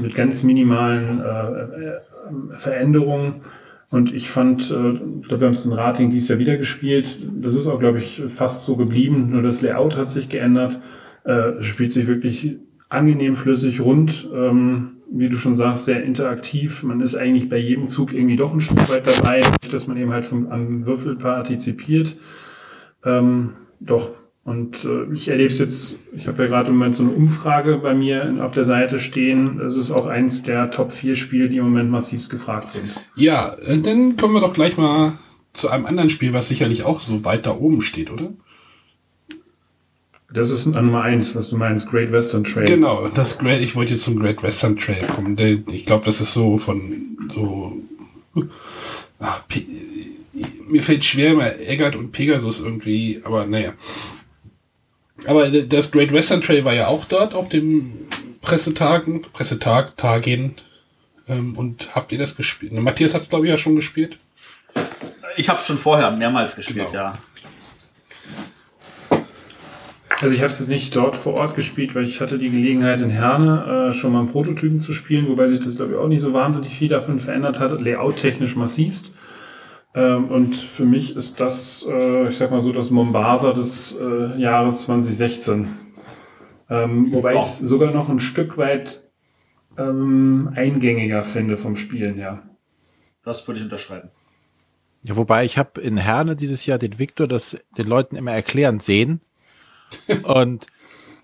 [0.00, 3.42] Mit, ganz minimalen äh, äh, Veränderungen.
[3.90, 7.18] Und ich fand, äh, glaube, wir haben es in Rating dies Jahr wieder gespielt.
[7.42, 9.32] Das ist auch, glaube ich, fast so geblieben.
[9.32, 10.80] Nur das Layout hat sich geändert.
[11.24, 12.56] Äh, spielt sich wirklich
[12.88, 14.26] angenehm flüssig rund.
[14.34, 16.82] Ähm, wie du schon sagst, sehr interaktiv.
[16.82, 20.12] Man ist eigentlich bei jedem Zug irgendwie doch ein Stück weit dabei, dass man eben
[20.12, 22.16] halt vom, am Würfel partizipiert.
[23.04, 24.12] Ähm, doch.
[24.44, 27.78] Und äh, ich erlebe es jetzt, ich habe ja gerade im Moment so eine Umfrage
[27.78, 29.60] bei mir auf der Seite stehen.
[29.60, 32.90] Es ist auch eins der Top 4 Spiele, die im Moment massiv gefragt sind.
[33.16, 35.14] Ja, äh, dann kommen wir doch gleich mal
[35.52, 38.34] zu einem anderen Spiel, was sicherlich auch so weit da oben steht, oder?
[40.32, 42.66] Das ist an Nummer eins, was du meinst, Great Western Trail.
[42.66, 45.36] Genau, das Great, ich wollte jetzt zum Great Western Trail kommen.
[45.70, 47.72] Ich glaube, das ist so von so.
[49.20, 49.42] Ach,
[50.68, 53.72] mir fällt schwer immer Eggert und Pegasus irgendwie, aber naja.
[55.26, 57.92] Aber das Great Western Trail war ja auch dort auf dem
[58.42, 60.56] Pressetagen, Pressetag, Tagen.
[61.28, 62.72] Ähm, und habt ihr das gespielt?
[62.72, 64.18] Matthias hat es, glaube ich, ja schon gespielt.
[65.36, 66.92] ich habe schon vorher mehrmals gespielt, Genau.
[66.92, 67.18] ja.
[70.22, 73.02] Also ich habe es jetzt nicht dort vor Ort gespielt, weil ich hatte die Gelegenheit
[73.02, 76.08] in Herne äh, schon mal einen Prototypen zu spielen, wobei sich das glaube ich auch
[76.08, 79.12] nicht so wahnsinnig viel davon verändert hat, layout-technisch massivst.
[79.94, 84.38] Ähm, und für mich ist das, äh, ich sag mal so, das Mombasa des äh,
[84.40, 85.68] Jahres 2016.
[86.70, 87.38] Ähm, wobei Ja.
[87.38, 89.02] ich es sogar noch ein Stück weit
[89.78, 92.42] ähm, eingängiger finde vom Spielen her.
[93.22, 94.08] Das würde ich unterschreiben.
[95.02, 98.82] Ja, wobei ich habe in Herne dieses Jahr den Viktor das den Leuten immer erklärend
[98.82, 99.20] sehen.
[100.22, 100.66] Und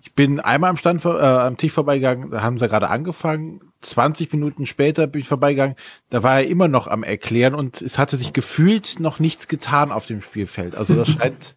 [0.01, 3.61] ich bin einmal am Stand äh, am Tisch vorbeigegangen, da haben sie gerade angefangen.
[3.81, 5.75] 20 Minuten später bin ich vorbeigegangen,
[6.09, 9.91] da war er immer noch am Erklären und es hatte sich gefühlt noch nichts getan
[9.91, 10.75] auf dem Spielfeld.
[10.75, 11.55] Also das scheint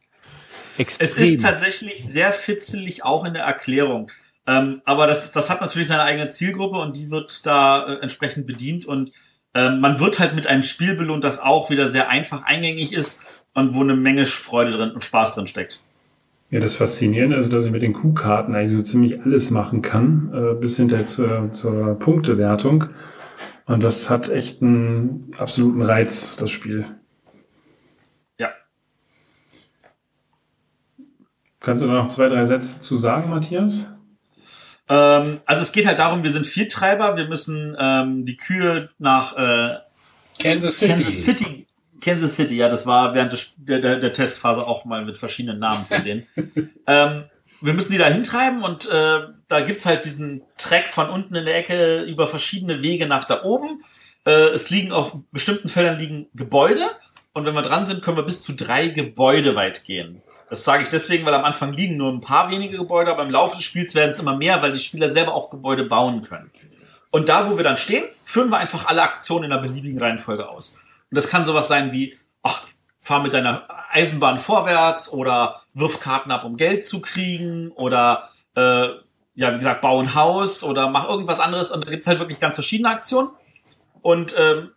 [0.79, 1.07] extrem.
[1.07, 4.11] Es ist tatsächlich sehr fitzelig auch in der Erklärung.
[4.47, 8.47] Ähm, aber das, das hat natürlich seine eigene Zielgruppe und die wird da äh, entsprechend
[8.47, 8.85] bedient.
[8.85, 9.13] Und
[9.55, 13.27] ähm, man wird halt mit einem Spiel belohnt, das auch wieder sehr einfach eingängig ist
[13.55, 15.83] und wo eine Menge Freude drin und Spaß drin steckt.
[16.51, 20.31] Ja, das Faszinierende ist, dass ich mit den Q-Karten eigentlich so ziemlich alles machen kann,
[20.33, 22.85] äh, bis hinter zur, zur Punktewertung.
[23.67, 26.87] Und das hat echt einen absoluten Reiz, das Spiel.
[28.39, 28.51] Ja.
[31.59, 33.89] Kannst du da noch zwei, drei Sätze zu sagen, Matthias?
[34.89, 39.37] Ähm, also es geht halt darum, wir sind Viertreiber, wir müssen ähm, die Kühe nach
[39.37, 39.79] äh,
[40.41, 40.93] Kansas City.
[40.93, 41.66] Kansas City.
[42.01, 45.85] Kansas City, ja, das war während der, der, der Testphase auch mal mit verschiedenen Namen
[45.87, 46.27] versehen.
[46.87, 47.25] ähm,
[47.61, 51.45] wir müssen die da hintreiben und äh, da gibt's halt diesen Track von unten in
[51.45, 53.83] der Ecke über verschiedene Wege nach da oben.
[54.25, 56.83] Äh, es liegen auf bestimmten Feldern liegen Gebäude
[57.33, 60.23] und wenn wir dran sind, können wir bis zu drei Gebäude weit gehen.
[60.49, 63.31] Das sage ich deswegen, weil am Anfang liegen nur ein paar wenige Gebäude, aber im
[63.31, 66.51] Laufe des Spiels werden es immer mehr, weil die Spieler selber auch Gebäude bauen können.
[67.11, 70.49] Und da, wo wir dann stehen, führen wir einfach alle Aktionen in einer beliebigen Reihenfolge
[70.49, 70.81] aus.
[71.11, 72.67] Und das kann sowas sein wie, ach,
[72.99, 78.89] fahr mit deiner Eisenbahn vorwärts oder wirf Karten ab, um Geld zu kriegen oder, äh,
[79.35, 81.71] ja, wie gesagt, bau ein Haus oder mach irgendwas anderes.
[81.71, 83.31] Und da gibt's halt wirklich ganz verschiedene Aktionen.
[84.03, 84.73] Und ähm,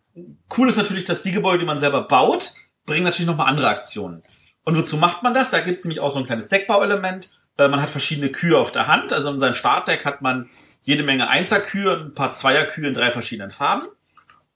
[0.58, 2.54] cool ist natürlich, dass die Gebäude, die man selber baut,
[2.86, 4.24] bringen natürlich nochmal andere Aktionen.
[4.64, 5.50] Und wozu macht man das?
[5.50, 7.30] Da gibt's nämlich auch so ein kleines Deckbauelement.
[7.58, 9.14] Äh, man hat verschiedene Kühe auf der Hand.
[9.14, 10.50] Also in seinem Startdeck hat man
[10.82, 13.88] jede Menge Einserkühe, ein paar Zweierkühe in drei verschiedenen Farben.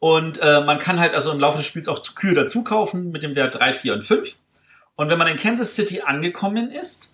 [0.03, 3.23] Und äh, man kann halt also im Laufe des Spiels auch Kühe dazu kaufen mit
[3.23, 4.35] dem Wert 3, 4 und 5.
[4.95, 7.13] Und wenn man in Kansas City angekommen ist,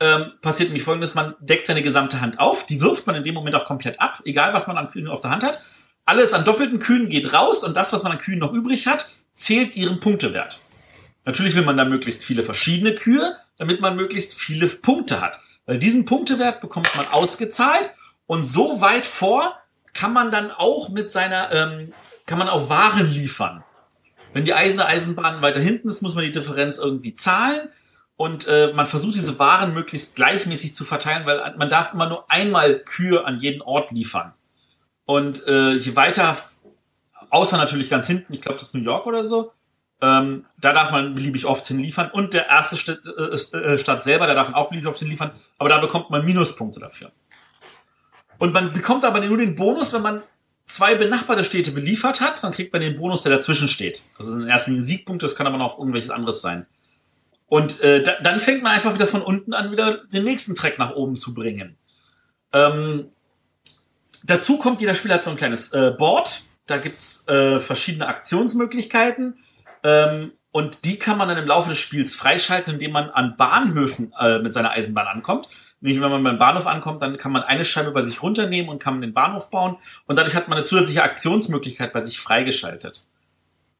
[0.00, 3.34] ähm, passiert nämlich folgendes, man deckt seine gesamte Hand auf, die wirft man in dem
[3.34, 5.60] Moment auch komplett ab, egal was man an Kühen auf der Hand hat.
[6.06, 9.12] Alles an doppelten Kühen geht raus und das, was man an Kühen noch übrig hat,
[9.34, 10.60] zählt ihren Punktewert.
[11.26, 15.40] Natürlich will man da möglichst viele verschiedene Kühe, damit man möglichst viele Punkte hat.
[15.66, 17.90] Weil diesen Punktewert bekommt man ausgezahlt
[18.24, 19.58] und so weit vor
[19.92, 21.92] kann man dann auch mit seiner, ähm,
[22.30, 23.64] kann man auch Waren liefern.
[24.32, 27.70] Wenn die eiserne Eisenbahn weiter hinten ist, muss man die Differenz irgendwie zahlen
[28.14, 32.30] und äh, man versucht diese Waren möglichst gleichmäßig zu verteilen, weil man darf immer nur
[32.30, 34.32] einmal Kühe an jeden Ort liefern.
[35.06, 36.36] Und äh, je weiter,
[37.30, 39.52] außer natürlich ganz hinten, ich glaube, das ist New York oder so,
[40.00, 42.12] ähm, da darf man beliebig oft hinliefern.
[42.12, 45.32] Und der erste Stadt, äh, äh, Stadt selber, da darf man auch beliebig oft hinliefern,
[45.58, 47.10] aber da bekommt man Minuspunkte dafür.
[48.38, 50.22] Und man bekommt aber nur den Bonus, wenn man
[50.70, 54.04] zwei benachbarte Städte beliefert hat, dann kriegt man den Bonus, der dazwischen steht.
[54.18, 56.66] Das ist in erster Linie Siegpunkte, das kann aber noch irgendwelches anderes sein.
[57.46, 60.78] Und äh, da, dann fängt man einfach wieder von unten an, wieder den nächsten Track
[60.78, 61.76] nach oben zu bringen.
[62.52, 63.10] Ähm,
[64.22, 66.42] dazu kommt, jeder Spieler hat so ein kleines äh, Board.
[66.66, 69.38] Da gibt's äh, verschiedene Aktionsmöglichkeiten.
[69.82, 74.12] Ähm, und die kann man dann im Laufe des Spiels freischalten, indem man an Bahnhöfen
[74.20, 75.48] äh, mit seiner Eisenbahn ankommt.
[75.80, 78.82] Nämlich, wenn man beim Bahnhof ankommt, dann kann man eine Scheibe bei sich runternehmen und
[78.82, 79.76] kann den Bahnhof bauen.
[80.06, 83.06] Und dadurch hat man eine zusätzliche Aktionsmöglichkeit bei sich freigeschaltet.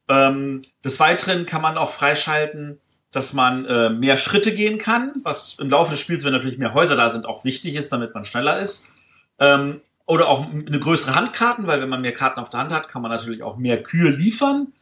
[0.08, 5.58] Ähm, des Weiteren kann man auch freischalten, dass man äh, mehr Schritte gehen kann, was
[5.58, 8.24] im Laufe des Spiels, wenn natürlich mehr Häuser da sind, auch wichtig ist, damit man
[8.24, 8.92] schneller ist.
[9.38, 12.88] Ähm, oder auch eine größere Handkarten, weil wenn man mehr Karten auf der Hand hat,
[12.88, 14.72] kann man natürlich auch mehr Kühe liefern.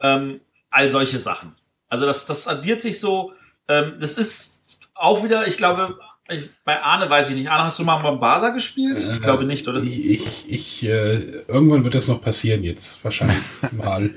[0.00, 0.40] Ähm,
[0.70, 1.54] all solche Sachen.
[1.88, 3.32] Also das, das addiert sich so.
[3.68, 4.62] Ähm, das ist
[4.94, 5.98] auch wieder, ich glaube,
[6.28, 7.50] ich, bei Arne weiß ich nicht.
[7.50, 8.98] Arne, hast du mal Mombasa gespielt?
[8.98, 9.82] Ich glaube nicht, oder?
[9.82, 13.38] Ich, ich, ich äh, irgendwann wird das noch passieren jetzt, wahrscheinlich
[13.72, 14.10] mal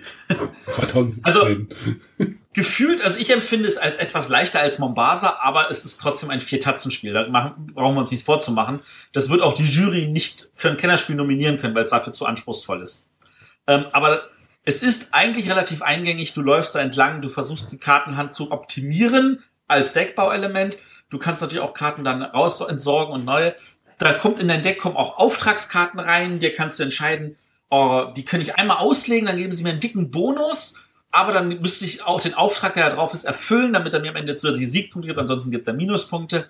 [0.70, 1.24] 2017.
[1.24, 1.48] Also
[2.54, 6.42] gefühlt, also ich empfinde es als etwas leichter als Mombasa, aber es ist trotzdem ein
[6.42, 7.14] Vier-Tatzen-Spiel.
[7.14, 8.80] Da machen, brauchen wir uns nichts vorzumachen.
[9.14, 12.26] Das wird auch die Jury nicht für ein Kennerspiel nominieren können, weil es dafür zu
[12.26, 13.12] anspruchsvoll ist.
[13.68, 14.24] Ähm, aber
[14.64, 16.34] es ist eigentlich relativ eingängig.
[16.34, 20.78] Du läufst da entlang, du versuchst die Kartenhand zu optimieren als Deckbauelement
[21.10, 23.56] Du kannst natürlich auch Karten dann raus entsorgen und neue.
[23.98, 26.40] Da kommt in dein Deck kommen auch Auftragskarten rein.
[26.40, 27.36] Dir kannst du entscheiden,
[27.70, 30.86] oh, die kann ich einmal auslegen, dann geben sie mir einen dicken Bonus.
[31.12, 34.12] Aber dann müsste ich auch den Auftrag, der da drauf ist, erfüllen, damit er mir
[34.12, 35.20] am Ende zusätzliche Siegpunkte gibt.
[35.20, 36.50] Ansonsten gibt er Minuspunkte.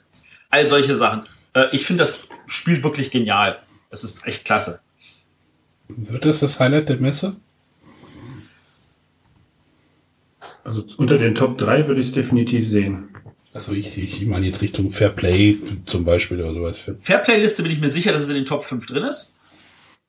[0.50, 1.26] All solche Sachen.
[1.54, 3.60] Äh, ich finde das Spiel wirklich genial.
[3.90, 4.82] Es ist echt klasse.
[5.88, 7.36] Wird das das Highlight der Messe?
[10.64, 13.10] Also unter den Top 3 würde ich es definitiv sehen.
[13.54, 16.92] Also ich, ich meine jetzt Richtung Fairplay zum Beispiel oder sowas.
[17.00, 19.40] Fairplay-Liste bin ich mir sicher, dass es in den Top 5 drin ist.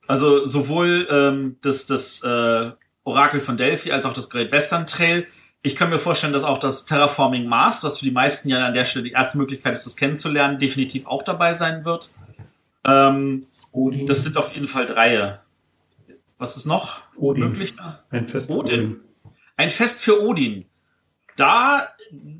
[0.07, 2.71] Also sowohl ähm, das, das äh,
[3.03, 5.25] Orakel von Delphi als auch das Great Western Trail.
[5.63, 8.73] Ich kann mir vorstellen, dass auch das Terraforming Mars, was für die meisten ja an
[8.73, 12.09] der Stelle die erste Möglichkeit ist, das kennenzulernen, definitiv auch dabei sein wird.
[12.85, 14.05] Ähm, Odin.
[14.05, 15.39] Das sind auf jeden Fall drei.
[16.37, 17.43] Was ist noch Odin.
[17.43, 17.75] möglich?
[18.09, 18.79] Ein Fest Odin.
[18.79, 18.99] Odin.
[19.55, 20.65] Ein Fest für Odin.
[21.41, 21.87] Da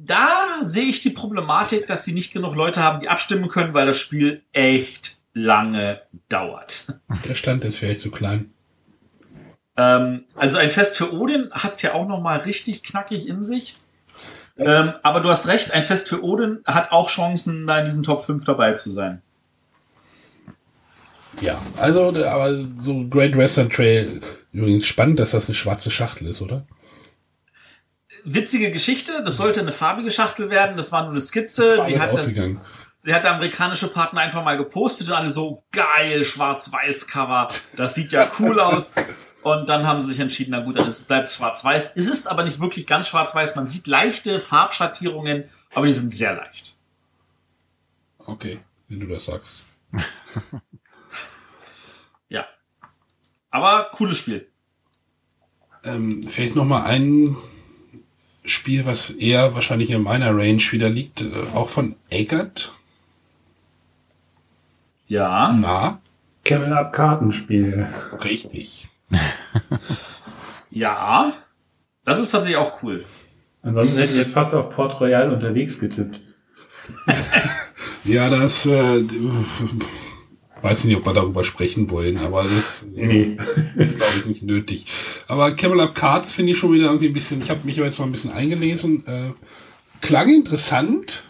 [0.03, 0.27] da
[0.61, 3.97] sehe ich die Problematik, dass sie nicht genug Leute haben, die abstimmen können, weil das
[3.97, 5.99] Spiel echt lange
[6.29, 6.87] dauert.
[7.27, 8.51] Der Stand ist vielleicht zu klein.
[9.77, 13.43] Ähm, also ein Fest für Odin hat es ja auch noch mal richtig knackig in
[13.43, 13.75] sich.
[14.57, 18.03] Ähm, aber du hast recht, ein Fest für Odin hat auch Chancen, da in diesen
[18.03, 19.23] Top 5 dabei zu sein.
[21.39, 24.21] Ja, also aber so Great Western Trail,
[24.51, 26.65] übrigens spannend, dass das eine schwarze Schachtel ist, oder?
[28.23, 29.23] Witzige Geschichte.
[29.23, 30.77] Das sollte eine farbige Schachtel werden.
[30.77, 31.83] Das war nur eine Skizze.
[31.87, 32.63] Die hat das,
[33.05, 37.47] die hat der amerikanische Partner einfach mal gepostet und alle so geil, schwarz-weiß-Cover.
[37.75, 38.93] Das sieht ja cool aus.
[39.43, 41.93] Und dann haben sie sich entschieden, na gut, dann bleibt schwarz-weiß.
[41.95, 43.55] Es ist aber nicht wirklich ganz schwarz-weiß.
[43.55, 46.77] Man sieht leichte Farbschattierungen, aber die sind sehr leicht.
[48.19, 49.63] Okay, wie du das sagst.
[52.29, 52.45] ja.
[53.49, 54.47] Aber cooles Spiel.
[55.83, 57.35] Ähm, vielleicht noch mal ein
[58.43, 62.73] Spiel, was eher wahrscheinlich in meiner Range wieder liegt, äh, auch von Eggert.
[65.07, 65.53] Ja.
[65.53, 65.99] Na?
[66.43, 67.87] Camel Up Kartenspiel.
[68.23, 68.87] Richtig.
[70.71, 71.33] ja.
[72.03, 73.05] Das ist tatsächlich auch cool.
[73.61, 76.19] Ansonsten hätte ich jetzt fast auf Port Royal unterwegs getippt.
[78.03, 79.03] ja, das äh,
[80.61, 83.37] Weiß nicht, ob wir darüber sprechen wollen, aber das nee.
[83.77, 84.85] ist, glaube ich, nicht nötig.
[85.27, 87.99] Aber Camel Up Cards finde ich schon wieder irgendwie ein bisschen, ich habe mich jetzt
[87.99, 89.31] mal ein bisschen eingelesen, äh,
[90.01, 91.23] klang interessant,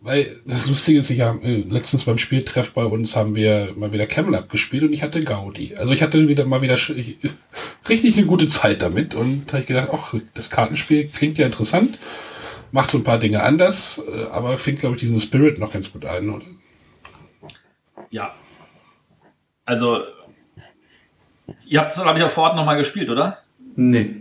[0.00, 3.92] weil das Lustige ist, ich habe äh, letztens beim Spieltreff bei uns haben wir mal
[3.92, 5.74] wieder Camel Up gespielt und ich hatte Gaudi.
[5.76, 7.18] Also ich hatte wieder mal wieder ich,
[7.88, 11.98] richtig eine gute Zeit damit und habe ich gedacht, ach, das Kartenspiel klingt ja interessant,
[12.70, 15.92] macht so ein paar Dinge anders, äh, aber fängt, glaube ich, diesen Spirit noch ganz
[15.92, 16.44] gut ein, oder?
[18.10, 18.34] Ja.
[19.64, 20.02] Also,
[21.66, 23.38] ihr habt es, glaube ich, auch vor Ort nochmal gespielt, oder?
[23.76, 24.16] Nee.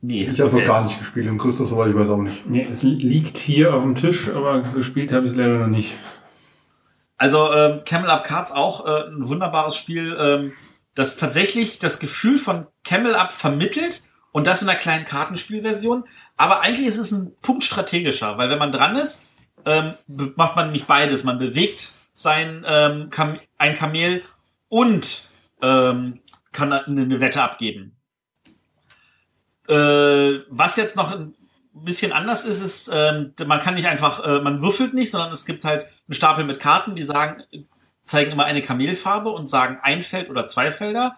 [0.00, 0.24] Nee.
[0.24, 0.62] Ich habe es okay.
[0.62, 1.28] noch gar nicht gespielt.
[1.28, 2.46] Und Christoph, soweit ich weiß auch nicht.
[2.46, 5.96] Nee, es liegt hier auf dem Tisch, aber gespielt habe ich es leider noch nicht.
[7.16, 10.52] Also, ähm, Camel Up Cards auch äh, ein wunderbares Spiel, ähm,
[10.94, 16.04] das tatsächlich das Gefühl von Camel Up vermittelt und das in einer kleinen Kartenspielversion.
[16.36, 19.30] Aber eigentlich ist es ein Punkt strategischer, weil wenn man dran ist,
[19.66, 19.94] ähm,
[20.36, 21.24] macht man nicht beides.
[21.24, 24.22] Man bewegt sein ähm, Kam ein Kamel
[24.68, 25.28] und
[25.62, 26.20] ähm,
[26.52, 27.96] kann eine Wette abgeben.
[29.68, 31.34] Äh, was jetzt noch ein
[31.72, 35.46] bisschen anders ist, ist, ähm, man kann nicht einfach, äh, man würfelt nicht, sondern es
[35.46, 37.42] gibt halt einen Stapel mit Karten, die sagen,
[38.04, 41.16] zeigen immer eine Kamelfarbe und sagen ein Feld oder zwei Felder.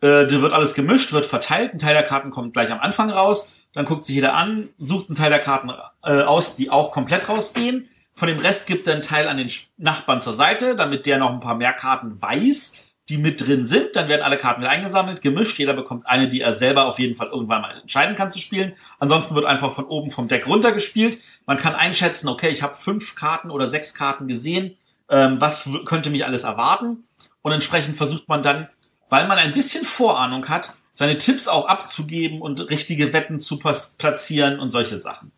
[0.00, 1.74] Äh, da wird alles gemischt, wird verteilt.
[1.74, 3.56] Ein Teil der Karten kommt gleich am Anfang raus.
[3.74, 5.70] Dann guckt sich jeder an, sucht einen Teil der Karten
[6.02, 7.88] äh, aus, die auch komplett rausgehen.
[8.14, 11.30] Von dem Rest gibt er einen Teil an den Nachbarn zur Seite, damit der noch
[11.30, 13.96] ein paar mehr Karten weiß, die mit drin sind.
[13.96, 15.58] Dann werden alle Karten wieder eingesammelt, gemischt.
[15.58, 18.74] Jeder bekommt eine, die er selber auf jeden Fall irgendwann mal entscheiden kann zu spielen.
[18.98, 21.18] Ansonsten wird einfach von oben vom Deck runter gespielt.
[21.46, 24.76] Man kann einschätzen, okay, ich habe fünf Karten oder sechs Karten gesehen.
[25.08, 27.04] Ähm, was könnte mich alles erwarten?
[27.42, 28.68] Und entsprechend versucht man dann,
[29.08, 34.60] weil man ein bisschen Vorahnung hat, seine Tipps auch abzugeben und richtige Wetten zu platzieren
[34.60, 35.32] und solche Sachen.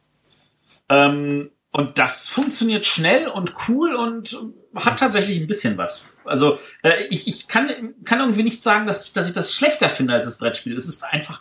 [0.89, 4.39] Ähm, und das funktioniert schnell und cool und
[4.77, 6.13] hat tatsächlich ein bisschen was.
[6.25, 7.69] Also äh, ich, ich kann,
[8.05, 10.77] kann irgendwie nicht sagen, dass ich, dass ich das schlechter finde als das Brettspiel.
[10.77, 11.41] Es ist einfach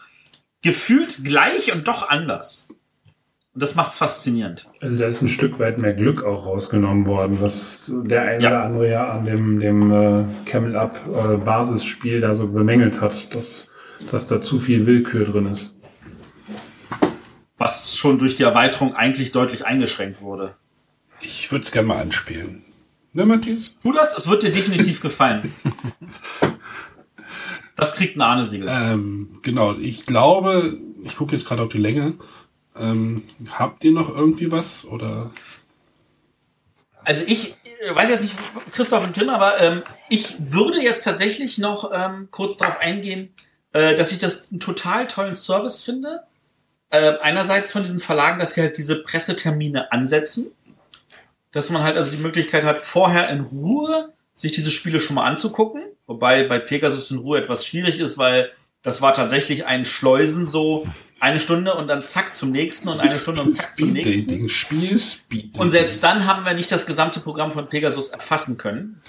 [0.63, 2.69] gefühlt gleich und doch anders.
[3.53, 4.71] Und das macht's faszinierend.
[4.81, 8.49] Also da ist ein Stück weit mehr Glück auch rausgenommen worden, was der eine ja.
[8.49, 13.35] oder andere ja an dem, dem äh, Camel Up äh, Basisspiel da so bemängelt hat,
[13.35, 13.71] dass,
[14.09, 15.75] dass da zu viel Willkür drin ist.
[17.63, 20.53] Was schon durch die Erweiterung eigentlich deutlich eingeschränkt wurde.
[21.21, 22.61] Ich würde es gerne mal anspielen.
[23.13, 23.71] Ne, Matthias?
[23.81, 25.53] Tu das, es wird dir definitiv gefallen.
[27.75, 28.67] Das kriegt ein Ahnesiegel.
[28.69, 32.13] Ähm, genau, ich glaube, ich gucke jetzt gerade auf die Länge.
[32.75, 33.23] Ähm,
[33.57, 35.31] habt ihr noch irgendwie was oder?
[37.03, 37.55] Also ich
[37.91, 38.35] weiß jetzt nicht,
[38.71, 43.33] Christoph und Tim, aber ähm, ich würde jetzt tatsächlich noch ähm, kurz darauf eingehen,
[43.71, 46.21] äh, dass ich das einen total tollen Service finde.
[46.93, 50.53] Äh, einerseits von diesen Verlagen, dass sie halt diese Pressetermine ansetzen
[51.53, 55.23] dass man halt also die Möglichkeit hat, vorher in Ruhe sich diese Spiele schon mal
[55.23, 55.83] anzugucken.
[56.07, 58.51] Wobei bei Pegasus in Ruhe etwas schwierig ist, weil
[58.81, 60.85] das war tatsächlich ein Schleusen so
[61.21, 64.49] eine Stunde und dann zack zum nächsten und eine Stunde und zack zum nächsten.
[64.49, 69.01] Spiel, und selbst dann haben wir nicht das gesamte Programm von Pegasus erfassen können.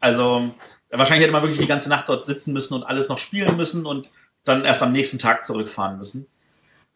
[0.00, 0.52] Also
[0.90, 3.86] wahrscheinlich hätte man wirklich die ganze Nacht dort sitzen müssen und alles noch spielen müssen
[3.86, 4.08] und
[4.44, 6.26] dann erst am nächsten Tag zurückfahren müssen.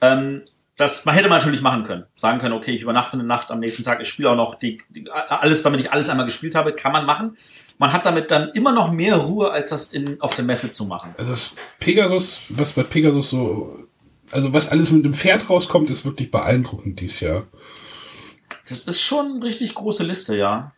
[0.00, 0.42] Ähm,
[0.76, 2.04] das man hätte man natürlich machen können.
[2.16, 4.82] Sagen können, okay, ich übernachte eine Nacht am nächsten Tag, ich spiele auch noch die,
[4.88, 7.36] die, alles, damit ich alles einmal gespielt habe, kann man machen.
[7.78, 10.86] Man hat damit dann immer noch mehr Ruhe, als das in, auf der Messe zu
[10.86, 11.14] machen.
[11.18, 13.86] Also das Pegasus, was bei Pegasus so,
[14.30, 17.46] also was alles mit dem Pferd rauskommt, ist wirklich beeindruckend dieses Jahr.
[18.68, 20.72] Das ist schon eine richtig große Liste, ja.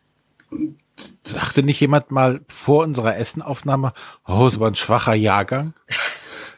[1.24, 3.92] Sagte nicht jemand mal vor unserer Essenaufnahme,
[4.26, 5.74] oh, es war ein schwacher Jahrgang?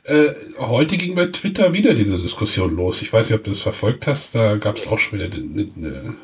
[0.08, 3.02] Äh, heute ging bei Twitter wieder diese Diskussion los.
[3.02, 4.34] Ich weiß nicht, ob du das verfolgt hast.
[4.34, 6.14] Da gab es auch schon wieder eine.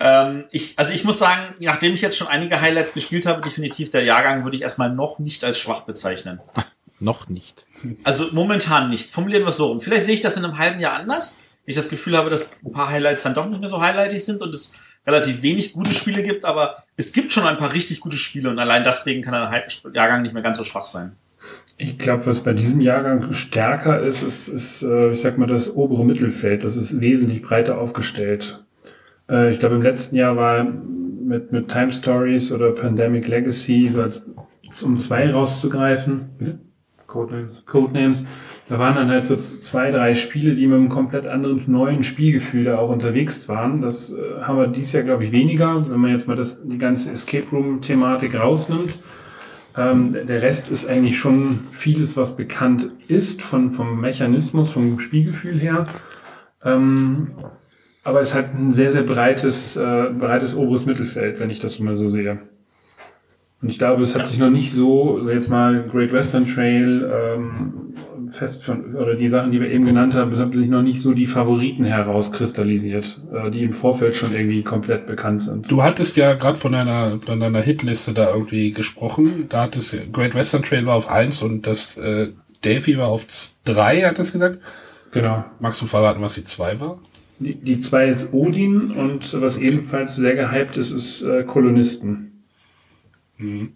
[0.00, 3.92] ähm, ich, also ich muss sagen, nachdem ich jetzt schon einige Highlights gespielt habe, definitiv
[3.92, 6.40] der Jahrgang würde ich erstmal noch nicht als schwach bezeichnen.
[6.98, 7.66] noch nicht.
[8.02, 9.10] Also momentan nicht.
[9.10, 9.80] Formulieren wir es so rum.
[9.80, 11.44] Vielleicht sehe ich das in einem halben Jahr anders.
[11.64, 14.24] Wenn ich das Gefühl habe, dass ein paar Highlights dann doch nicht mehr so highlightig
[14.24, 18.00] sind und es relativ wenig gute Spiele gibt, aber es gibt schon ein paar richtig
[18.00, 21.16] gute Spiele und allein deswegen kann der Jahrgang nicht mehr ganz so schwach sein.
[21.76, 25.74] Ich glaube, was bei diesem Jahrgang stärker ist, ist, ist äh, ich sag mal, das
[25.74, 26.64] obere Mittelfeld.
[26.64, 28.64] Das ist wesentlich breiter aufgestellt.
[29.28, 34.02] Äh, ich glaube, im letzten Jahr war mit, mit Time Stories oder Pandemic Legacy, so
[34.02, 34.24] als
[34.84, 36.60] um zwei rauszugreifen,
[37.06, 37.64] Codenames.
[37.66, 38.26] Codenames,
[38.68, 42.64] da waren dann halt so zwei, drei Spiele, die mit einem komplett anderen neuen Spielgefühl
[42.64, 43.80] da auch unterwegs waren.
[43.80, 46.78] Das äh, haben wir dieses Jahr, glaube ich, weniger, wenn man jetzt mal das, die
[46.78, 48.98] ganze Escape Room-Thematik rausnimmt.
[49.76, 55.58] Ähm, der Rest ist eigentlich schon vieles, was bekannt ist von, vom Mechanismus, vom Spielgefühl
[55.58, 55.86] her.
[56.64, 57.32] Ähm,
[58.04, 61.96] aber es hat ein sehr, sehr breites, äh, breites oberes Mittelfeld, wenn ich das mal
[61.96, 62.38] so sehe.
[63.62, 67.83] Und ich glaube, es hat sich noch nicht so, jetzt mal Great Western Trail, ähm,
[68.36, 71.14] fest von, oder die Sachen, die wir eben genannt haben, haben sich noch nicht so
[71.14, 75.70] die Favoriten herauskristallisiert, äh, die im Vorfeld schon irgendwie komplett bekannt sind.
[75.70, 79.46] Du hattest ja gerade von deiner, von deiner Hitliste da irgendwie gesprochen.
[79.48, 82.28] Da hattest Great Western Trail war auf eins und das äh,
[82.64, 83.26] Delphi war auf
[83.64, 84.58] drei, hat es gesagt.
[85.12, 85.44] Genau.
[85.60, 86.98] Magst du verraten, was die zwei war?
[87.38, 92.44] Die, die zwei ist Odin und was ebenfalls sehr gehypt ist, ist äh, Kolonisten.
[93.38, 93.74] Mhm.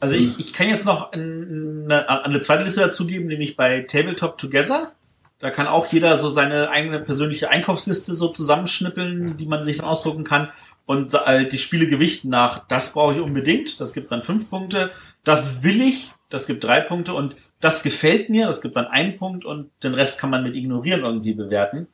[0.00, 4.92] Also ich, ich kann jetzt noch eine, eine zweite Liste dazugeben, nämlich bei Tabletop Together.
[5.38, 9.86] Da kann auch jeder so seine eigene persönliche Einkaufsliste so zusammenschnippeln, die man sich dann
[9.86, 10.50] ausdrucken kann
[10.90, 11.16] und
[11.52, 14.90] die Spiele gewichten nach, das brauche ich unbedingt, das gibt dann fünf Punkte,
[15.22, 19.16] das will ich, das gibt drei Punkte und das gefällt mir, das gibt dann einen
[19.16, 21.86] Punkt und den Rest kann man mit ignorieren irgendwie bewerten.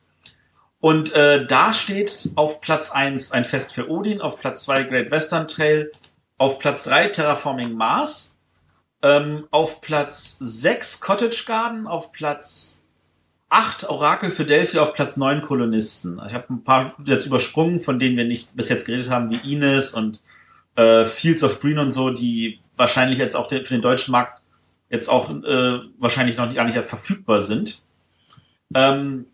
[0.79, 5.11] Und äh, da steht auf Platz eins ein Fest für Odin, auf Platz zwei Great
[5.11, 5.91] Western Trail,
[6.37, 8.39] auf Platz 3 Terraforming Mars.
[9.01, 11.87] Ähm, auf Platz 6 Cottage Garden.
[11.87, 12.85] Auf Platz
[13.49, 14.79] 8 Orakel für Delphi.
[14.79, 16.21] Auf Platz 9 Kolonisten.
[16.27, 19.53] Ich habe ein paar jetzt übersprungen, von denen wir nicht bis jetzt geredet haben, wie
[19.53, 20.19] Ines und
[20.75, 24.41] äh, Fields of Green und so, die wahrscheinlich jetzt auch für den deutschen Markt
[24.89, 27.81] jetzt auch äh, wahrscheinlich noch gar nicht verfügbar sind.
[28.73, 29.25] Ähm,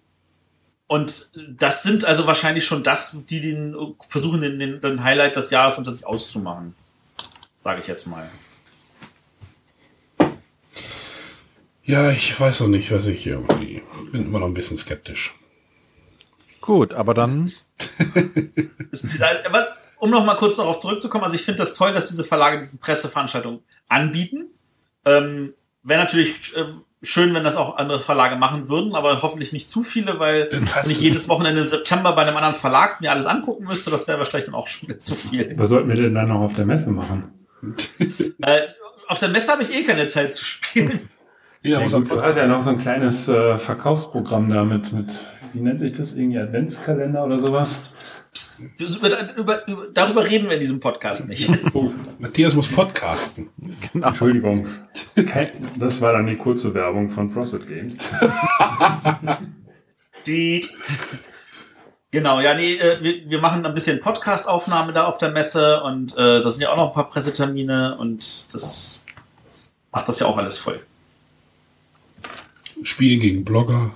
[0.87, 3.75] Und das sind also wahrscheinlich schon das, die den
[4.09, 6.75] versuchen, den, den, den Highlight des Jahres unter sich auszumachen.
[7.63, 8.29] Sage ich jetzt mal.
[11.85, 13.81] Ja, ich weiß noch nicht, was ich irgendwie.
[14.11, 15.35] bin immer noch ein bisschen skeptisch.
[16.61, 17.49] Gut, aber dann.
[19.45, 19.67] Aber
[19.97, 22.77] um noch mal kurz darauf zurückzukommen, also ich finde das toll, dass diese Verlage diese
[22.77, 24.47] Presseveranstaltung anbieten.
[25.05, 25.53] Ähm,
[25.83, 26.65] Wäre natürlich äh,
[27.01, 30.91] schön, wenn das auch andere Verlage machen würden, aber hoffentlich nicht zu viele, weil wenn
[30.91, 34.17] ich jedes Wochenende im September bei einem anderen Verlag mir alles angucken müsste, das wäre
[34.17, 35.53] wahrscheinlich dann auch schon zu viel.
[35.57, 37.42] Was sollten wir denn dann noch auf der Messe machen?
[38.41, 38.61] äh,
[39.07, 41.09] auf der Messe habe ich eh keine Zeit zu spielen.
[41.65, 45.25] Ja, ja gut, du hast ja noch so ein kleines äh, Verkaufsprogramm da mit, mit,
[45.53, 47.95] wie nennt sich das, irgendwie Adventskalender oder sowas?
[47.97, 48.97] Psst, psst, psst.
[48.97, 51.49] Über, über, über, darüber reden wir in diesem Podcast nicht.
[51.73, 53.49] Oh, Matthias muss podcasten.
[53.93, 54.09] Genau.
[54.09, 54.67] Entschuldigung.
[55.79, 58.09] Das war dann die kurze Werbung von Frosted Games.
[60.27, 60.59] die.
[62.13, 66.15] Genau, ja, nee, äh, wir, wir machen ein bisschen Podcast-Aufnahme da auf der Messe und
[66.15, 69.03] äh, da sind ja auch noch ein paar Pressetermine und das
[69.91, 70.79] macht das ja auch alles voll.
[72.83, 73.95] Spiel gegen Blogger.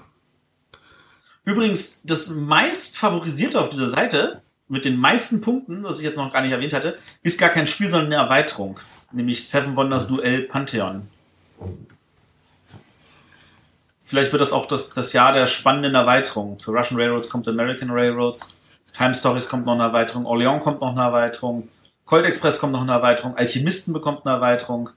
[1.46, 6.34] Übrigens, das meist favorisierte auf dieser Seite mit den meisten Punkten, das ich jetzt noch
[6.34, 8.80] gar nicht erwähnt hatte, ist gar kein Spiel, sondern eine Erweiterung.
[9.12, 11.08] Nämlich Seven Wonders Duell Pantheon.
[14.08, 16.58] Vielleicht wird das auch das, das Jahr der spannenden Erweiterung.
[16.60, 18.58] Für Russian Railroads kommt American Railroads,
[18.94, 21.68] Time Stories kommt noch eine Erweiterung, Orleans kommt noch eine Erweiterung,
[22.06, 24.92] Colt Express kommt noch eine Erweiterung, Alchemisten bekommt eine Erweiterung,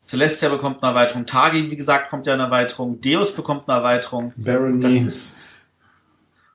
[0.00, 1.26] Celestia bekommt eine Erweiterung.
[1.26, 3.00] Tagi, wie gesagt, kommt ja eine Erweiterung.
[3.00, 4.32] Deus bekommt eine Erweiterung.
[4.36, 4.78] Barony.
[4.78, 5.48] Das ist.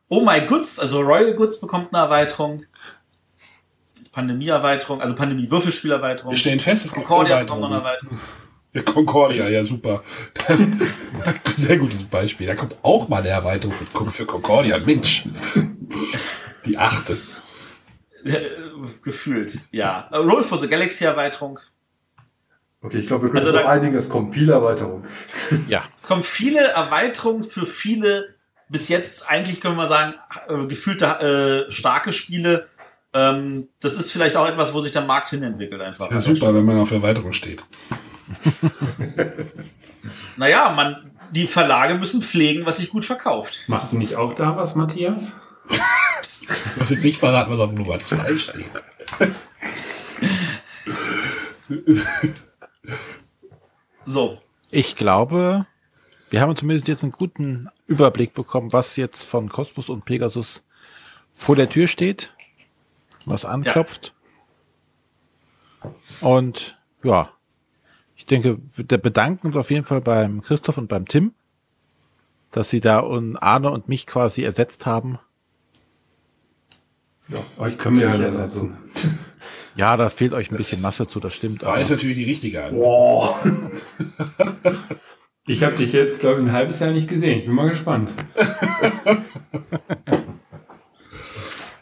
[0.08, 2.64] Oh my Goods, also Royal Goods bekommt eine Erweiterung.
[4.14, 6.32] Pandemie-Erweiterung, also Pandemie-Würfelspielerweiterung.
[6.32, 8.18] Wir stellen fest, es gibt Concordia bekommt noch eine Erweiterung.
[8.74, 10.04] Ja, Concordia, ja, super.
[10.48, 10.68] Das ist
[11.26, 12.48] ein sehr gutes Beispiel.
[12.48, 14.80] Da kommt auch mal eine Erweiterung für, Concordia.
[14.80, 15.26] Mensch.
[16.66, 17.18] Die achte.
[19.04, 20.10] Gefühlt, ja.
[20.14, 21.60] Roll for the Galaxy Erweiterung.
[22.82, 25.06] Okay, ich glaube, wir können also uns einigen, es kommen viele Erweiterungen.
[25.68, 25.84] Ja.
[26.00, 28.36] Es kommen viele Erweiterungen für viele,
[28.70, 30.16] bis jetzt eigentlich können wir sagen,
[30.48, 32.68] äh, gefühlte äh, starke Spiele.
[33.14, 36.12] Ähm, das ist vielleicht auch etwas, wo sich der Markt hinentwickelt einfach.
[36.12, 37.64] Ja, super, wenn man auf Erweiterung steht.
[40.38, 43.66] naja, man, die Verlage müssen pflegen, was sich gut verkauft.
[43.68, 45.34] Machst du nicht auch da was, Matthias?
[45.70, 48.66] du hast jetzt nicht verraten, was auf Nummer 2 steht.
[54.06, 54.38] So.
[54.70, 55.66] Ich glaube,
[56.30, 60.64] wir haben zumindest jetzt einen guten Überblick bekommen, was jetzt von Cosmos und Pegasus
[61.32, 62.34] vor der Tür steht,
[63.26, 64.14] was anklopft.
[65.84, 65.92] Ja.
[66.28, 67.30] Und ja,
[68.24, 71.34] ich denke, wir bedanken uns auf jeden Fall beim Christoph und beim Tim,
[72.52, 75.20] dass sie da und Arne und mich quasi ersetzt haben.
[77.28, 78.78] Ja, euch können wir nicht ersetzen.
[79.76, 81.64] Ja, da fehlt euch ein bisschen Masse zu, das stimmt.
[81.64, 83.44] Da ist natürlich die richtige Antwort.
[83.44, 84.76] Wow.
[85.46, 87.40] Ich habe dich jetzt, glaube ich, ein halbes Jahr nicht gesehen.
[87.40, 88.14] Ich bin mal gespannt.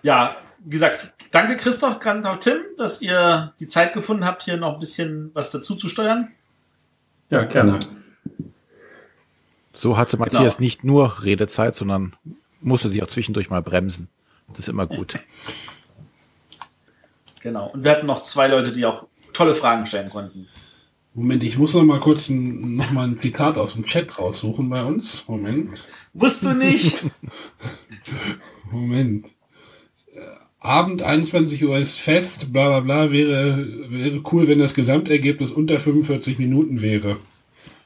[0.01, 4.57] ja, wie gesagt, danke Christoph, danke auch Tim, dass ihr die Zeit gefunden habt, hier
[4.57, 6.31] noch ein bisschen was dazu zu steuern.
[7.29, 7.79] Ja, gerne.
[9.73, 10.59] So hatte Matthias genau.
[10.59, 12.15] nicht nur Redezeit, sondern
[12.59, 14.09] musste sich auch zwischendurch mal bremsen.
[14.49, 15.19] Das ist immer gut.
[17.43, 17.71] Genau.
[17.71, 20.47] Und wir hatten noch zwei Leute, die auch tolle Fragen stellen konnten.
[21.13, 24.69] Moment, ich muss noch mal kurz ein, noch mal ein Zitat aus dem Chat raussuchen
[24.69, 25.27] bei uns.
[25.27, 25.83] Moment.
[26.13, 27.03] Musst du nicht.
[28.71, 29.27] Moment.
[30.63, 35.79] Abend 21 Uhr ist fest, bla bla bla, wäre, wäre cool, wenn das Gesamtergebnis unter
[35.79, 37.17] 45 Minuten wäre.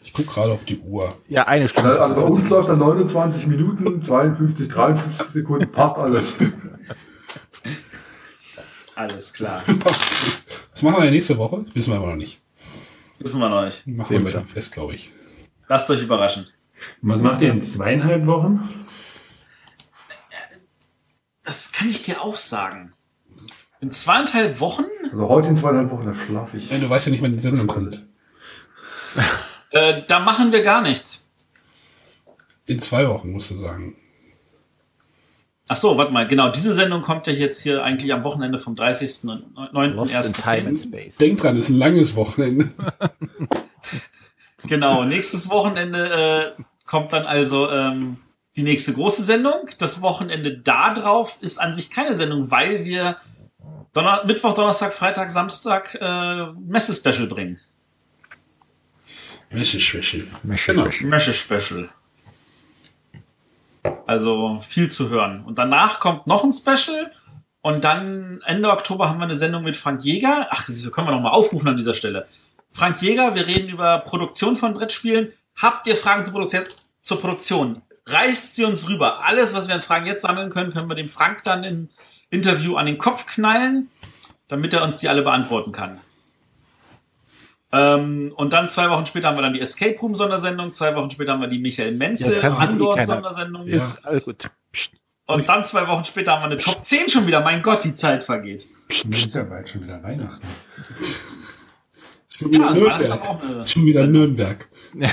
[0.03, 1.15] Ich gucke gerade auf die Uhr.
[1.29, 1.99] Ja, eine Stunde.
[1.99, 6.35] Also bei uns läuft dann 29 Minuten, 52, 53 Sekunden, passt alles.
[8.95, 9.61] Alles klar.
[10.71, 11.65] Was machen wir nächste Woche?
[11.73, 12.41] Wissen wir aber noch nicht.
[13.19, 13.85] Wissen wir noch nicht.
[13.87, 15.11] Machen Sehen wir dann fest, glaube ich.
[15.67, 16.47] Lasst euch überraschen.
[17.01, 18.69] Was macht ihr in zweieinhalb Wochen?
[21.45, 22.93] Das kann ich dir auch sagen.
[23.79, 24.85] In zweieinhalb Wochen?
[25.11, 26.69] Also heute in zweieinhalb Wochen, da schlafe ich.
[26.69, 28.03] Ja, du weißt ja nicht, wann die Sendung kommt.
[29.71, 31.27] äh, da machen wir gar nichts.
[32.65, 33.95] In zwei Wochen, musst du sagen.
[35.67, 38.75] Ach so, warte mal, genau, diese Sendung kommt ja jetzt hier eigentlich am Wochenende vom
[38.75, 39.29] 30.
[39.29, 41.17] und 9.1.
[41.19, 42.71] Denk dran, ist ein langes Wochenende.
[44.67, 48.17] genau, nächstes Wochenende äh, kommt dann also ähm,
[48.55, 49.69] die nächste große Sendung.
[49.79, 53.17] Das Wochenende da drauf ist an sich keine Sendung, weil wir
[53.93, 57.59] Donner Mittwoch, Donnerstag, Freitag, Samstag äh, Messe-Special bringen.
[59.49, 60.27] Messe-Special.
[60.43, 61.09] Messe-Special.
[61.09, 61.89] Messe-Special.
[64.05, 65.43] Also viel zu hören.
[65.45, 67.11] Und danach kommt noch ein Special.
[67.61, 70.47] Und dann Ende Oktober haben wir eine Sendung mit Frank Jäger.
[70.51, 72.27] Ach, das können wir noch mal aufrufen an dieser Stelle.
[72.69, 75.31] Frank Jäger, wir reden über Produktion von Brettspielen.
[75.55, 76.65] Habt ihr Fragen zur Produktion?
[77.01, 77.81] Zur Produktion?
[78.07, 79.23] Reißt sie uns rüber.
[79.25, 81.89] Alles, was wir an Fragen jetzt sammeln können, können wir dem Frank dann im
[82.29, 83.89] Interview an den Kopf knallen,
[84.47, 85.99] damit er uns die alle beantworten kann.
[87.71, 91.09] Ähm, und dann zwei Wochen später haben wir dann die Escape Room Sondersendung, zwei Wochen
[91.09, 93.07] später haben wir die Michael Menzel Ja, eh Andor keiner.
[93.07, 93.67] Sondersendung.
[93.67, 94.49] Ist alles gut.
[94.71, 94.91] Psst,
[95.25, 97.41] Und dann zwei Wochen später haben wir eine Top 10 schon wieder.
[97.41, 98.67] Mein Gott, die Zeit vergeht.
[98.87, 99.25] psst, psst.
[99.25, 100.45] ist ja bald schon wieder Weihnachten.
[102.29, 103.67] Schon wieder Ja, Nürnberg.
[103.69, 104.69] Schon wieder Nürnberg.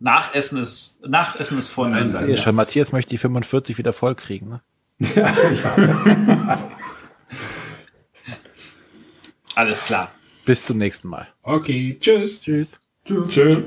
[0.00, 2.10] Nachessen ist, Nachessen ist vor Nein.
[2.28, 4.48] Ja, schon, Matthias möchte die 45 wieder voll kriegen.
[4.48, 4.62] Ne?
[9.54, 10.10] Alles klar.
[10.46, 11.28] Bis zum nächsten Mal.
[11.42, 12.40] Okay, tschüss.
[12.40, 12.80] Tschüss.
[13.04, 13.30] Tschüss.
[13.30, 13.62] Tschö.